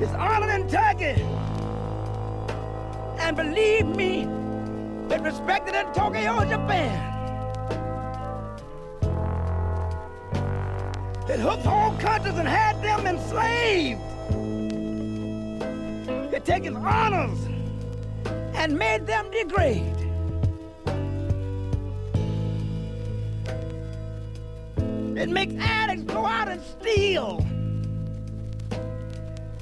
It's 0.00 0.12
honored 0.12 0.50
in 0.50 0.68
Turkey. 0.68 1.22
And 3.18 3.36
believe 3.36 3.86
me, 3.86 4.26
it's 5.14 5.22
respected 5.22 5.74
in 5.74 5.86
Tokyo, 5.92 6.44
Japan. 6.44 7.08
It 11.28 11.40
hooked 11.40 11.64
whole 11.64 11.96
countries 11.98 12.36
and 12.36 12.48
had 12.48 12.82
them 12.82 13.06
enslaved. 13.06 14.11
Taken 16.44 16.76
honors 16.76 17.38
and 18.54 18.76
made 18.76 19.06
them 19.06 19.30
degrade. 19.30 19.96
It 25.16 25.28
makes 25.28 25.54
addicts 25.60 26.02
go 26.02 26.26
out 26.26 26.48
and 26.48 26.60
steal. 26.60 27.46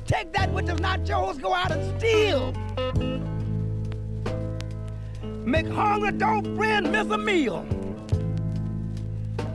Take 0.07 0.33
that 0.33 0.51
which 0.53 0.68
is 0.68 0.81
not 0.81 1.07
yours, 1.07 1.37
go 1.37 1.53
out 1.53 1.70
and 1.70 2.01
steal. 2.01 2.53
Make 5.45 5.68
hungry 5.68 6.12
don't 6.12 6.57
friend 6.57 6.91
miss 6.91 7.09
a 7.09 7.18
meal. 7.18 7.66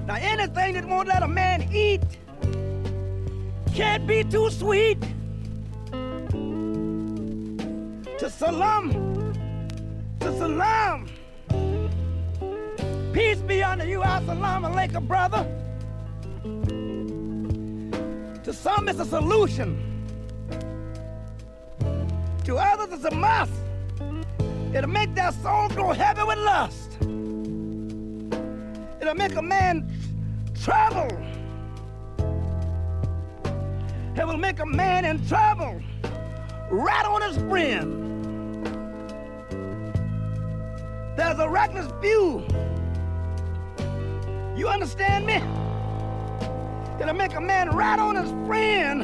Now 0.06 0.16
anything 0.16 0.76
that 0.76 0.86
won't 0.86 1.08
let 1.08 1.24
a 1.24 1.28
man 1.28 1.68
eat 1.74 2.04
can't 3.74 4.06
be 4.06 4.24
too 4.24 4.52
sweet. 4.52 5.15
To 8.26 8.32
salam, 8.32 8.90
to 10.20 10.38
salam. 10.40 11.08
Peace 13.14 13.38
be 13.38 13.62
unto 13.62 13.86
you, 13.86 14.00
assalamu 14.00 14.74
alaikum, 14.74 15.08
brother. 15.08 15.46
To 18.44 18.52
some 18.52 18.90
it's 18.90 19.00
a 19.00 19.06
solution. 19.06 19.78
To 22.46 22.56
others 22.58 22.94
it's 22.94 23.06
a 23.06 23.14
must. 23.14 23.54
It'll 24.74 24.90
make 24.90 25.14
their 25.14 25.32
soul 25.32 25.70
grow 25.70 25.92
heavy 25.92 26.24
with 26.24 26.40
lust. 26.40 26.94
It'll 29.00 29.14
make 29.14 29.36
a 29.36 29.42
man 29.44 29.88
trouble. 30.64 31.16
It 34.18 34.26
will 34.26 34.38
make 34.38 34.60
a 34.62 34.66
man 34.66 35.06
in 35.06 35.24
trouble 35.28 35.80
rat 36.70 37.06
on 37.06 37.22
his 37.22 37.38
friend. 37.38 38.05
There's 41.16 41.40
a 41.40 41.48
reckless 41.48 41.88
view. 42.02 42.46
You 44.58 44.68
understand 44.68 45.26
me? 45.26 45.36
It'll 47.00 47.14
make 47.14 47.36
a 47.36 47.42
man 47.42 47.70
rat 47.70 48.00
on 48.00 48.16
his 48.16 48.30
friend. 48.46 49.02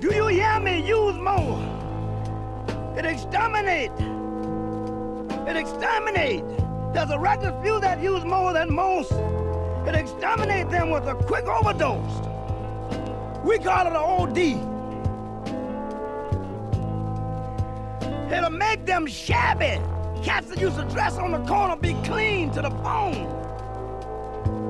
Do 0.00 0.14
you 0.14 0.26
hear 0.28 0.58
me? 0.60 0.86
Use 0.86 1.16
more. 1.16 1.60
It 2.96 3.04
exterminate. 3.04 3.92
It 5.46 5.56
exterminate. 5.56 6.44
There's 6.94 7.10
a 7.10 7.18
reckless 7.18 7.62
few 7.62 7.78
that 7.80 8.02
use 8.02 8.24
more 8.24 8.54
than 8.54 8.72
most. 8.72 9.12
It 9.86 9.94
exterminate 9.94 10.70
them 10.70 10.90
with 10.90 11.04
a 11.06 11.14
quick 11.14 11.44
overdose. 11.44 12.20
We 13.44 13.58
call 13.58 13.86
it 13.86 13.90
an 13.90 13.96
OD. 13.96 14.71
It'll 18.32 18.50
make 18.50 18.86
them 18.86 19.06
shabby. 19.06 19.78
Cats 20.22 20.48
that 20.48 20.60
used 20.60 20.76
to 20.76 20.84
dress 20.84 21.18
on 21.18 21.32
the 21.32 21.40
corner 21.40 21.76
be 21.76 21.92
clean 22.04 22.50
to 22.52 22.62
the 22.62 22.70
bone. 22.70 23.26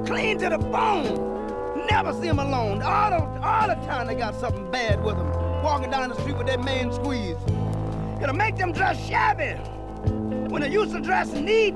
Clean 0.04 0.36
to 0.38 0.48
the 0.48 0.58
bone. 0.58 1.86
Never 1.88 2.12
see 2.14 2.26
them 2.26 2.40
alone. 2.40 2.82
All 2.82 3.10
the, 3.10 3.18
all 3.40 3.68
the 3.68 3.74
time 3.86 4.08
they 4.08 4.14
got 4.14 4.34
something 4.40 4.70
bad 4.70 5.02
with 5.04 5.16
them. 5.16 5.30
Walking 5.62 5.90
down 5.90 6.08
the 6.08 6.20
street 6.20 6.36
with 6.36 6.46
their 6.46 6.58
man 6.58 6.92
squeeze. 6.92 7.36
It'll 8.20 8.34
make 8.34 8.56
them 8.56 8.72
dress 8.72 8.98
shabby 9.06 9.52
when 10.48 10.62
they 10.62 10.70
used 10.70 10.92
to 10.92 11.00
dress 11.00 11.32
neat. 11.32 11.74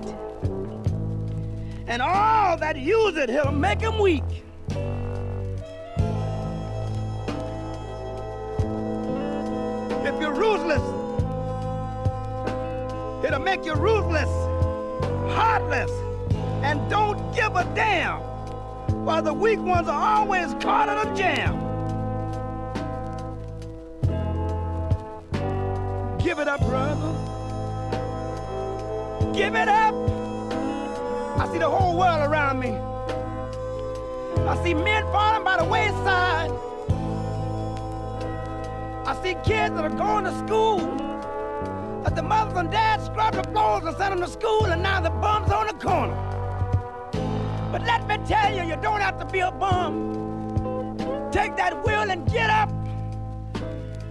And 1.86 2.02
all 2.02 2.56
that 2.56 2.76
use 2.76 3.16
it, 3.16 3.30
it'll 3.30 3.52
make 3.52 3.78
them 3.80 3.98
weak. 3.98 4.24
If 10.04 10.20
you're 10.20 10.34
ruthless, 10.34 10.95
it'll 13.36 13.44
make 13.44 13.66
you 13.66 13.74
ruthless, 13.74 14.30
heartless, 15.34 15.90
and 16.62 16.88
don't 16.88 17.18
give 17.34 17.54
a 17.54 17.64
damn. 17.74 18.20
While 19.04 19.22
the 19.22 19.34
weak 19.34 19.60
ones 19.60 19.88
are 19.88 20.20
always 20.20 20.54
caught 20.54 20.88
in 20.88 20.96
a 21.06 21.14
jam. 21.14 21.54
Give 26.18 26.38
it 26.38 26.48
up, 26.48 26.60
brother. 26.60 27.12
Give 29.34 29.54
it 29.54 29.68
up. 29.68 29.94
I 31.38 31.48
see 31.52 31.58
the 31.58 31.68
whole 31.68 31.98
world 31.98 32.30
around 32.30 32.58
me. 32.60 32.70
I 34.48 34.56
see 34.64 34.72
men 34.72 35.04
falling 35.12 35.44
by 35.44 35.58
the 35.58 35.64
wayside. 35.64 36.52
I 39.06 39.14
see 39.22 39.34
kids 39.44 39.74
that 39.74 39.84
are 39.84 39.90
going 39.90 40.24
to 40.24 40.36
school. 40.38 41.05
But 42.06 42.14
the 42.14 42.22
mothers 42.22 42.56
and 42.56 42.70
dads 42.70 43.06
scrub 43.06 43.34
the 43.34 43.42
floors 43.50 43.82
and 43.84 43.96
send 43.96 44.12
them 44.12 44.20
to 44.20 44.28
school, 44.28 44.66
and 44.66 44.80
now 44.80 45.00
the 45.00 45.10
bum's 45.10 45.50
on 45.50 45.66
the 45.66 45.72
corner. 45.72 46.14
But 47.72 47.82
let 47.82 48.06
me 48.06 48.16
tell 48.28 48.54
you, 48.54 48.62
you 48.62 48.76
don't 48.80 49.00
have 49.00 49.18
to 49.18 49.24
be 49.24 49.40
a 49.40 49.50
bum. 49.50 50.96
Take 51.32 51.56
that 51.56 51.84
wheel 51.84 52.08
and 52.08 52.24
get 52.30 52.48
up. 52.48 52.70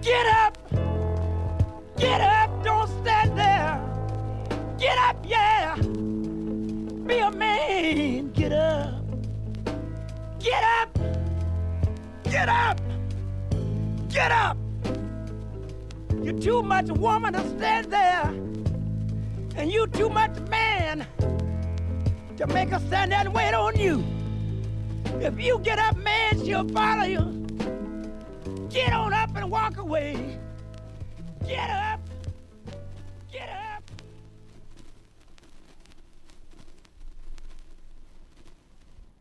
Get 0.02 0.26
up. 0.26 0.58
Get 1.96 2.20
up. 2.20 2.66
Don't 2.66 2.90
stand 3.02 3.38
there. 3.38 3.80
Get 4.78 4.98
up, 4.98 5.16
yeah. 5.26 5.76
Be 5.78 7.20
a 7.20 7.32
man. 7.32 8.34
Get 8.34 8.52
up. 8.52 9.06
Get 10.40 10.64
up. 10.82 10.90
Get 12.26 12.50
up! 12.50 12.82
Get 14.10 14.32
up! 14.32 14.65
You're 16.26 16.40
too 16.40 16.64
much 16.64 16.88
woman 16.88 17.34
to 17.34 17.50
stand 17.50 17.92
there, 17.92 18.26
and 19.56 19.72
you 19.72 19.86
too 19.86 20.10
much 20.10 20.36
man 20.50 21.06
to 22.38 22.48
make 22.48 22.70
her 22.70 22.80
stand 22.80 23.12
there 23.12 23.20
and 23.20 23.32
wait 23.32 23.54
on 23.54 23.78
you. 23.78 24.04
If 25.22 25.40
you 25.40 25.60
get 25.60 25.78
up, 25.78 25.96
man, 25.98 26.44
she'll 26.44 26.68
follow 26.70 27.04
you. 27.04 27.46
Get 28.72 28.92
on 28.92 29.14
up 29.14 29.36
and 29.36 29.52
walk 29.52 29.78
away. 29.78 30.40
Get 31.48 31.70
up 31.70 32.05